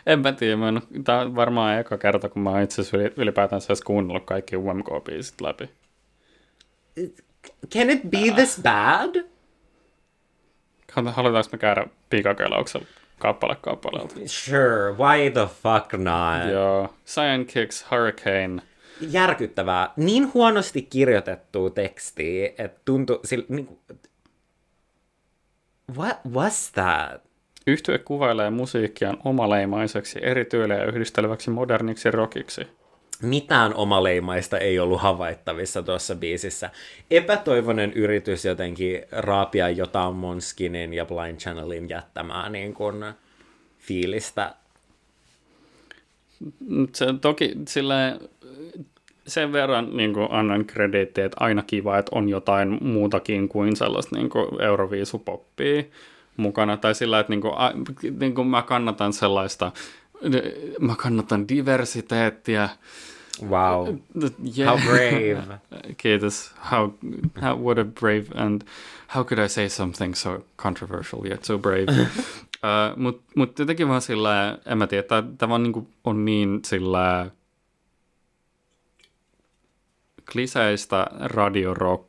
En 0.05 0.19
mä 0.19 0.31
tiedä, 0.31 0.55
mä 0.55 0.69
en, 0.69 0.81
tää 1.03 1.19
on 1.19 1.35
varmaan 1.35 1.79
eka 1.79 1.97
kerta, 1.97 2.29
kun 2.29 2.41
mä 2.41 2.49
oon 2.49 2.61
itse 2.61 2.81
asiassa 2.81 2.97
yli- 2.97 3.13
ylipäätänsä 3.17 3.65
edes 3.67 3.81
kuunnellut 3.81 4.25
kaikki 4.25 4.55
UMK-biisit 4.55 5.41
läpi. 5.41 5.69
Can 7.73 7.89
it 7.89 8.01
be 8.03 8.17
this 8.35 8.59
bad? 8.63 9.23
Halutaanko 11.05 11.49
me 11.51 11.57
käydä 11.57 11.87
pikakelauksella 12.09 12.85
kappale 13.23 13.55
kappaleelta? 13.61 14.15
Sure, 14.25 14.93
why 14.97 15.29
the 15.29 15.47
fuck 15.63 15.93
not? 15.93 16.51
Joo. 16.51 16.93
Cyan 17.05 17.45
Kicks, 17.45 17.85
Hurricane. 17.91 18.61
Järkyttävää. 19.01 19.93
Niin 19.97 20.33
huonosti 20.33 20.81
kirjoitettua 20.81 21.69
tekstiä, 21.69 22.49
että 22.57 22.81
tuntui 22.85 23.19
sillä, 23.25 23.45
niin 23.49 23.65
kuin, 23.65 23.79
What 25.97 26.17
was 26.31 26.71
that? 26.71 27.21
Yhtye 27.67 27.97
kuvailee 27.97 28.49
musiikkiaan 28.49 29.17
omaleimaiseksi, 29.25 30.19
eri 30.21 30.45
tyylejä 30.45 30.85
yhdisteleväksi 30.85 31.49
moderniksi 31.49 32.11
rockiksi. 32.11 32.67
Mitään 33.23 33.73
omaleimaista 33.75 34.57
ei 34.57 34.79
ollut 34.79 35.01
havaittavissa 35.01 35.83
tuossa 35.83 36.15
biisissä. 36.15 36.69
Epätoivoinen 37.11 37.93
yritys 37.93 38.45
jotenkin 38.45 39.01
raapia 39.11 39.69
jotain 39.69 40.15
Monskinin 40.15 40.93
ja 40.93 41.05
Blind 41.05 41.37
Channelin 41.37 41.89
jättämää 41.89 42.49
niin 42.49 42.73
kuin 42.73 43.05
fiilistä. 43.79 44.55
Se, 46.93 47.05
toki 47.21 47.51
sille 47.67 48.19
sen 49.27 49.53
verran 49.53 49.97
niin 49.97 50.13
kuin 50.13 50.27
annan 50.31 50.65
krediittiä, 50.65 51.25
että 51.25 51.37
aina 51.39 51.63
kiva, 51.67 51.97
että 51.97 52.15
on 52.15 52.29
jotain 52.29 52.77
muutakin 52.81 53.49
kuin 53.49 53.75
sellaista 53.75 54.15
niin 54.15 54.29
kuin 54.29 54.61
euroviisupoppia 54.61 55.83
mukana. 56.37 56.77
Tai 56.77 56.95
sillä, 56.95 57.19
että 57.19 57.33
niin 57.33 57.41
kuin, 57.41 57.53
niin 58.19 58.35
kuin 58.35 58.47
mä 58.47 58.61
kannatan 58.61 59.13
sellaista, 59.13 59.71
mä 60.79 60.95
kannatan 60.97 61.47
diversiteettiä. 61.47 62.69
Wow. 63.41 63.97
Yeah. 64.57 64.77
How 64.77 64.77
brave. 64.77 65.43
Kiitos. 65.97 66.51
How, 66.71 66.93
how, 67.41 67.57
what 67.57 67.79
a 67.79 67.83
brave 67.83 68.25
and 68.35 68.63
how 69.07 69.23
could 69.23 69.39
I 69.39 69.47
say 69.49 69.69
something 69.69 70.15
so 70.15 70.43
controversial 70.57 71.25
yet 71.25 71.45
so 71.45 71.57
brave. 71.57 71.89
uh, 72.63 72.97
Mutta 72.97 73.23
mut 73.35 73.59
jotenkin 73.59 73.87
vaan 73.87 74.01
sillä, 74.01 74.57
en 74.65 74.77
mä 74.77 74.87
tiedä, 74.87 75.03
tämä 75.37 75.49
vaan 75.49 75.63
niinku 75.63 75.87
on 76.03 76.25
niin 76.25 76.59
sillä 76.65 77.31
kliseistä 80.31 81.07
radio 81.19 81.73
rock 81.73 82.07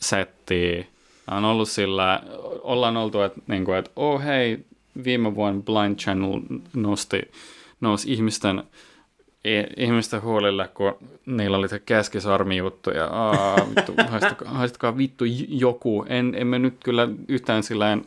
settiä. 0.00 0.84
On 1.30 1.44
ollut 1.44 1.68
sillä, 1.68 2.22
ollaan 2.62 2.96
oltu, 2.96 3.20
että 3.20 3.40
niinku, 3.46 3.72
et, 3.72 3.92
oh 3.96 4.22
hei, 4.24 4.58
viime 5.04 5.34
vuonna 5.34 5.62
Blind 5.62 5.96
Channel 5.96 6.40
nosti, 6.74 7.22
nousi 7.80 8.12
ihmisten 8.12 8.62
ihmisten 9.76 10.22
huolille, 10.22 10.68
kun 10.74 10.94
niillä 11.26 11.56
oli 11.56 11.68
se 11.68 11.78
keskisormi 11.78 12.56
juttu 12.56 12.90
ja 12.90 13.06
aa, 13.06 13.56
vittu, 13.76 13.94
haistakaa, 14.10 14.48
haistakaa 14.48 14.96
vittu 14.96 15.24
joku. 15.48 16.04
En, 16.08 16.34
en 16.36 16.46
me 16.46 16.58
nyt 16.58 16.74
kyllä 16.84 17.08
yhtään 17.28 17.62
sillä 17.62 17.98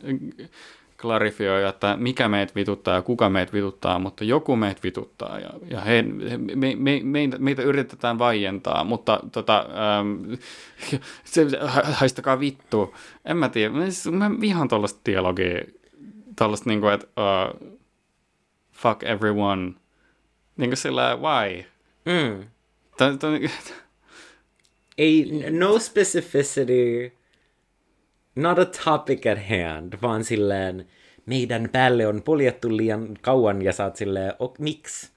klarifioi, 1.00 1.68
että 1.68 1.96
mikä 1.96 2.28
meitä 2.28 2.52
vituttaa 2.54 2.94
ja 2.94 3.02
kuka 3.02 3.30
meitä 3.30 3.52
vituttaa, 3.52 3.98
mutta 3.98 4.24
joku 4.24 4.56
meitä 4.56 4.80
vituttaa 4.82 5.38
ja, 5.38 5.50
ja 5.70 5.80
he, 5.80 6.02
me, 6.02 6.76
me, 6.76 7.00
me, 7.02 7.28
meitä 7.38 7.62
yritetään 7.62 8.18
vaientaa, 8.18 8.84
mutta 8.84 9.20
tota, 9.32 9.66
ähm, 9.98 10.32
se, 11.24 11.46
haistakaa 11.92 12.40
vittu. 12.40 12.94
En 13.24 13.36
mä 13.36 13.48
tiedä, 13.48 13.74
mä, 13.74 13.90
siis, 13.90 14.14
mä 14.14 14.30
vihaan 14.40 14.68
tuollaista 14.68 15.00
dialogia, 15.06 15.60
tuollaista 16.38 16.70
niinku, 16.70 16.88
että 16.88 17.06
uh, 17.06 17.70
fuck 18.72 19.02
everyone. 19.02 19.72
Niin 20.60 20.70
kuin 20.70 20.76
sillä, 20.76 21.16
why? 21.16 21.64
Mm. 22.04 22.46
Ei, 24.98 25.44
no 25.50 25.78
specificity 25.78 27.12
not 28.36 28.58
a 28.58 28.66
topic 28.84 29.26
at 29.26 29.38
hand, 29.48 29.92
vaan 30.02 30.24
silleen 30.24 30.88
meidän 31.26 31.68
päälle 31.72 32.06
on 32.06 32.22
poljettu 32.22 32.76
liian 32.76 33.18
kauan 33.20 33.62
ja 33.62 33.72
saat 33.72 33.96
silleen, 33.96 34.32
ok, 34.38 34.58
miksi? 34.58 35.10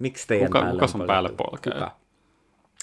Miksi 0.00 0.26
teidän 0.26 0.46
kuka, 0.46 0.60
päälle 0.60 0.80
kuka 0.80 0.86
sun 0.86 1.06
päälle 1.06 1.32
polkee? 1.32 1.72
Kuka? 1.72 1.96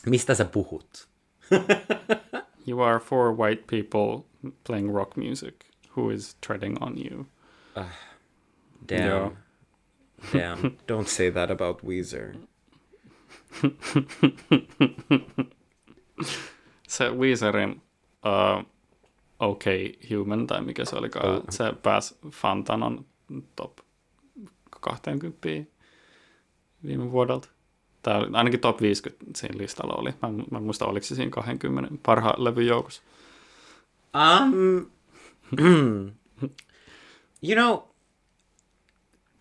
Mistä 0.05 0.35
sä 0.35 0.45
puhut? 0.45 1.07
you 2.67 2.81
are 2.81 2.99
four 2.99 3.37
white 3.37 3.63
people 3.67 4.23
playing 4.67 4.95
rock 4.95 5.17
music. 5.17 5.55
Who 5.97 6.09
is 6.09 6.37
treading 6.47 6.83
on 6.83 6.95
you? 6.97 7.19
Uh, 7.77 7.85
damn. 8.89 9.03
Yeah. 9.03 9.31
Damn. 10.33 10.77
Don't 10.87 11.07
say 11.07 11.31
that 11.31 11.51
about 11.51 11.83
Weezer. 11.83 12.35
se 16.87 17.09
Weezerin 17.09 17.81
uh, 18.25 18.65
OK 19.39 19.63
Human, 20.09 20.47
tai 20.47 20.61
mikä 20.61 20.85
se 20.85 20.95
olikaan, 20.95 21.35
oh. 21.35 21.43
se 21.49 21.73
pääsi 21.83 22.15
Fantanon 22.29 23.05
top 23.55 23.77
20 24.69 25.37
viime 26.85 27.11
vuodelta. 27.11 27.49
Tai 28.01 28.27
ainakin 28.33 28.59
top 28.59 28.81
50 28.81 29.25
siinä 29.35 29.57
listalla 29.57 29.93
oli. 29.93 30.09
Mä, 30.21 30.31
mä 30.51 30.57
en 30.57 30.63
muista, 30.63 30.85
oliko 30.85 31.05
se 31.05 31.15
siinä 31.15 31.31
20 31.31 31.91
parhaan 32.05 32.43
levyn 32.43 32.67
joukossa. 32.67 33.01
Um, 34.15 34.91
you 37.47 37.55
know, 37.55 37.92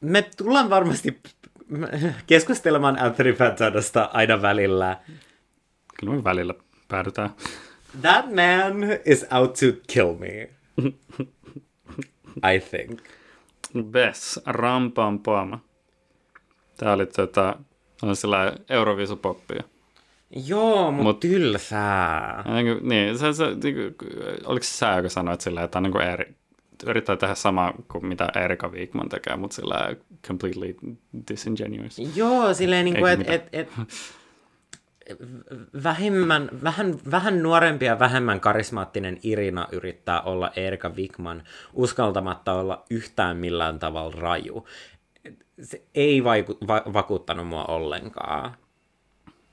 me 0.03 0.23
tullaan 0.37 0.71
varmasti 0.71 1.21
keskustelemaan 2.27 2.99
Anthony 3.03 3.33
Fantanasta 3.33 4.11
aina 4.13 4.43
välillä. 4.43 4.97
Kyllä 6.01 6.13
me 6.13 6.25
välillä 6.25 6.55
päädytään. 6.89 7.31
That 8.01 8.27
man 8.27 8.75
is 9.05 9.27
out 9.31 9.53
to 9.53 9.67
kill 9.87 10.15
me. 10.15 10.49
I 12.55 12.61
think. 12.71 13.01
Bess, 13.83 14.41
rampam 14.47 15.19
pam. 15.19 15.59
Tää 16.77 16.93
oli 16.93 17.07
tota, 17.07 17.57
on 18.03 18.17
sillä 18.17 18.53
Euroviisupoppia. 18.69 19.63
Joo, 20.47 20.91
mutta 20.91 21.03
Mut, 21.03 21.21
tylsää. 21.21 22.45
Niin, 22.47 22.89
niin 22.89 23.19
se, 23.19 23.33
se, 23.33 23.45
niin, 23.45 23.77
oliko 24.45 24.65
se 24.65 24.71
sä, 24.71 24.97
joka 24.97 25.09
sanoit 25.09 25.41
sillä, 25.41 25.63
että 25.63 25.79
on 25.79 25.83
niin 25.83 25.93
kuin 25.93 26.05
eri, 26.83 26.91
yrittää 26.91 27.17
tehdä 27.17 27.35
sama 27.35 27.75
kuin 27.89 28.07
mitä 28.07 28.29
Erika 28.45 28.69
Wigman 28.69 29.09
tekee, 29.09 29.37
mutta 29.37 29.55
sillä 29.55 29.97
completely 30.29 30.77
disingenuous. 31.29 31.99
Joo, 32.17 32.55
silleen 32.55 32.85
niin 32.85 32.97
kuin, 32.97 33.13
että 33.13 33.33
et, 33.33 33.49
et, 33.53 33.69
vähemmän, 35.83 36.51
vähän, 36.63 36.95
vähän 37.11 37.43
nuorempi 37.43 37.85
ja 37.85 37.99
vähemmän 37.99 38.41
karismaattinen 38.41 39.19
Irina 39.23 39.69
yrittää 39.73 40.21
olla 40.23 40.51
Erika 40.57 40.89
Wigman 40.89 41.43
uskaltamatta 41.73 42.53
olla 42.53 42.85
yhtään 42.91 43.37
millään 43.37 43.79
tavalla 43.79 44.17
raju. 44.21 44.67
Se 45.63 45.83
ei 45.95 46.25
vaiku, 46.25 46.59
va, 46.69 46.83
vakuuttanut 46.93 47.49
mua 47.49 47.65
ollenkaan. 47.65 48.57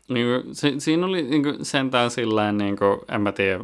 Niin, 0.10 0.56
se, 0.56 0.74
siinä 0.78 1.06
oli 1.06 1.22
niin 1.22 1.66
sentään 1.66 2.12
sillä 2.12 2.52
niin 2.52 2.78
kuin, 2.78 3.00
en 3.12 3.22
mä 3.22 3.32
tiedä, 3.32 3.64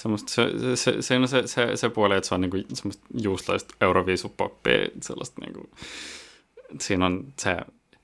semmoista, 0.00 0.32
se, 0.32 0.50
se, 0.74 1.02
se, 1.02 1.26
se, 1.26 1.46
se, 1.46 1.76
se 1.76 1.88
puoli, 1.88 2.16
että 2.16 2.28
se 2.28 2.34
on 2.34 2.40
niin 2.40 2.50
kuin, 2.50 2.64
semmoista 2.74 3.06
juustlaista 3.22 3.74
euroviisupoppia, 3.80 4.88
sellaista 5.02 5.40
niin 5.40 5.52
kuin, 5.54 5.70
siinä 6.80 7.06
on 7.06 7.24
se 7.38 7.56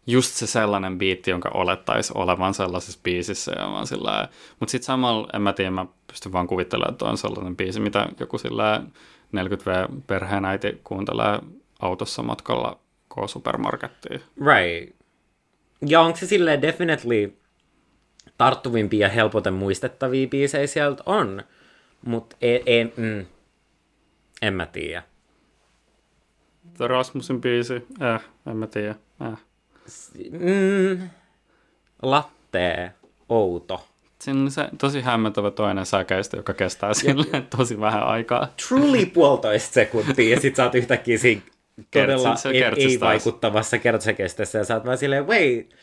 just 0.06 0.30
se 0.30 0.46
sellainen 0.46 0.98
biitti, 0.98 1.30
jonka 1.30 1.50
olettaisi 1.54 2.12
olevan 2.16 2.54
sellaisessa 2.54 3.00
biisissä. 3.02 3.52
Ja 3.58 3.70
vaan 3.70 3.86
sillä, 3.86 4.28
mutta 4.60 4.70
sitten 4.70 4.86
samalla, 4.86 5.28
en 5.34 5.42
mä 5.42 5.52
tiedä, 5.52 5.70
mä 5.70 5.86
pystyn 6.06 6.32
vaan 6.32 6.46
kuvittelemaan, 6.46 6.92
että 6.92 7.04
on 7.04 7.18
sellainen 7.18 7.56
biisi, 7.56 7.80
mitä 7.80 8.08
joku 8.20 8.38
sillä 8.38 8.82
40V 9.36 10.00
perheenäiti 10.06 10.80
kuuntelee 10.84 11.38
autossa 11.80 12.22
matkalla 12.22 12.78
K-supermarkettiin. 13.14 14.20
Right. 14.46 14.96
Ja 15.86 16.00
onko 16.00 16.16
se 16.16 16.26
silleen 16.26 16.62
definitely 16.62 17.36
tarttuvimpia 18.38 19.06
ja 19.06 19.12
helpoten 19.12 19.54
muistettavia 19.54 20.28
biisejä 20.28 20.66
sieltä 20.66 21.02
on, 21.06 21.42
mutta 22.06 22.36
en, 22.40 22.60
en, 22.66 22.92
mm, 22.96 23.26
en 24.42 24.54
mä 24.54 24.66
tiedä. 24.66 25.02
Rasmusin 26.78 27.40
biisi, 27.40 27.86
äh, 28.02 28.24
en 28.46 28.56
mä 28.56 28.66
tiedä, 28.66 28.94
äh. 29.22 29.38
Mm, 30.30 31.10
latte, 32.02 32.92
outo. 33.28 33.88
Siinä 34.20 34.40
on 34.40 34.50
se 34.50 34.68
tosi 34.78 35.00
hämmentävä 35.00 35.50
toinen 35.50 35.86
säkeistö, 35.86 36.36
joka 36.36 36.54
kestää 36.54 36.94
silleen 36.94 37.46
tosi 37.56 37.80
vähän 37.80 38.02
aikaa. 38.02 38.54
Truly 38.68 39.06
puolitoista 39.06 39.74
sekuntia 39.74 40.34
ja 40.34 40.40
sit 40.40 40.56
sä 40.56 40.64
oot 40.64 40.74
yhtäkkiä 40.74 41.18
siinä 41.18 41.42
todella 41.90 42.34
ei, 42.52 42.62
ei 42.62 43.00
vaikuttavassa 43.00 43.78
kertsäkestässä 43.78 44.58
ja 44.58 44.64
sä 44.64 44.74
oot 44.74 44.84
vaan 44.84 44.98
silleen, 44.98 45.26
wait. 45.26 45.74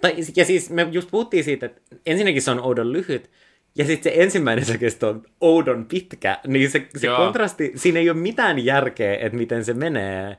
Tai, 0.00 0.14
ja 0.36 0.44
siis 0.44 0.70
me 0.70 0.88
just 0.90 1.10
puhuttiin 1.10 1.44
siitä, 1.44 1.66
että 1.66 1.80
ensinnäkin 2.06 2.42
se 2.42 2.50
on 2.50 2.60
oudon 2.60 2.92
lyhyt, 2.92 3.30
ja 3.78 3.84
sitten 3.84 4.12
se 4.12 4.22
ensimmäinen 4.22 4.64
säkeistö 4.64 5.08
on 5.08 5.22
oudon 5.40 5.86
pitkä, 5.86 6.38
niin 6.46 6.70
se, 6.70 6.86
se 6.96 7.06
kontrasti, 7.16 7.72
siinä 7.74 7.98
ei 7.98 8.10
ole 8.10 8.18
mitään 8.18 8.64
järkeä, 8.64 9.16
että 9.16 9.38
miten 9.38 9.64
se 9.64 9.74
menee 9.74 10.36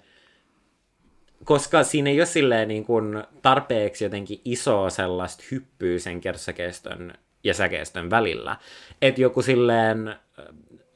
koska 1.44 1.84
siinä 1.84 2.10
ei 2.10 2.20
ole 2.20 2.26
silleen 2.26 2.68
niin 2.68 2.86
kuin 2.86 3.24
tarpeeksi 3.42 4.04
jotenkin 4.04 4.42
isoa 4.46 4.90
sellaista 4.90 5.44
hyppyä 5.52 6.00
sen 6.00 6.22
kertsakestön 6.22 7.14
ja 7.44 7.54
säkeistön 7.54 8.10
välillä. 8.10 8.58
Että 9.02 9.22
joku 9.22 9.42
silleen, 9.42 10.16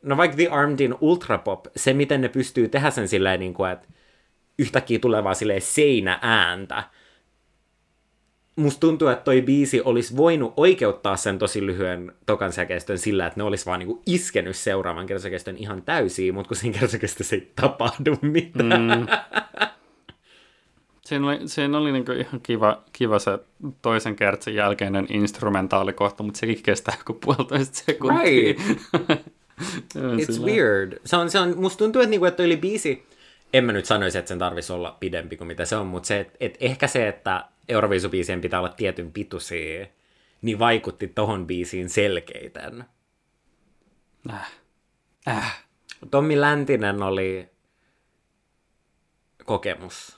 no 0.01 0.17
vaikka 0.17 0.37
The 0.37 0.47
Armedin 0.47 0.95
Ultrapop, 1.01 1.65
se 1.75 1.93
miten 1.93 2.21
ne 2.21 2.29
pystyy 2.29 2.69
tehdä 2.69 2.91
sen 2.91 3.07
silleen, 3.07 3.39
niin 3.39 3.53
kuin, 3.53 3.71
että 3.71 3.87
yhtäkkiä 4.59 4.99
tulee 4.99 5.23
vaan 5.23 5.35
silleen 5.35 5.61
seinä 5.61 6.19
ääntä. 6.21 6.83
Musta 8.57 8.79
tuntuu, 8.79 9.07
että 9.07 9.23
toi 9.23 9.41
biisi 9.41 9.81
olisi 9.81 10.17
voinut 10.17 10.53
oikeuttaa 10.57 11.17
sen 11.17 11.39
tosi 11.39 11.65
lyhyen 11.65 12.13
tokan 12.25 12.51
säkeistön 12.51 12.97
sillä, 12.97 13.27
että 13.27 13.39
ne 13.39 13.43
olisi 13.43 13.65
vaan 13.65 13.79
niinku 13.79 14.01
iskenyt 14.05 14.55
seuraavan 14.55 15.05
kertsakestön 15.05 15.57
ihan 15.57 15.81
täysiin, 15.81 16.33
mutta 16.33 16.47
kun 16.47 16.57
siinä 16.57 16.79
kertsakestossa 16.79 17.35
ei 17.35 17.51
tapahdu 17.55 18.17
mitään. 18.21 18.81
Mm. 18.81 19.07
Siinä 21.07 21.27
oli, 21.27 21.47
siinä 21.47 21.77
oli 21.77 21.91
niinku 21.91 22.11
ihan 22.11 22.41
kiva, 22.41 22.83
kiva 22.93 23.19
se 23.19 23.39
toisen 23.81 24.15
kertsin 24.15 24.55
jälkeinen 24.55 25.07
instrumentaalikohta, 25.09 26.23
mutta 26.23 26.39
sekin 26.39 26.63
kestää 26.63 26.95
joku 26.97 27.13
puolitoista 27.13 27.77
sekuntia. 27.85 28.23
Right. 28.23 28.61
It's 29.95 30.25
sillä... 30.25 30.45
weird. 30.45 30.99
Se 31.05 31.15
on, 31.15 31.29
se 31.29 31.39
on, 31.39 31.57
musta 31.57 31.77
tuntuu, 31.77 32.01
että, 32.01 32.09
niinku, 32.09 32.25
että 32.25 32.43
oli 32.43 32.57
biisi, 32.57 33.07
en 33.53 33.63
mä 33.63 33.71
nyt 33.71 33.85
sanoisi, 33.85 34.17
että 34.17 34.29
sen 34.29 34.39
tarvitsisi 34.39 34.73
olla 34.73 34.97
pidempi 34.99 35.37
kuin 35.37 35.47
mitä 35.47 35.65
se 35.65 35.75
on, 35.75 35.87
mutta 35.87 36.07
se, 36.07 36.19
että, 36.19 36.37
että 36.39 36.57
ehkä 36.61 36.87
se, 36.87 37.07
että 37.07 37.45
Euroviisubiisien 37.69 38.41
pitää 38.41 38.59
olla 38.59 38.69
tietyn 38.69 39.11
pituisia, 39.11 39.87
niin 40.41 40.59
vaikutti 40.59 41.07
tohon 41.07 41.47
biisiin 41.47 41.89
selkeiten. 41.89 42.85
Äh. 44.29 44.51
Äh. 45.27 45.65
Tommi 46.11 46.41
Läntinen 46.41 47.03
oli 47.03 47.49
kokemus. 49.45 50.17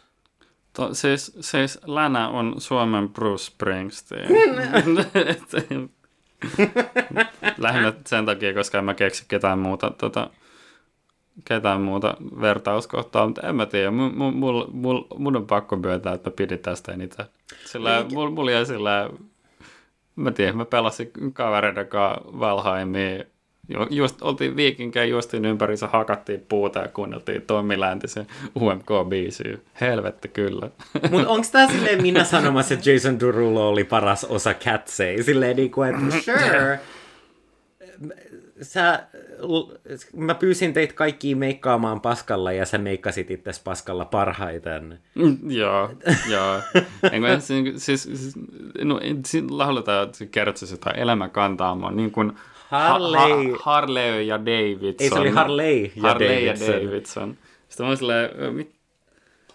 To, 0.73 0.93
siis, 0.93 1.37
siis 1.39 1.79
Länä 1.85 2.29
on 2.29 2.55
Suomen 2.57 3.09
Bruce 3.09 3.43
Springsteen. 3.43 4.29
Lähinnä 7.57 7.93
sen 8.05 8.25
takia, 8.25 8.53
koska 8.53 8.77
en 8.77 8.85
mä 8.85 8.93
keksi 8.93 9.25
ketään 9.27 9.59
muuta, 9.59 9.89
tota, 9.89 10.29
ketään 11.45 11.81
muuta 11.81 12.17
vertauskohtaa, 12.41 13.25
mutta 13.25 13.47
en 13.47 13.55
mä 13.55 13.65
tiedä. 13.65 13.91
Mun, 13.91 14.17
mun, 14.17 14.69
mun, 14.71 15.07
mun 15.17 15.35
on 15.35 15.47
pakko 15.47 15.75
myöntää, 15.75 16.13
että 16.13 16.29
mä 16.29 16.33
pidin 16.35 16.59
tästä 16.59 16.91
eniten. 16.91 17.25
Sillä 17.65 18.05
mulla 18.13 18.29
mul 18.29 18.47
jäi 18.47 18.65
sillä, 18.65 19.09
mä 20.15 20.31
tiedän, 20.31 20.57
mä 20.57 20.65
pelasin 20.65 21.11
kavereiden 21.33 21.87
kanssa 21.87 22.39
Valheimia 22.39 23.23
Ju, 23.69 23.87
just 23.89 24.21
oltiin 24.21 24.55
viikinkään, 24.55 25.09
juostiin 25.09 25.45
ympärissä, 25.45 25.87
hakattiin 25.87 26.45
puuta 26.49 26.79
ja 26.79 26.87
kuunneltiin 26.87 27.41
Tommi 27.41 27.79
Läntisen 27.79 28.27
UMK-biisiä. 28.55 29.57
Helvetti 29.81 30.27
kyllä. 30.27 30.69
Mutta 31.11 31.29
onko 31.29 31.47
tämä 31.51 31.67
silleen 31.67 32.01
minä 32.01 32.23
sanomassa, 32.23 32.73
että 32.73 32.91
Jason 32.91 33.19
Derulo 33.19 33.69
oli 33.69 33.83
paras 33.83 34.23
osa 34.23 34.53
Catsei? 34.53 35.23
Silleen 35.23 35.55
niin 35.55 35.71
kuin, 35.71 35.89
että 35.89 36.19
sure, 36.25 36.79
sä, 38.62 39.07
mä 40.16 40.36
pyysin 40.36 40.74
teitä 40.74 40.93
kaikki 40.93 41.36
meikkaamaan 41.36 42.01
paskalla 42.01 42.51
ja 42.51 42.66
sä 42.66 42.78
meikkasit 42.78 43.32
itse 43.32 43.51
paskalla 43.64 44.05
parhaiten. 44.05 44.99
Mm, 45.16 45.51
joo, 45.51 45.91
joo. 46.30 46.62
Enkä, 47.12 47.39
siis, 47.39 48.03
siis, 48.03 48.36
no, 48.82 48.99
lauletaan, 49.49 50.07
että 50.07 50.26
kertoo 50.26 50.68
jotain 50.72 50.99
elämänkantaa, 50.99 51.91
niin 51.91 52.12
kuin 52.12 52.34
Harley. 52.70 53.51
Ha, 53.51 53.57
ha, 53.57 53.60
Harley 53.60 54.22
ja 54.22 54.39
Davidson. 54.39 54.95
Ei, 54.99 55.10
se 55.10 55.20
oli 55.20 55.30
Harley 55.30 55.91
ja 55.95 56.01
Harley 56.01 56.30
Davidson. 56.30 56.76
ja 56.76 56.86
Davidson. 56.86 57.38
Sitten 57.70 57.86
mä 57.86 57.95
silleen, 57.95 58.55
mit, 58.55 58.76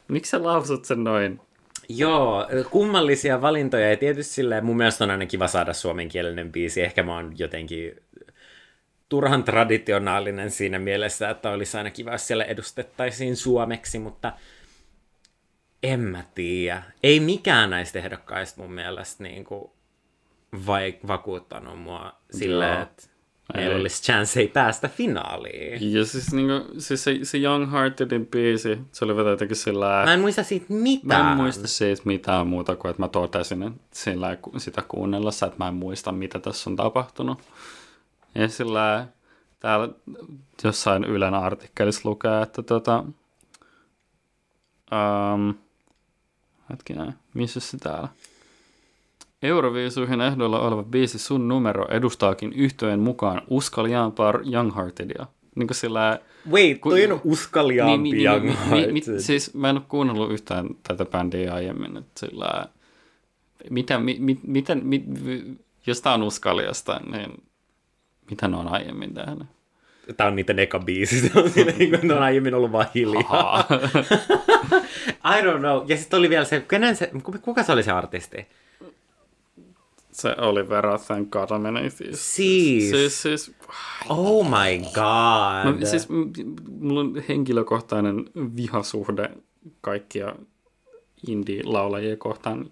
miksi 0.08 0.30
sä 0.30 0.42
lausut 0.42 0.84
sen 0.84 1.04
noin? 1.04 1.40
Joo, 1.88 2.46
kummallisia 2.70 3.42
valintoja 3.42 3.90
ja 3.90 3.96
tietysti 3.96 4.34
silleen, 4.34 4.64
mun 4.64 4.76
mielestä 4.76 5.04
on 5.04 5.10
aina 5.10 5.26
kiva 5.26 5.48
saada 5.48 5.72
suomenkielinen 5.72 6.52
biisi. 6.52 6.82
Ehkä 6.82 7.02
mä 7.02 7.14
oon 7.14 7.32
jotenkin 7.38 7.96
turhan 9.08 9.44
traditionaalinen 9.44 10.50
siinä 10.50 10.78
mielessä, 10.78 11.30
että 11.30 11.50
olisi 11.50 11.76
aina 11.76 11.90
kiva, 11.90 12.12
jos 12.12 12.26
siellä 12.26 12.44
edustettaisiin 12.44 13.36
suomeksi, 13.36 13.98
mutta 13.98 14.32
en 15.82 16.00
mä 16.00 16.24
tiedä. 16.34 16.82
Ei 17.02 17.20
mikään 17.20 17.70
näistä 17.70 17.98
ehdokkaista 17.98 18.62
mun 18.62 18.72
mielestä 18.72 19.22
niin 19.22 19.44
kuin 19.44 19.70
vai, 20.66 20.98
vakuuttanut 21.06 21.78
mua 21.78 22.12
silleen, 22.30 22.82
että 22.82 23.02
meillä 23.54 23.76
olisi 23.76 24.02
chance 24.02 24.40
ei 24.40 24.48
päästä 24.48 24.88
finaaliin. 24.88 25.92
Ja 25.92 26.04
siis, 26.04 26.32
niin 26.32 26.46
kuin, 26.46 26.80
siis 26.80 27.04
se, 27.04 27.18
se 27.22 27.38
Young 27.38 27.72
Heartedin 27.72 28.26
biisi, 28.26 28.78
se 28.92 29.04
oli 29.04 29.30
jotenkin 29.30 29.56
sillä... 29.56 30.02
Mä 30.04 30.14
en 30.14 30.20
muista 30.20 30.42
siitä 30.42 30.66
mitään. 30.68 31.24
Mä 31.24 31.30
en 31.30 31.36
muista 31.36 31.68
siitä 31.68 32.02
mitään 32.04 32.46
muuta 32.46 32.76
kuin, 32.76 32.90
että 32.90 33.02
mä 33.02 33.08
totesin 33.08 33.80
sillä, 33.92 34.38
sitä 34.56 34.82
kuunnellessa, 34.88 35.46
että 35.46 35.58
mä 35.58 35.68
en 35.68 35.74
muista, 35.74 36.12
mitä 36.12 36.38
tässä 36.38 36.70
on 36.70 36.76
tapahtunut. 36.76 37.38
Ja 38.34 38.48
sillä 38.48 39.06
täällä 39.60 39.88
jossain 40.64 41.04
Ylen 41.04 41.34
artikkelissa 41.34 42.08
lukee, 42.08 42.42
että 42.42 42.62
tota... 42.62 43.04
Um, 44.92 45.54
hetkinen, 46.70 47.14
missä 47.34 47.60
se 47.60 47.78
täällä? 47.78 48.08
Euroviisuihin 49.42 50.20
ehdoilla 50.20 50.60
oleva 50.60 50.82
biisi 50.82 51.18
Sun 51.18 51.48
numero 51.48 51.86
edustaakin 51.90 52.52
yhtöjen 52.52 53.00
mukaan 53.00 53.42
uskaliaampaa 53.50 54.34
Youngheartedia. 54.52 55.26
Niin 55.54 55.66
kuin 55.66 55.76
sillä... 55.76 56.20
Wait, 56.50 56.80
toi 56.80 57.12
on 57.12 57.20
uskaliaampi 57.24 58.02
niin, 58.02 58.16
niin, 58.16 58.26
Younghearted. 58.26 58.92
niin, 58.92 58.94
niin, 58.94 59.22
siis 59.22 59.54
mä 59.54 59.70
en 59.70 59.76
ole 59.76 59.84
kuunnellut 59.88 60.32
yhtään 60.32 60.68
tätä 60.88 61.04
bändiä 61.04 61.54
aiemmin, 61.54 61.96
että 61.96 62.20
sillä... 62.20 62.66
Mitä, 63.70 63.98
mi, 63.98 64.16
mi, 64.20 64.40
miten, 64.46 64.86
mi, 64.86 65.04
jos 65.86 66.00
tää 66.00 66.14
on 66.14 66.22
uskaliasta, 66.22 67.00
niin 67.10 67.42
mitä 68.30 68.48
ne 68.48 68.56
on 68.56 68.68
aiemmin 68.68 69.14
tehnyt? 69.14 69.46
Tää 70.16 70.26
on 70.26 70.36
niiden 70.36 70.58
eka 70.58 70.78
biisi, 70.78 71.20
se 71.20 71.30
on 71.40 71.50
silleen, 71.50 71.90
kun 71.90 72.08
ne 72.08 72.14
on 72.14 72.22
aiemmin 72.22 72.54
ollut 72.54 72.72
vaan 72.72 72.86
hiljaa. 72.94 73.66
I 75.38 75.42
don't 75.42 75.58
know. 75.58 75.84
Ja 75.86 75.96
sitten 75.96 76.18
oli 76.18 76.30
vielä 76.30 76.44
se, 76.44 76.60
kenen 76.60 76.96
se, 76.96 77.10
kuka 77.42 77.62
se 77.62 77.72
oli 77.72 77.82
se 77.82 77.90
artisti? 77.90 78.46
Se 80.12 80.34
oli 80.38 80.68
Vera 80.68 80.98
Thank 80.98 81.30
God 81.30 81.50
Atheist. 81.50 82.20
Siis. 82.20 82.90
Siis, 82.90 83.22
siis, 83.22 83.52
Oh 84.08 84.46
my 84.46 84.78
god. 84.78 85.80
mä, 85.80 85.86
siis 85.86 86.08
mulla 86.78 87.00
on 87.00 87.22
henkilökohtainen 87.28 88.24
vihasuhde 88.56 89.30
kaikkia 89.80 90.34
indie-laulajia 91.28 92.16
kohtaan, 92.16 92.70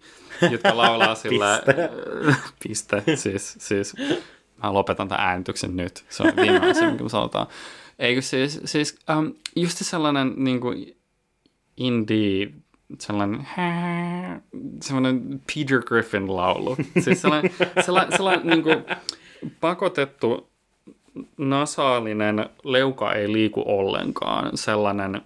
jotka 0.50 0.76
laulaa 0.76 1.14
sillä... 1.24 1.62
Piste. 2.64 3.02
Siis, 3.14 3.56
siis 3.58 3.94
mä 4.62 4.74
lopetan 4.74 5.08
tämän 5.08 5.26
äänityksen 5.26 5.76
nyt. 5.76 6.04
Se 6.08 6.22
on 6.22 6.32
viimeinen 6.36 6.70
asia, 6.70 6.90
me 6.90 7.08
sanotaan. 7.08 7.46
Eikö 7.98 8.22
siis, 8.22 8.60
siis 8.64 8.98
um, 9.18 9.34
just 9.56 9.78
sellainen 9.78 10.34
niin 10.36 10.60
kuin 10.60 10.96
indie 11.76 12.52
sellainen, 12.98 13.48
sellainen 14.82 15.40
Peter 15.54 15.82
Griffin 15.82 16.36
laulu. 16.36 16.76
Siis 17.00 17.22
sellainen, 17.22 17.50
sellainen, 17.86 18.16
sellainen 18.16 18.46
niin 18.46 18.62
kuin 18.62 18.84
pakotettu 19.60 20.50
nasaalinen 21.38 22.46
leuka 22.64 23.12
ei 23.12 23.32
liiku 23.32 23.62
ollenkaan 23.66 24.56
sellainen 24.56 25.22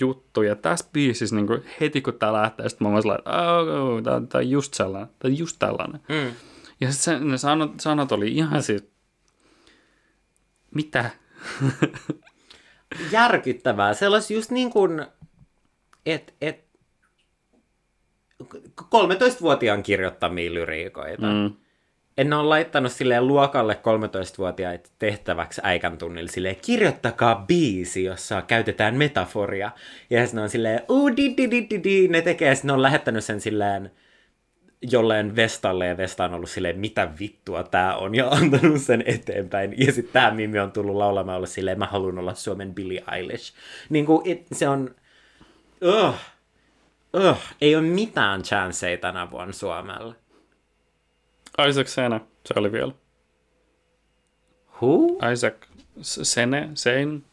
juttu. 0.00 0.42
Ja 0.42 0.54
tässä 0.54 0.86
biisissä 0.92 1.36
niin 1.36 1.46
kuin 1.46 1.62
heti 1.80 2.00
kun 2.00 2.14
tämä 2.14 2.32
lähtee, 2.32 2.68
sitten 2.68 2.88
mä 2.88 2.92
oon 2.92 3.02
sellainen, 3.02 3.20
että 3.20 3.42
oh, 3.42 4.02
tämä, 4.02 4.20
tämä 4.28 4.40
on 4.40 4.50
just 4.50 4.74
sellainen, 4.74 5.10
tämä 5.18 5.32
on 5.32 5.38
just 5.38 5.56
tällainen. 5.58 6.00
Mm. 6.08 6.30
Ja 6.80 6.92
sitten 6.92 7.28
ne 7.28 7.38
sanat, 7.38 7.80
sanat 7.80 8.12
oli 8.12 8.32
ihan 8.32 8.62
siis, 8.62 8.84
mitä? 10.74 11.10
Järkyttävää. 13.10 13.94
Se 13.94 14.08
olisi 14.08 14.34
just 14.34 14.50
niin 14.50 14.70
kuin, 14.70 15.06
että 16.06 16.32
et, 16.40 16.68
13-vuotiaan 18.82 19.82
kirjoittamia 19.82 20.54
lyriikoita. 20.54 21.26
Mm. 21.26 21.54
En 22.18 22.32
ole 22.32 22.48
laittanut 22.48 22.92
silleen 22.92 23.26
luokalle 23.26 23.74
13-vuotiaita 23.74 24.90
tehtäväksi 24.98 25.60
äikän 25.64 25.98
tunnilla 25.98 26.30
silleen, 26.30 26.56
kirjoittakaa 26.56 27.44
biisi, 27.48 28.04
jossa 28.04 28.42
käytetään 28.42 28.94
metaforia. 28.94 29.70
Ja 30.10 30.26
sitten 30.26 30.42
on 30.42 30.50
silleen, 30.50 30.80
uu, 30.88 31.16
di, 31.16 31.34
di, 31.36 31.50
di, 31.50 31.66
di, 31.70 31.84
di, 31.84 32.08
ne 32.08 32.22
tekee, 32.22 32.54
sitten 32.54 32.68
ne 32.68 32.72
on 32.72 32.82
lähettänyt 32.82 33.24
sen 33.24 33.40
silleen 33.40 33.90
jolleen 34.82 35.36
Vestalle, 35.36 35.86
ja 35.86 35.96
Vesta 35.96 36.24
on 36.24 36.34
ollut 36.34 36.50
silleen, 36.50 36.78
mitä 36.78 37.08
vittua 37.20 37.62
tää 37.62 37.96
on, 37.96 38.14
ja 38.14 38.28
antanut 38.28 38.82
sen 38.82 39.04
eteenpäin. 39.06 39.74
Ja 39.86 39.92
sitten 39.92 40.12
tämä 40.12 40.30
Mimi 40.30 40.58
on 40.58 40.72
tullut 40.72 40.96
laulamaan 40.96 41.36
olla 41.36 41.46
silleen, 41.46 41.78
mä 41.78 41.86
haluan 41.86 42.18
olla 42.18 42.34
Suomen 42.34 42.74
Billie 42.74 43.04
Eilish. 43.12 43.54
Niin 43.88 44.06
kuin, 44.06 44.26
it, 44.30 44.46
se 44.52 44.68
on, 44.68 44.94
ugh, 45.84 46.14
ugh, 47.16 47.38
ei 47.60 47.76
ole 47.76 47.84
mitään 47.84 48.42
chanceja 48.42 48.98
tänä 48.98 49.30
vuonna 49.30 49.52
Suomella. 49.52 50.14
Isaac 51.68 51.86
Sene, 51.86 52.20
se 52.46 52.54
oli 52.56 52.72
vielä. 52.72 52.92
Who? 54.82 55.18
Isaac 55.32 55.54
Sene, 56.02 56.68
Sein. 56.74 57.24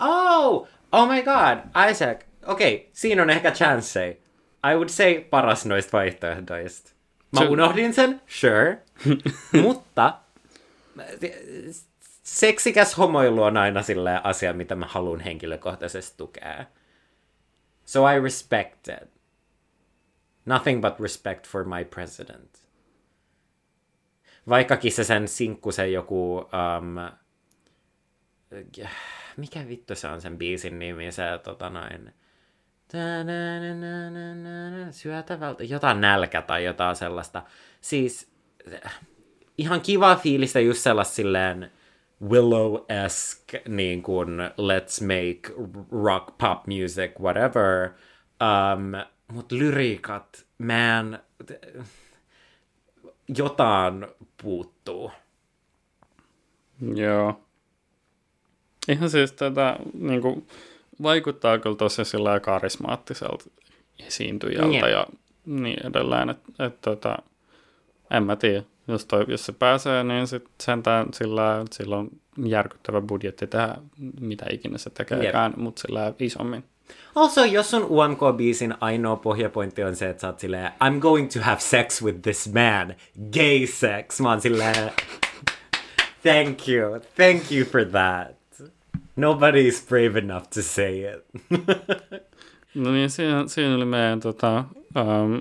Oh, 0.00 0.68
oh 0.92 1.08
my 1.08 1.22
god, 1.22 1.58
Isaac. 1.90 2.20
Okei, 2.46 2.74
okay, 2.74 2.88
siinä 2.92 3.22
on 3.22 3.30
ehkä 3.30 3.50
chanceja. 3.50 4.21
I 4.70 4.74
would 4.74 4.88
say 4.88 5.20
paras 5.20 5.66
noista 5.66 5.92
vaihtoehdoista. 5.92 6.90
Mä 7.32 7.40
Se- 7.40 7.46
unohdin 7.48 7.94
sen, 7.94 8.22
sure. 8.26 8.82
Mutta 9.62 10.18
seksikäs 12.22 12.98
homoilu 12.98 13.42
on 13.42 13.56
aina 13.56 13.82
silleen 13.82 14.26
asia, 14.26 14.52
mitä 14.52 14.74
mä 14.74 14.86
haluan 14.86 15.20
henkilökohtaisesti 15.20 16.16
tukea. 16.16 16.64
So 17.84 18.08
I 18.08 18.20
respect 18.20 18.88
it. 18.88 19.10
Nothing 20.46 20.82
but 20.82 21.00
respect 21.00 21.46
for 21.46 21.64
my 21.64 21.84
president. 21.84 22.50
Vaikkakin 24.48 24.92
se 24.92 25.04
sen 25.04 25.28
sinkku, 25.28 25.72
se 25.72 25.88
joku... 25.88 26.38
Um, 26.38 26.96
mikä 29.36 29.68
vittu 29.68 29.94
se 29.94 30.08
on 30.08 30.20
sen 30.20 30.38
biisin 30.38 30.78
nimi, 30.78 31.12
se 31.12 31.22
tota 31.42 31.70
noin... 31.70 32.14
Syötävältä, 34.90 35.64
jotain 35.64 36.00
nälkä 36.00 36.42
tai 36.42 36.64
jotain 36.64 36.96
sellaista. 36.96 37.42
Siis 37.80 38.32
ihan 39.58 39.80
kiva 39.80 40.16
fiilistä 40.16 40.60
just 40.60 40.80
sellaista 40.80 41.14
silleen 41.14 41.70
Willow-esque, 42.24 43.62
niin 43.68 44.02
kuin 44.02 44.28
let's 44.38 45.02
make 45.02 45.62
rock, 46.04 46.38
pop 46.38 46.66
music, 46.66 47.20
whatever. 47.20 47.90
Um, 48.40 48.92
Mutta 49.32 49.54
lyriikat, 49.58 50.46
man, 50.58 51.18
jotain 53.28 54.06
puuttuu. 54.42 55.12
Joo. 56.94 57.40
Ihan 58.88 59.10
siis 59.10 59.32
tätä, 59.32 59.76
niin 59.94 60.22
kuin, 60.22 60.46
vaikuttaa 61.02 61.58
kyllä 61.58 61.76
tosi 61.76 62.04
sillä 62.04 62.40
karismaattiselta 62.40 63.44
esiintyjältä 64.06 64.76
Jep. 64.76 64.90
ja 64.90 65.06
niin 65.46 65.86
edelleen, 65.86 66.30
että 66.30 66.66
et, 66.66 66.80
tota, 66.80 67.16
en 68.10 68.22
mä 68.22 68.36
tiedä. 68.36 68.62
Jos, 68.88 69.04
toi, 69.04 69.24
jos 69.28 69.46
se 69.46 69.52
pääsee, 69.52 70.04
niin 70.04 70.26
sit 70.26 70.44
sentään 70.60 71.06
sillä, 71.12 71.64
sillä 71.70 71.96
on 71.96 72.08
järkyttävä 72.44 73.00
budjetti 73.00 73.46
tehdä 73.46 73.74
mitä 74.20 74.46
ikinä 74.50 74.78
se 74.78 74.90
tekeekään, 74.90 75.54
mutta 75.56 75.80
sillä 75.80 76.12
isommin. 76.18 76.64
Also, 77.14 77.44
jos 77.44 77.70
sun 77.70 77.82
UMK-biisin 77.82 78.74
ainoa 78.80 79.16
pohjapointti 79.16 79.84
on 79.84 79.96
se, 79.96 80.10
että 80.10 80.20
sä 80.20 80.26
oot 80.26 80.38
silleen, 80.38 80.72
I'm 80.72 80.98
going 80.98 81.30
to 81.30 81.40
have 81.40 81.60
sex 81.60 82.02
with 82.02 82.22
this 82.22 82.52
man, 82.52 82.94
gay 83.32 83.66
sex. 83.66 84.20
Mä 84.20 84.30
oon 84.30 84.40
silleen, 84.40 84.92
Thank 86.22 86.68
you. 86.68 87.00
Thank 87.16 87.50
you 87.50 87.64
for 87.64 87.84
that. 87.84 88.41
Nobody 89.16 89.68
is 89.68 89.86
brave 89.88 90.18
enough 90.18 90.48
to 90.54 90.62
say 90.62 91.00
it. 91.00 91.24
No 92.74 92.92
niin, 92.92 93.10
siinä, 93.10 93.44
siinä 93.46 93.74
oli 93.76 93.84
meidän 93.84 94.20
tota, 94.20 94.64
um, 94.96 95.40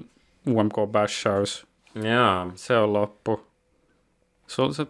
UMK 0.58 0.74
Bashaus. 0.92 1.68
Joo. 1.96 2.52
Se 2.56 2.78
on 2.78 2.94
loppu. 2.94 3.51
Se 4.52 4.62
on 4.62 4.74
se 4.74 4.88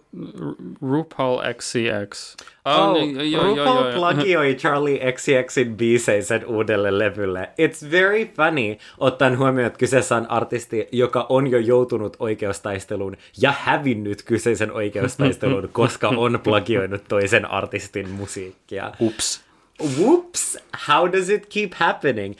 RuPaul 0.81 1.39
XCX. 1.53 2.35
Oh, 2.65 2.93
niin, 2.93 3.15
joo, 3.15 3.23
joo, 3.25 3.43
RuPaul 3.43 3.85
joo. 3.85 3.93
plagioi 3.93 4.55
Charlie 4.55 5.11
XCXin 5.11 5.77
biisejä 5.77 6.21
sen 6.21 6.45
uudelle 6.45 6.99
levylle. 6.99 7.49
It's 7.49 7.91
very 7.91 8.25
funny, 8.25 8.77
ottaen 8.97 9.37
huomioon, 9.37 9.67
että 9.67 9.79
kyseessä 9.79 10.15
on 10.15 10.31
artisti, 10.31 10.87
joka 10.91 11.25
on 11.29 11.47
jo 11.47 11.59
joutunut 11.59 12.17
oikeustaisteluun 12.19 13.17
ja 13.41 13.51
hävinnyt 13.51 14.23
kyseisen 14.23 14.71
oikeustaistelun, 14.71 15.69
koska 15.73 16.09
on 16.09 16.39
plagioinut 16.43 17.03
toisen 17.07 17.51
artistin 17.51 18.09
musiikkia. 18.09 18.91
Ups. 18.99 19.50
Whoops! 19.97 20.57
How 20.87 21.11
does 21.11 21.29
it 21.29 21.49
keep 21.49 21.73
happening? 21.73 22.35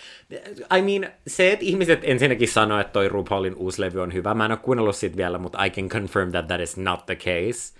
I 0.77 0.81
mean, 0.81 1.13
se, 1.27 1.51
että 1.51 1.65
ihmiset 1.65 1.99
ensinnäkin 2.03 2.47
sanoo, 2.47 2.79
että 2.79 2.93
toi 2.93 3.09
RuPaulin 3.09 3.55
uusi 3.55 3.81
levy 3.81 4.01
on 4.01 4.13
hyvä. 4.13 4.33
Mä 4.33 4.45
en 4.45 4.51
ole 4.51 4.59
kuunnellut 4.59 4.95
siitä 4.95 5.17
vielä, 5.17 5.37
mutta 5.37 5.65
I 5.65 5.69
can 5.69 5.89
confirm 5.89 6.31
that 6.31 6.47
that 6.47 6.61
is 6.61 6.77
not 6.77 7.05
the 7.05 7.15
case. 7.15 7.73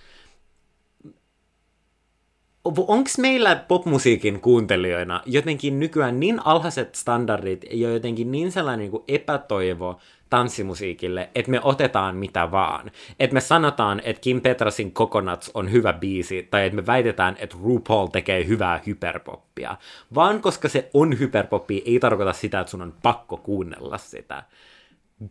Onko 2.64 3.10
meillä 3.18 3.56
popmusiikin 3.68 4.42
kuuntelijoina 4.42 5.22
jotenkin 5.26 5.80
nykyään 5.80 6.20
niin 6.20 6.40
alhaiset 6.46 6.96
standardit 6.96 7.66
ja 7.72 7.92
jotenkin 7.92 8.32
niin 8.32 8.52
sellainen 8.52 8.80
niin 8.80 8.92
kuin 8.92 9.04
epätoivo 9.08 10.00
tanssimusiikille, 10.32 11.30
että 11.36 11.52
me 11.52 11.60
otetaan 11.64 12.16
mitä 12.16 12.52
vaan. 12.52 12.92
Että 13.20 13.34
me 13.34 13.42
sanotaan, 13.42 14.02
että 14.04 14.22
Kim 14.22 14.42
Petrasin 14.42 14.92
Coconuts 14.92 15.52
on 15.54 15.72
hyvä 15.72 15.94
biisi, 15.94 16.48
tai 16.52 16.66
että 16.66 16.76
me 16.76 16.86
väitetään, 16.86 17.36
että 17.40 17.58
RuPaul 17.64 18.08
tekee 18.08 18.48
hyvää 18.48 18.82
hyperpoppia. 18.86 19.78
Vaan 20.16 20.42
koska 20.42 20.70
se 20.70 20.90
on 20.94 21.20
hyperpoppia, 21.20 21.82
ei 21.86 22.00
tarkoita 22.00 22.34
sitä, 22.34 22.60
että 22.60 22.72
sun 22.72 22.82
on 22.82 22.94
pakko 23.04 23.38
kuunnella 23.38 23.98
sitä. 23.98 24.44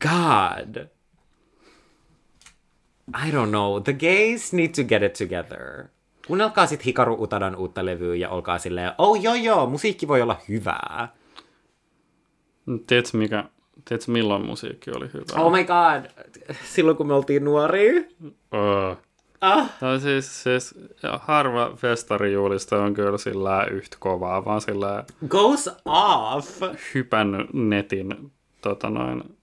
God! 0.01 0.87
I 3.27 3.31
don't 3.31 3.49
know. 3.49 3.83
The 3.83 3.93
gays 3.93 4.53
need 4.53 4.69
to 4.69 4.85
get 4.85 5.03
it 5.03 5.13
together. 5.13 5.85
Kuunnelkaa 6.27 6.67
sit 6.67 6.85
Hikaru 6.85 7.23
Utadan 7.23 7.57
uutta 7.57 7.85
levyä 7.85 8.15
ja 8.15 8.29
olkaa 8.29 8.59
silleen, 8.59 8.93
oh 8.99 9.23
joo 9.23 9.35
joo, 9.35 9.67
musiikki 9.67 10.09
voi 10.09 10.23
olla 10.23 10.41
hyvää. 10.49 11.09
Tiedätkö, 12.87 13.19
mikä, 13.19 13.45
tiedätkö 13.85 14.13
milloin 14.13 14.47
musiikki 14.47 14.91
oli 14.91 15.07
hyvä? 15.15 15.43
Oh 15.43 15.53
my 15.53 15.65
god, 15.65 16.25
silloin 16.65 16.97
kun 16.97 17.07
me 17.07 17.15
oltiin 17.15 17.45
nuoria. 17.45 18.03
Uh. 18.25 18.97
Ah. 19.41 19.71
Tai 19.81 20.01
siis, 20.01 20.43
siis 20.43 20.75
harva 21.21 21.73
festarijuhlista 21.77 22.83
on 22.83 22.95
kyllä 22.95 23.19
sillä 23.19 23.65
yhtä 23.65 23.97
kovaa, 24.01 24.45
vaan 24.45 24.61
sillä 24.61 25.05
Goes 25.29 25.71
off. 25.85 26.63
hypännyt 26.95 27.47
netin 27.53 28.33
tota 28.61 28.91
noin, 28.91 29.37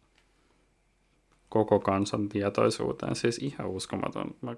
koko 1.49 1.79
kansan 1.79 2.29
tietoisuuteen. 2.29 3.15
Siis 3.15 3.37
ihan 3.37 3.67
uskomaton. 3.67 4.35
Mä 4.41 4.55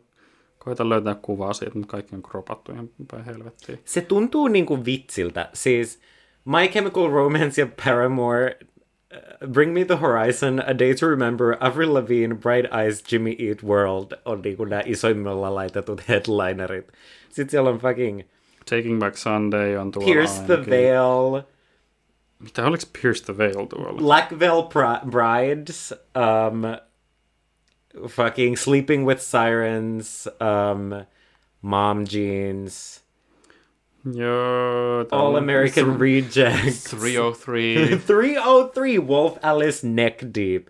koitan 0.57 0.89
löytää 0.89 1.15
kuvaa 1.15 1.53
siitä, 1.53 1.75
mutta 1.75 1.91
kaikki 1.91 2.15
on 2.15 2.23
kropattu 2.23 2.71
ihan 2.71 2.89
päin 3.11 3.25
helvettiin. 3.25 3.79
Se 3.85 4.01
tuntuu 4.01 4.47
niinku 4.47 4.85
vitsiltä. 4.85 5.49
Siis 5.53 6.01
My 6.45 6.67
Chemical 6.67 7.11
Romance 7.11 7.61
ja 7.61 7.67
Paramore, 7.85 8.57
Bring 9.47 9.73
Me 9.73 9.83
the 9.85 9.97
Horizon, 9.97 10.59
A 10.59 10.73
Day 10.73 10.93
to 10.93 11.07
Remember, 11.07 11.57
Avril 11.59 11.93
Lavigne, 11.93 12.35
Bright 12.35 12.65
Eyes, 12.71 13.01
Jimmy 13.11 13.35
Eat 13.39 13.63
World 13.63 14.13
on 14.25 14.41
niinku 14.41 14.65
nämä 14.65 14.81
isoimmilla 14.85 15.55
laitetut 15.55 16.07
headlinerit. 16.07 16.87
Sitten 17.29 17.49
siellä 17.49 17.69
on 17.69 17.79
fucking 17.79 18.21
Taking 18.69 18.99
Back 18.99 19.17
Sunday 19.17 19.77
on 19.77 19.91
tuolla 19.91 20.05
Pierce 20.13 20.41
the 20.45 20.53
ainakin. 20.53 20.69
Veil, 20.71 21.41
Mitä 22.39 22.65
oliko 22.65 22.83
Pierce 23.01 23.25
the 23.25 23.37
Veil 23.37 23.65
tuolla? 23.65 23.93
Black 24.01 24.39
Veil 24.39 24.61
Pri- 24.63 25.09
Brides, 25.09 25.93
um, 26.15 26.61
fucking 28.07 28.57
Sleeping 28.57 29.05
with 29.07 29.21
Sirens, 29.21 30.27
um, 30.39 31.05
Mom 31.61 32.05
Jeans, 32.05 33.03
Joo. 34.13 35.05
All 35.11 35.35
American 35.35 35.85
th- 35.85 35.99
Rejects. 35.99 36.93
303. 36.93 37.97
303 38.07 38.99
Wolf 39.07 39.37
Alice 39.41 39.87
Neck 39.87 40.21
Deep. 40.35 40.67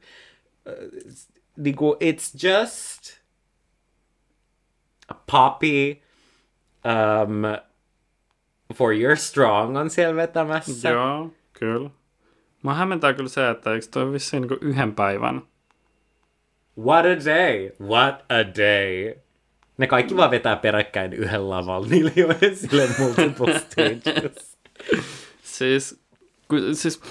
Niinku, 1.58 1.96
it's 2.00 2.32
just 2.44 3.20
a 5.10 5.14
poppy. 5.32 6.02
Um, 6.86 7.44
For 8.74 8.94
Your 8.94 9.16
Strong 9.16 9.78
on 9.78 9.90
siellä 9.90 10.16
vetämässä. 10.16 10.90
Joo, 10.90 11.32
kyllä. 11.54 11.90
Mä 12.64 12.74
hämmentää 12.74 13.14
kyllä 13.14 13.30
se, 13.30 13.50
että 13.50 13.74
eikö 13.74 13.86
toi 13.92 14.12
vissiin 14.12 14.42
niin 14.42 14.58
yhden 14.62 14.96
päivän. 14.96 15.42
What 16.78 17.06
a 17.06 17.26
day! 17.26 17.72
What 17.82 18.16
a 18.30 18.44
day! 18.58 19.16
Ne 19.80 19.88
kaikki 19.88 20.18
vaan 20.18 20.32
vetää 20.32 20.56
peräkkäin 20.56 21.14
yhden 21.14 21.50
lavalla. 21.50 21.88
Niillä 21.88 22.12
ei 22.16 22.24
ole 22.24 22.38
sille 22.54 22.90
multiple 23.00 23.60
stages. 23.60 24.58
Siis, 25.44 26.00
ku, 26.48 26.56
siis 26.74 27.02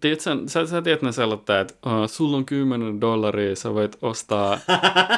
tiedätkö, 0.00 0.30
sä, 0.46 0.66
sä 0.66 0.82
tiedät 0.82 1.02
ne 1.02 1.12
sellaista, 1.12 1.60
että 1.60 1.74
uh, 1.86 2.06
sulla 2.06 2.36
on 2.36 2.44
10 2.44 3.00
dollaria, 3.00 3.56
sä 3.56 3.74
voit 3.74 3.96
ostaa 4.02 4.58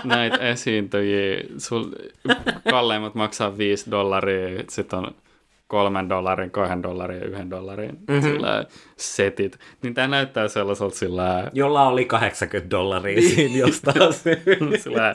näitä 0.05 0.37
esiintyjiä, 0.37 1.45
sul, 1.59 1.85
kalleimmat 2.71 3.15
maksaa 3.15 3.59
5 3.59 3.91
dollaria, 3.91 4.65
sitten 4.69 4.99
on 4.99 5.15
kolmen 5.67 6.09
dollarin, 6.09 6.51
kahden 6.51 6.83
dollarin 6.83 7.21
ja 7.21 7.27
yhden 7.27 7.51
dollarin 7.51 7.99
mm-hmm. 8.09 8.31
setit. 8.97 9.59
Niin 9.83 9.95
tää 9.95 10.09
näyttää 10.09 10.49
sellaiselta 10.49 10.97
sillä, 10.97 11.51
Jolla 11.53 11.89
oli 11.89 12.05
80 12.05 12.71
dollaria 12.71 13.21
siinä 13.21 13.59
jostain 13.59 14.13
sillä 14.83 15.15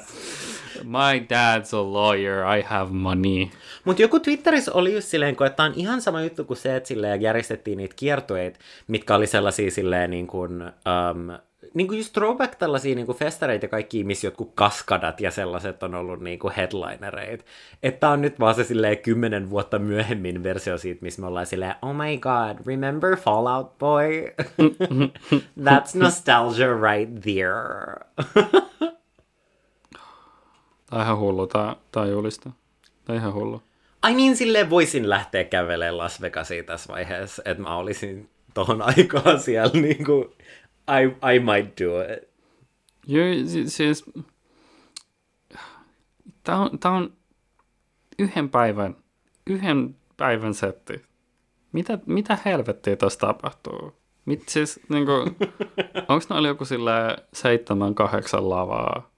My 0.84 1.19
dad's 1.19 1.73
a 1.73 1.93
lawyer, 1.93 2.57
I 2.57 2.61
have 2.61 2.91
money. 2.91 3.47
Mutta 3.86 4.01
joku 4.01 4.19
Twitterissä 4.19 4.73
oli 4.73 4.93
just 4.93 5.07
silleen, 5.07 5.36
kun, 5.36 5.47
että 5.47 5.57
tämä 5.57 5.69
on 5.69 5.75
ihan 5.75 6.01
sama 6.01 6.21
juttu 6.21 6.45
kuin 6.45 6.57
se, 6.57 6.75
että 6.75 6.88
silleen 6.88 7.21
järjestettiin 7.21 7.77
niitä 7.77 7.95
kiertueita, 7.97 8.59
mitkä 8.88 9.15
oli 9.15 9.27
sellaisia 9.27 9.71
silleen 9.71 10.09
niin 10.09 10.27
kuin, 10.27 10.61
um, 10.61 11.38
niin 11.73 11.88
kuin 11.88 11.97
just 11.97 12.13
throwback 12.13 12.55
tällaisia 12.55 12.95
niin 12.95 13.05
kuin 13.05 13.17
festareita 13.17 13.65
ja 13.65 13.69
kaikki, 13.69 14.03
missä 14.03 14.27
jotkut 14.27 14.51
kaskadat 14.55 15.21
ja 15.21 15.32
sellaiset 15.32 15.84
on 15.84 15.95
ollut 15.95 16.19
niin 16.19 16.39
kuin 16.39 16.53
headlinereita. 16.53 17.43
Että 17.84 18.09
on 18.09 18.21
nyt 18.21 18.39
vaan 18.39 18.55
se 18.55 18.63
silleen 18.63 18.97
kymmenen 18.97 19.49
vuotta 19.49 19.80
myöhemmin 19.80 20.43
versio 20.43 20.77
siitä, 20.77 21.01
missä 21.01 21.21
me 21.21 21.27
ollaan 21.27 21.45
silleen, 21.45 21.75
oh 21.82 21.95
my 21.95 22.17
god, 22.17 22.65
remember 22.65 23.17
Fallout 23.17 23.77
Boy? 23.77 24.23
That's 25.65 25.99
nostalgia 25.99 26.73
right 26.73 27.21
there. 27.21 27.95
Tää 30.89 30.99
on 30.99 31.05
ihan 31.05 31.17
hullu, 31.17 31.47
tää 31.47 31.75
on 31.95 32.09
julista. 32.09 32.49
Tää 33.05 33.13
on 33.13 33.15
ihan 33.15 33.33
hullu. 33.33 33.61
I 34.09 34.15
mean, 34.15 34.35
silleen 34.35 34.69
voisin 34.69 35.09
lähteä 35.09 35.43
kävelemään 35.43 35.97
Las 35.97 36.21
Vegasiin 36.21 36.65
tässä 36.65 36.93
vaiheessa, 36.93 37.41
että 37.45 37.63
mä 37.63 37.75
olisin 37.75 38.29
tohon 38.53 38.81
aikaan 38.97 39.39
siellä 39.39 39.81
niin 39.81 40.05
kuin, 40.05 40.25
I, 40.89 41.33
I 41.35 41.39
might 41.39 41.79
do 41.79 42.01
it. 42.01 42.29
Joo, 43.07 43.25
si- 43.45 43.69
siis... 43.69 44.05
Tää 46.43 46.57
on, 46.57 46.79
tää 46.79 46.91
on 46.91 47.13
yhden 48.19 48.49
päivän, 48.49 48.95
yhden 49.47 49.95
päivän 50.17 50.53
setti. 50.53 51.01
Mitä, 51.71 51.99
mitä 52.05 52.37
helvettiä 52.45 52.95
tässä 52.95 53.19
tapahtuu? 53.19 53.93
Mit, 54.25 54.49
siis, 54.49 54.79
niinku, 54.89 55.11
onko 56.09 56.25
ne 56.29 56.35
oli 56.35 56.47
joku 56.47 56.65
sillä 56.65 57.17
seitsemän, 57.33 57.95
kahdeksan 57.95 58.49
lavaa 58.49 59.11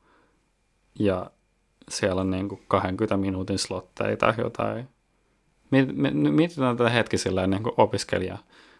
ja 1.00 1.32
siellä 1.92 2.22
on 2.22 2.32
niinku 2.32 2.62
20 2.68 3.18
minuutin 3.18 3.60
slotteja 3.60 4.18
tai 4.18 4.34
jotain. 4.38 4.88
Mietitään 6.32 6.78
tätä 6.78 6.90
hetki 6.90 7.18
sillä 7.18 7.48
niinku 7.48 7.74
opiskelija 7.78 8.38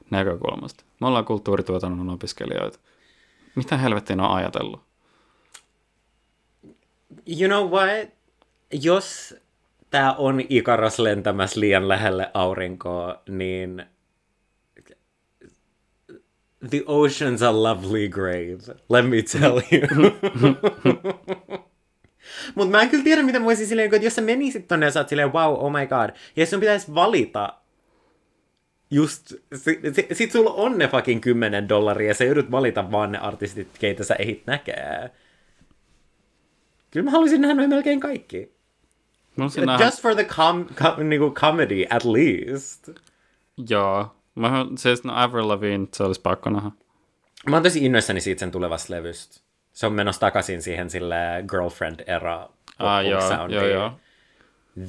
näkökulmasta. 0.10 0.84
Me 1.02 1.08
ollaan 1.08 1.26
kulttuurituotannon 1.26 2.10
opiskelijoita. 2.10 2.80
Mitä 3.56 3.78
helvettiä 3.78 4.16
on 4.16 4.36
ajatellut? 4.36 4.82
You 7.28 7.48
know 7.48 7.70
what? 7.70 8.10
Jos 8.72 9.36
tää 9.90 10.14
on 10.14 10.42
Ikaros 10.50 11.00
lentämässä 11.00 11.60
liian 11.60 11.88
lähelle 11.88 12.32
aurinkoa, 12.34 13.22
niin 13.30 13.86
the 16.70 16.84
ocean's 16.88 17.42
a 17.42 17.64
lovely 17.64 18.10
grave, 18.10 18.58
let 18.90 19.10
me 19.10 19.22
tell 19.22 19.62
you. 19.72 19.88
Mutta 22.56 22.72
mä 22.72 22.82
en 22.82 22.90
kyllä 22.90 23.04
tiedä, 23.04 23.24
mitä 23.24 23.40
mä 23.40 23.46
voisin 23.46 23.68
silleen, 23.68 23.94
että 23.94 24.08
jos 24.08 24.16
sä 24.16 24.22
menisit 24.22 24.68
tonne 24.68 24.86
ja 24.86 24.92
sä 24.92 25.00
oot 25.00 25.10
silleen, 25.10 25.34
wow, 25.34 25.54
oh 25.54 25.72
my 25.72 25.88
god, 25.88 26.10
ja 26.36 26.46
sun 26.46 26.60
pitäisi 26.60 26.96
valita 26.96 27.54
just, 28.92 29.34
sit, 29.56 29.80
sit, 29.94 30.08
sit 30.12 30.32
sulla 30.32 30.54
on 30.54 30.78
ne 30.78 30.88
fucking 30.88 31.22
10 31.22 31.70
dollaria 31.70 32.08
ja 32.08 32.14
sä 32.14 32.24
joudut 32.24 32.52
valita 32.52 32.92
vaan 32.92 33.12
ne 33.12 33.18
artistit, 33.18 33.68
keitä 33.80 34.04
sä 34.04 34.16
ehdit 34.20 34.46
näkee. 34.46 35.12
Kyllä 36.92 37.04
mä 37.04 37.12
haluaisin 37.12 37.42
nähdä 37.42 37.56
noin 37.56 37.70
melkein 37.70 38.00
kaikki. 38.00 38.52
Just 39.86 40.02
for 40.02 40.16
the 40.16 40.24
com- 40.24 40.74
com- 40.74 41.04
niinku 41.04 41.32
comedy, 41.32 41.86
at 41.90 42.04
least. 42.06 42.90
Joo. 43.70 44.16
Mä, 44.36 44.66
siis 44.78 45.04
no 45.04 45.14
Avril 45.16 45.48
Lavigne, 45.48 45.88
se 45.94 46.04
olisi 46.04 46.22
pakko 46.22 46.50
nähdä. 46.50 46.72
Mä 47.50 47.56
oon 47.56 47.64
tosi 47.64 47.86
innoissani 47.86 48.22
siitä 48.22 48.40
sen 48.40 48.52
tulevasta 48.52 48.94
levystä. 48.94 49.42
Se 49.74 49.86
on 49.86 49.94
menossa 49.94 50.20
takaisin 50.20 50.62
siihen 50.62 50.90
sille 50.90 51.16
girlfriend-era 51.52 52.50
Ah, 52.80 53.06
joo, 53.06 53.22
joo, 53.52 53.66
joo. 53.66 53.92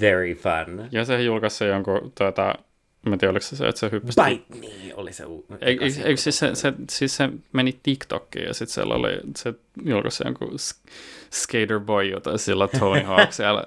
Very 0.01 0.35
fun. 0.35 0.89
Ja 0.93 1.05
se 1.05 1.22
julkaisi 1.22 1.64
jonkun, 1.64 2.12
tuota, 2.18 2.55
mä 3.07 3.12
en 3.12 3.18
tiedä, 3.18 3.30
oliko 3.30 3.47
se 3.47 3.57
se, 3.57 3.68
että 3.68 3.78
se 3.78 3.91
hyppäsi. 3.93 4.20
Bite 4.24 4.61
me 4.61 4.95
oli 4.95 5.12
se 5.12 5.24
u- 5.26 5.47
Eikö, 5.61 5.85
eikö 5.85 6.16
siis, 6.16 6.39
se, 6.39 6.55
se, 6.55 6.72
siis 6.91 7.16
se 7.16 7.28
meni 7.53 7.80
TikTokiin 7.83 8.45
ja 8.45 8.55
sitten 8.55 8.74
siellä 8.74 8.95
oli, 8.95 9.20
se 9.37 9.55
julkaisi 9.85 10.22
jonkun 10.26 10.49
sk- 10.53 10.91
Skater 11.33 11.80
Boy, 11.80 12.05
jota 12.05 12.39
sillä 12.39 12.68
Tony 12.68 13.03
Hawk 13.11 13.33
siellä 13.33 13.64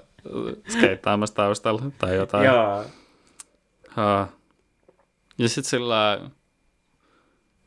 skeittaamassa 0.70 1.36
taustalla 1.36 1.82
tai 1.98 2.16
jotain. 2.16 2.46
Joo. 2.46 2.80
Uh, 3.98 4.28
ja 5.38 5.50
sitten 5.50 5.70
sillä, 5.70 6.22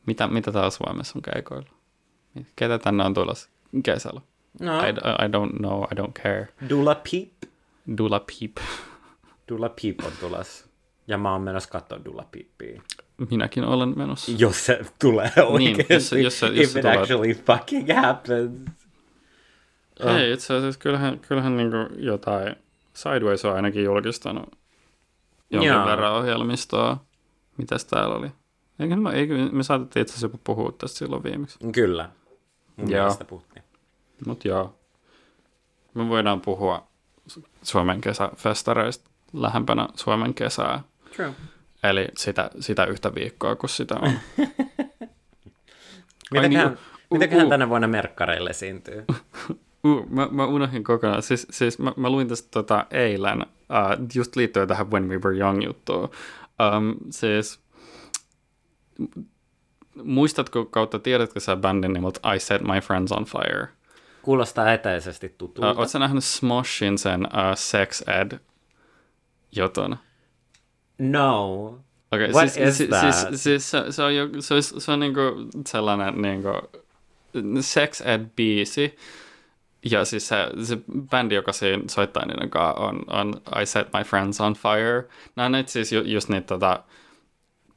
mitä, 0.05 0.27
mitä 0.27 0.51
taas 0.51 0.75
Suomessa 0.75 1.13
on 1.19 1.21
keikoilla? 1.33 1.69
Ketä 2.55 2.77
tänne 2.79 3.05
on 3.05 3.13
tulossa 3.13 3.49
kesällä? 3.83 4.21
No, 4.61 4.79
I, 4.79 4.89
I 4.89 5.27
don't 5.27 5.57
know, 5.57 5.83
I 5.83 5.95
don't 5.95 6.21
care. 6.23 6.47
Dula 6.69 6.95
Peep. 6.95 7.31
Dula 7.97 8.19
Peep. 8.19 8.57
Dula 9.49 9.69
Peep 9.81 9.95
on 10.05 10.11
tulossa. 10.19 10.65
Ja 11.07 11.17
mä 11.17 11.31
oon 11.31 11.41
menossa 11.41 11.69
katsoa 11.69 12.05
Dula 12.05 12.25
Peepia. 12.31 12.81
Minäkin 13.29 13.63
olen 13.63 13.93
menossa. 13.97 14.31
Jos 14.37 14.65
se 14.65 14.79
tulee 15.01 15.31
Niin, 15.57 15.75
oikeasti. 15.75 15.93
jos 15.93 16.09
se- 16.09 16.19
jos 16.21 16.41
jos 16.41 16.51
If 16.53 16.69
se 16.69 16.79
it 16.79 16.83
tulee. 16.85 16.97
actually 16.97 17.33
fucking 17.33 17.87
happens. 18.01 18.51
Hei, 20.05 20.31
itse 20.33 20.53
asiassa 20.53 20.79
kyllähän, 20.79 21.19
kyllähän 21.19 21.57
niin 21.57 21.71
jotain 21.97 22.55
Sideways 22.93 23.45
on 23.45 23.55
ainakin 23.55 23.83
julkistanut 23.83 24.49
jonkin 25.51 25.67
Jaa. 25.67 25.85
verran 25.85 26.13
ohjelmistoa. 26.13 26.97
Mitäs 27.57 27.85
täällä 27.85 28.15
oli? 28.15 28.27
Eikö 28.79 28.95
me, 28.95 29.11
eikö, 29.11 29.33
me 29.51 29.63
saatettiin 29.63 30.01
itse 30.01 30.11
asiassa 30.11 30.25
jopa 30.25 30.37
puhua 30.43 30.71
tästä 30.71 30.97
silloin 30.97 31.23
viimeksi. 31.23 31.59
Kyllä. 31.73 32.09
Mun 32.79 32.91
Joo. 32.91 33.01
mielestä 33.01 33.25
puhuttiin. 33.25 33.63
Mutta 34.25 34.47
joo, 34.47 34.75
me 35.93 36.09
voidaan 36.09 36.41
puhua 36.41 36.87
Suomen 37.61 38.01
kesäfestareista 38.01 39.09
lähempänä 39.33 39.87
Suomen 39.95 40.33
kesää. 40.33 40.83
True. 41.15 41.33
Eli 41.83 42.07
sitä, 42.17 42.49
sitä 42.59 42.85
yhtä 42.85 43.15
viikkoa, 43.15 43.55
kun 43.55 43.69
sitä 43.69 43.95
on. 43.95 44.11
Mitäköhän, 46.31 46.49
niin, 46.49 46.65
uh, 46.67 46.77
mitäköhän 47.11 47.45
uh. 47.45 47.49
tänä 47.49 47.69
vuonna 47.69 47.87
merkkareille 47.87 48.49
esiintyy? 48.49 49.05
Uh, 49.83 50.09
mä, 50.09 50.27
mä 50.31 50.45
unohdin 50.45 50.83
kokonaan. 50.83 51.21
Siis, 51.21 51.47
siis 51.49 51.79
mä, 51.79 51.93
mä 51.97 52.09
luin 52.09 52.27
tästä 52.27 52.47
tota 52.51 52.85
eilen, 52.91 53.41
uh, 53.41 54.07
just 54.15 54.35
liittyen 54.35 54.67
tähän 54.67 54.91
When 54.91 55.09
We 55.09 55.17
Were 55.17 55.37
Young 55.37 55.63
juttuun. 55.63 56.09
Um, 56.77 56.95
siis, 57.09 57.59
muistatko 60.03 60.65
kautta 60.65 60.99
tiedätkö 60.99 61.39
sä 61.39 61.55
bändin 61.55 61.93
nimeltä 61.93 62.33
I 62.35 62.39
Set 62.39 62.61
My 62.61 62.79
Friends 62.81 63.11
on 63.11 63.25
Fire? 63.25 63.67
Kuulostaa 64.21 64.73
etäisesti 64.73 65.35
tutulta. 65.37 65.71
Uh, 65.71 65.79
Oletko 65.79 65.99
nähnyt 65.99 66.23
Smoshin 66.23 66.97
sen 66.97 67.25
uh, 67.25 67.55
Sex 67.55 68.01
Ed 68.01 68.39
jutun? 69.55 69.97
No. 70.99 71.65
Okay, 72.11 72.31
What 72.31 72.49
siis, 72.49 72.67
is 72.67 72.77
siis, 72.77 72.89
that? 72.89 73.13
Siis, 73.13 73.43
siis 73.43 73.71
se, 73.71 73.83
se 73.89 74.03
on, 74.03 74.15
jo, 74.15 74.27
se, 74.39 74.53
on, 74.53 74.63
se 74.63 74.91
on 74.91 74.99
niinku 74.99 75.21
sellainen 75.67 76.21
niinku 76.21 76.49
Sex 77.61 78.01
Ed-biisi. 78.01 78.97
Ja 79.91 80.05
siis 80.05 80.27
se, 80.27 80.35
se 80.63 80.77
bändi, 81.09 81.35
joka 81.35 81.51
siinä 81.51 81.83
soittaa 81.87 82.25
niiden 82.25 82.49
kanssa, 82.49 82.81
on, 82.81 83.01
on 83.07 83.41
I 83.61 83.65
Set 83.65 83.87
My 83.93 84.03
Friends 84.03 84.41
on 84.41 84.53
Fire. 84.53 85.07
Nämä 85.35 85.57
on 85.57 85.63
siis 85.67 85.91
ju, 85.91 86.01
just 86.01 86.29
niitä 86.29 86.47
tota, 86.47 86.83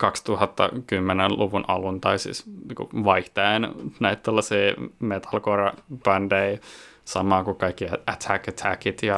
2010-luvun 0.02 1.64
alun, 1.68 2.00
tai 2.00 2.18
siis 2.18 2.46
niinku 2.46 2.88
vaihtaen 3.04 3.68
näitä 4.00 4.22
tällaisia 4.22 4.74
metalcore-bändejä, 4.98 6.60
samaa 7.04 7.44
kuin 7.44 7.56
kaikki 7.56 7.86
Attack 8.06 8.48
Attackit 8.48 9.02
ja, 9.02 9.16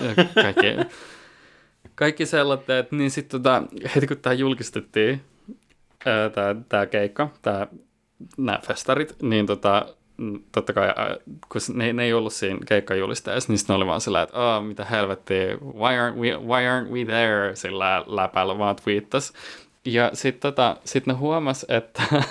ja 0.00 0.24
kaikki, 0.42 0.96
kaikki 1.94 2.26
sellaiset, 2.26 2.92
niin 2.92 3.10
sitten 3.10 3.42
tota, 3.42 3.62
heti 3.96 4.06
kun 4.06 4.16
tämä 4.16 4.34
julkistettiin, 4.34 5.20
tämä 6.68 6.86
keikka, 6.86 7.28
tää, 7.42 7.66
nämä 8.36 8.58
festarit, 8.66 9.16
niin 9.22 9.46
tota, 9.46 9.86
mm, 10.16 10.40
totta 10.52 10.72
kai, 10.72 10.88
kun 11.52 11.60
ne, 11.74 11.92
ne 11.92 12.04
ei 12.04 12.12
ollut 12.12 12.32
siinä 12.32 12.58
keikkajulisteessa, 12.66 13.52
niin 13.52 13.58
sitten 13.58 13.74
ne 13.74 13.76
oli 13.76 13.86
vaan 13.86 14.00
sillä, 14.00 14.22
että 14.22 14.38
oh, 14.38 14.64
mitä 14.64 14.84
helvettiä, 14.84 15.46
why 15.56 15.96
aren't 15.96 16.18
we, 16.18 16.36
why 16.36 16.62
aren't 16.66 16.90
we 16.90 17.04
there, 17.04 17.56
sillä 17.56 18.04
läpällä 18.06 18.58
vaan 18.58 18.76
twiittas. 18.76 19.32
Ja 19.84 20.10
sitten 20.14 20.40
tota, 20.40 20.76
sit 20.84 21.06
ne 21.06 21.14
huomas, 21.14 21.66
että 21.68 22.02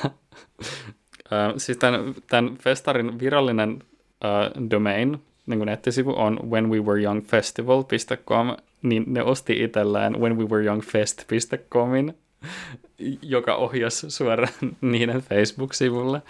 siis 1.57 1.77
tämän, 1.77 2.15
tämän 2.29 2.57
festarin 2.57 3.19
virallinen 3.19 3.83
ää, 4.21 4.51
domain, 4.71 5.21
niin 5.45 5.59
kuin 5.59 5.67
nettisivu 5.67 6.13
on 6.17 6.39
whenwewereyoungfestival.com, 6.49 8.55
niin 8.81 9.03
ne 9.07 9.23
osti 9.23 9.63
itselleen 9.63 10.19
whenwewereyoungfest.comin, 10.19 12.13
joka 13.21 13.55
ohjasi 13.55 14.11
suoraan 14.11 14.53
niiden 14.81 15.21
Facebook-sivulle. 15.21 16.21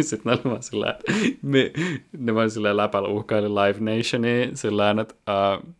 sitten 0.00 0.20
ne 0.24 0.32
oli 0.32 0.40
vaan 0.44 0.62
sillä, 0.62 0.90
että 0.90 1.12
me, 1.42 1.72
ne 2.18 2.34
vaan 2.34 2.50
sillä 2.50 2.76
läpällä 2.76 3.08
uhkaili 3.08 3.48
Live 3.48 3.92
Nationia 3.92 4.48
sillä 4.54 4.94
että 5.00 5.14
uh, 5.14 5.74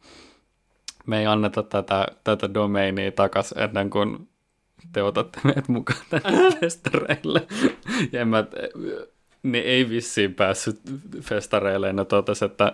me 1.06 1.20
ei 1.20 1.26
anneta 1.26 1.62
tätä, 1.62 2.06
tätä 2.24 2.54
domainia 2.54 3.12
takas 3.12 3.54
ennen 3.56 3.90
kuin 3.90 4.28
te 4.92 5.02
otatte 5.02 5.40
meidät 5.44 5.68
mukaan 5.68 6.00
tänne 6.10 6.50
festareille. 6.60 7.46
ja 8.12 8.24
mä, 8.24 8.44
ne 9.42 9.58
ei 9.58 9.88
vissiin 9.88 10.34
päässyt 10.34 10.80
festareille, 11.20 11.92
ne 11.92 12.04
totesi, 12.04 12.44
että 12.44 12.72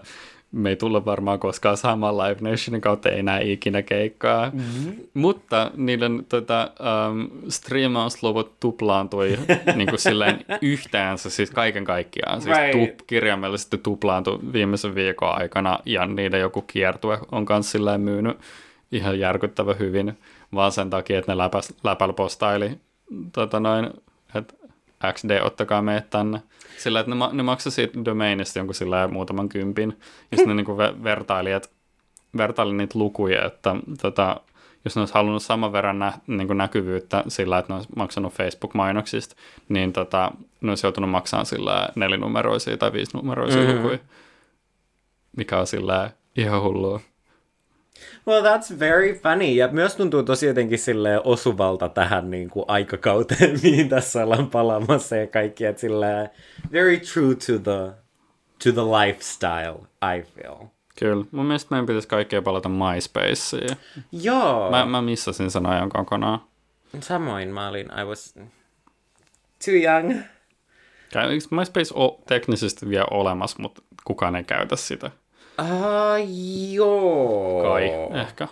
me 0.52 0.68
ei 0.68 0.76
tulla 0.76 1.04
varmaan 1.04 1.38
koskaan 1.38 1.76
saamaan 1.76 2.18
Live 2.18 2.50
Nationin 2.50 2.80
kautta, 2.80 3.08
ei 3.08 3.18
enää 3.18 3.40
ikinä 3.40 3.82
keikkaa. 3.82 4.50
Mm-hmm. 4.50 4.92
Mutta 5.14 5.70
niiden 5.76 6.26
tota, 6.28 6.70
um, 7.10 7.28
striimausluvut 7.48 8.60
tuplaantui 8.60 9.38
niin 9.76 9.88
kuin 9.88 9.98
silleen 9.98 10.38
yhteensä, 10.62 11.30
siis 11.30 11.50
kaiken 11.50 11.84
kaikkiaan. 11.84 12.42
Siis 12.42 12.56
Right. 12.56 12.96
tu- 12.98 13.04
kirjaimellisesti 13.06 13.78
tuplaantui 13.78 14.38
viimeisen 14.52 14.94
viikon 14.94 15.38
aikana, 15.38 15.78
ja 15.86 16.06
niiden 16.06 16.40
joku 16.40 16.62
kiertue 16.62 17.18
on 17.32 17.46
myös 17.48 17.70
silleen 17.70 18.00
myynyt 18.00 18.38
ihan 18.92 19.18
järkyttävän 19.18 19.78
hyvin, 19.78 20.18
vaan 20.54 20.72
sen 20.72 20.90
takia, 20.90 21.18
että 21.18 21.32
ne 21.34 21.38
läpäl 21.84 22.12
postaili 22.12 22.78
tota 23.32 23.60
noin, 23.60 23.90
että 24.34 24.54
XD, 25.12 25.40
ottakaa 25.42 25.82
meidät 25.82 26.10
tänne. 26.10 26.42
Sillä, 26.80 27.00
että 27.00 27.10
ne, 27.10 27.16
ma- 27.16 27.30
ne 27.32 27.42
maksoi 27.42 27.72
siitä 27.72 28.04
domainista 28.04 28.58
jonkun 28.58 28.74
sillä 28.74 29.08
muutaman 29.08 29.48
kympin. 29.48 29.96
Ja 30.30 30.36
sitten 30.36 30.48
ne 30.48 30.54
niinku 30.54 30.76
ve- 30.76 31.04
vertaili, 31.04 31.52
että 31.52 31.68
vertaili 32.36 32.74
niitä 32.74 32.98
lukuja, 32.98 33.44
että 33.44 33.76
tota, 34.02 34.40
jos 34.84 34.96
ne 34.96 35.00
olisi 35.00 35.14
halunnut 35.14 35.42
saman 35.42 35.72
verran 35.72 35.98
nä- 35.98 36.18
niin 36.26 36.56
näkyvyyttä 36.56 37.24
sillä, 37.28 37.58
että 37.58 37.72
ne 37.72 37.76
olisi 37.76 37.88
maksanut 37.96 38.32
Facebook-mainoksista, 38.32 39.36
niin 39.68 39.92
tota, 39.92 40.32
ne 40.60 40.70
olisi 40.70 40.86
joutunut 40.86 41.10
maksamaan 41.10 41.46
sillä 41.46 41.88
nelinumeroisia 41.94 42.76
tai 42.76 42.92
viisinumeroisia 42.92 43.62
mm-hmm. 43.62 43.76
lukuja, 43.76 43.98
mikä 45.36 45.58
on 45.58 45.66
sillä 45.66 46.10
ihan 46.36 46.62
hullua. 46.62 47.00
Well, 48.26 48.44
that's 48.44 48.78
very 48.78 49.14
funny. 49.14 49.44
Ja 49.44 49.68
myös 49.68 49.96
tuntuu 49.96 50.22
tosi 50.22 50.46
jotenkin 50.46 50.78
silleen 50.78 51.20
osuvalta 51.24 51.88
tähän 51.88 52.30
niin 52.30 52.50
kuin 52.50 52.64
aikakauteen, 52.68 53.58
mihin 53.62 53.88
tässä 53.88 54.24
ollaan 54.24 54.50
palaamassa 54.50 55.16
ja 55.16 55.26
kaikki. 55.26 55.64
Että 55.64 55.80
silleen 55.80 56.30
very 56.72 56.96
true 56.96 57.34
to 57.34 57.58
the, 57.62 57.92
to 58.64 58.72
the 58.72 58.82
lifestyle, 58.82 59.78
I 60.16 60.22
feel. 60.22 60.66
Kyllä. 60.98 61.24
Mun 61.30 61.46
mielestä 61.46 61.68
meidän 61.70 61.86
pitäisi 61.86 62.08
kaikkea 62.08 62.42
palata 62.42 62.68
MySpaceen. 62.68 63.76
Joo. 64.12 64.70
Mä, 64.70 64.86
mä 64.86 65.02
missasin 65.02 65.50
sen 65.50 65.66
ajan 65.66 65.88
kokonaan. 65.88 66.40
Samoin 67.00 67.48
mä 67.48 67.68
olin, 67.68 67.86
I 68.00 68.04
was 68.04 68.34
too 69.64 69.74
young. 69.74 70.10
Eikö 71.30 71.46
MySpace 71.50 71.94
ole 71.94 72.18
teknisesti 72.26 72.88
vielä 72.88 73.06
olemassa, 73.10 73.56
mutta 73.60 73.82
kukaan 74.04 74.36
ei 74.36 74.44
käytä 74.44 74.76
sitä? 74.76 75.10
Ah, 75.60 76.16
joo. 76.72 77.62
Kai, 77.62 77.90
ehkä. 78.20 78.48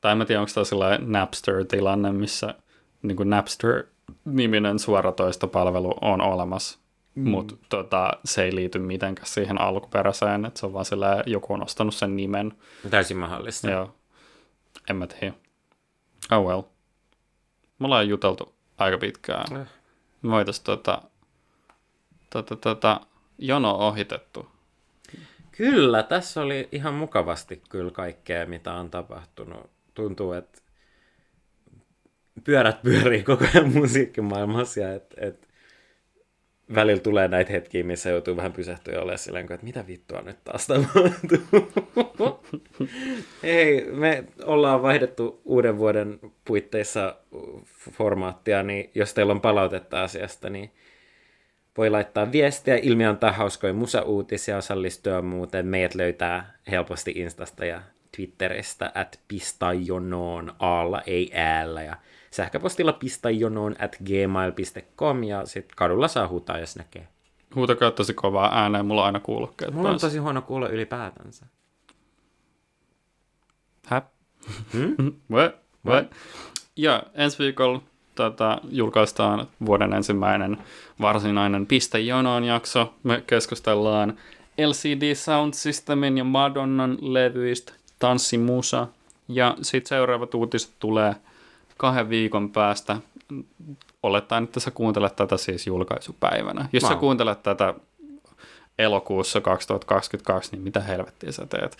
Tai 0.00 0.12
en 0.12 0.18
mä 0.18 0.24
tiedä, 0.24 0.40
onko 0.40 0.52
tämä 0.54 0.64
sellainen 0.64 1.12
Napster-tilanne, 1.12 2.12
missä 2.12 2.54
niin 3.02 3.16
kuin 3.16 3.30
Napster-niminen 3.30 4.78
suoratoistopalvelu 4.78 5.94
on 6.00 6.20
olemassa, 6.20 6.78
mm. 7.14 7.30
mutta 7.30 7.54
tota, 7.68 8.10
se 8.24 8.44
ei 8.44 8.54
liity 8.54 8.78
mitenkään 8.78 9.26
siihen 9.26 9.60
alkuperäiseen, 9.60 10.44
että 10.44 10.60
se 10.60 10.66
on 10.66 10.72
vaan 10.72 10.84
sillä 10.84 11.22
joku 11.26 11.52
on 11.52 11.62
ostanut 11.62 11.94
sen 11.94 12.16
nimen. 12.16 12.52
Täysin 12.90 13.16
mahdollista. 13.16 13.70
Joo. 13.70 13.94
En 14.90 14.96
mä 14.96 15.06
tiedä. 15.06 15.34
Oh 16.30 16.46
well. 16.46 16.62
Me 17.78 17.84
ollaan 17.86 18.08
juteltu 18.08 18.54
aika 18.78 18.98
pitkään. 18.98 19.60
Eh. 19.60 19.66
Me 20.22 20.30
voitais 20.30 20.60
tota, 20.60 21.02
tota, 22.30 22.56
tota, 22.56 23.00
jono 23.38 23.70
ohitettu. 23.70 24.55
Kyllä, 25.56 26.02
tässä 26.02 26.42
oli 26.42 26.68
ihan 26.72 26.94
mukavasti 26.94 27.62
kyllä 27.68 27.90
kaikkea, 27.90 28.46
mitä 28.46 28.72
on 28.72 28.90
tapahtunut. 28.90 29.70
Tuntuu, 29.94 30.32
että 30.32 30.58
pyörät 32.44 32.82
pyörii 32.82 33.22
koko 33.22 33.44
ajan 33.54 33.72
musiikkimaailmassa 33.72 34.80
ja 34.80 34.94
että 34.94 35.16
et 35.18 35.48
välillä 36.74 37.00
tulee 37.00 37.28
näitä 37.28 37.52
hetkiä, 37.52 37.84
missä 37.84 38.10
joutuu 38.10 38.36
vähän 38.36 38.52
pysähtyä 38.52 38.94
ja 38.94 39.00
olemaan 39.00 39.18
silleen, 39.18 39.52
että 39.52 39.66
mitä 39.66 39.86
vittua 39.86 40.20
nyt 40.20 40.44
taas 40.44 40.66
tapahtuu. 40.66 41.38
Hei, 43.42 43.84
me 43.92 44.24
ollaan 44.44 44.82
vaihdettu 44.82 45.40
uuden 45.44 45.78
vuoden 45.78 46.18
puitteissa 46.44 47.16
formaattia, 47.92 48.62
niin 48.62 48.90
jos 48.94 49.14
teillä 49.14 49.32
on 49.32 49.40
palautetta 49.40 50.02
asiasta, 50.02 50.50
niin 50.50 50.70
voi 51.76 51.90
laittaa 51.90 52.32
viestiä, 52.32 52.76
ilmi 52.76 53.06
antaa 53.06 53.32
hauskoja 53.32 53.72
musauutisia, 53.74 54.56
osallistua 54.56 55.22
muuten. 55.22 55.66
Meidät 55.66 55.94
löytää 55.94 56.58
helposti 56.70 57.12
Instasta 57.16 57.64
ja 57.64 57.82
Twitteristä, 58.16 58.92
at 58.94 59.20
pistajonoon, 59.28 60.54
aalla 60.58 61.02
ei 61.06 61.30
äällä, 61.34 61.82
ja 61.82 61.96
sähköpostilla 62.30 62.92
pistajonoon 62.92 63.76
at 63.78 63.96
gmail.com, 64.04 65.22
ja 65.22 65.46
sitten 65.46 65.76
kadulla 65.76 66.08
saa 66.08 66.28
huutaa, 66.28 66.58
jos 66.58 66.76
näkee. 66.76 67.08
Huutakaa 67.54 67.90
tosi 67.90 68.14
kovaa 68.14 68.60
ääneen, 68.60 68.86
mulla 68.86 69.00
on 69.00 69.06
aina 69.06 69.20
kuulokkeet 69.20 69.74
Mulla 69.74 69.90
on 69.90 70.00
tosi 70.00 70.18
huono 70.18 70.42
kuulla 70.42 70.68
ylipäätänsä. 70.68 71.46
Häp? 73.86 74.06
Hmm? 74.72 74.96
What? 75.32 75.54
What? 75.86 76.10
Ja 76.76 77.02
ensi 77.14 77.38
viikolla 77.38 77.82
tota, 78.16 78.58
julkaistaan 78.70 79.46
vuoden 79.66 79.92
ensimmäinen 79.92 80.58
varsinainen 81.00 81.66
Piste 81.66 82.00
jonoon 82.00 82.44
jakso. 82.44 82.94
Me 83.02 83.22
keskustellaan 83.26 84.16
LCD 84.66 85.14
Sound 85.14 85.54
Systemin 85.54 86.18
ja 86.18 86.24
Madonnan 86.24 86.98
levyistä, 87.00 87.72
tanssimusa. 87.98 88.86
Ja 89.28 89.56
sitten 89.62 89.88
seuraavat 89.88 90.34
uutiset 90.34 90.72
tulee 90.78 91.14
kahden 91.76 92.08
viikon 92.08 92.50
päästä. 92.50 92.96
Olettaen, 94.02 94.44
että 94.44 94.60
sä 94.60 94.70
kuuntelet 94.70 95.16
tätä 95.16 95.36
siis 95.36 95.66
julkaisupäivänä. 95.66 96.68
Jos 96.72 96.82
sä 96.82 96.88
Wow. 96.88 96.98
kuuntelet 96.98 97.42
tätä 97.42 97.74
elokuussa 98.78 99.40
2022, 99.40 100.52
niin 100.52 100.62
mitä 100.62 100.80
helvettiä 100.80 101.32
sä 101.32 101.46
teet? 101.46 101.76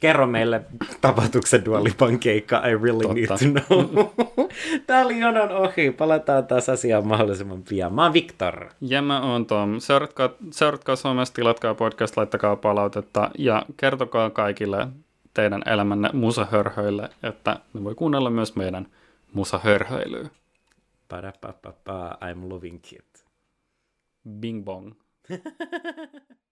Kerro 0.00 0.26
meille 0.26 0.62
tapahtuksen 1.00 1.64
Dualipan 1.64 2.18
keikka, 2.18 2.62
I 2.68 2.74
really 2.82 3.00
Totta. 3.02 3.14
need 3.44 3.54
to 3.54 3.74
know. 3.74 4.06
Tää 4.86 5.04
oli 5.04 5.20
jonon 5.20 5.50
ohi, 5.50 5.90
palataan 5.90 6.46
taas 6.46 6.68
asiaan 6.68 7.06
mahdollisimman 7.06 7.62
pian. 7.62 7.94
Mä 7.94 8.02
oon 8.02 8.12
Viktor. 8.12 8.66
Ja 8.80 9.02
mä 9.02 9.20
oon 9.32 9.46
Tom. 9.46 9.80
Seuratkaa, 9.80 10.30
seuratkaa 10.50 10.96
somesta, 10.96 11.34
tilatkaa 11.34 11.74
podcast, 11.74 12.16
laittakaa 12.16 12.56
palautetta 12.56 13.30
ja 13.38 13.66
kertokaa 13.76 14.30
kaikille 14.30 14.86
teidän 15.34 15.62
elämänne 15.66 16.10
musahörhöille, 16.12 17.08
että 17.22 17.58
ne 17.74 17.84
voi 17.84 17.94
kuunnella 17.94 18.30
myös 18.30 18.56
meidän 18.56 18.86
musahörhöilyä. 19.32 20.28
Parapapapa, 21.08 22.18
I'm 22.24 22.48
loving 22.50 22.80
it. 22.92 23.24
Bing 24.40 24.64
bong. 24.64 24.92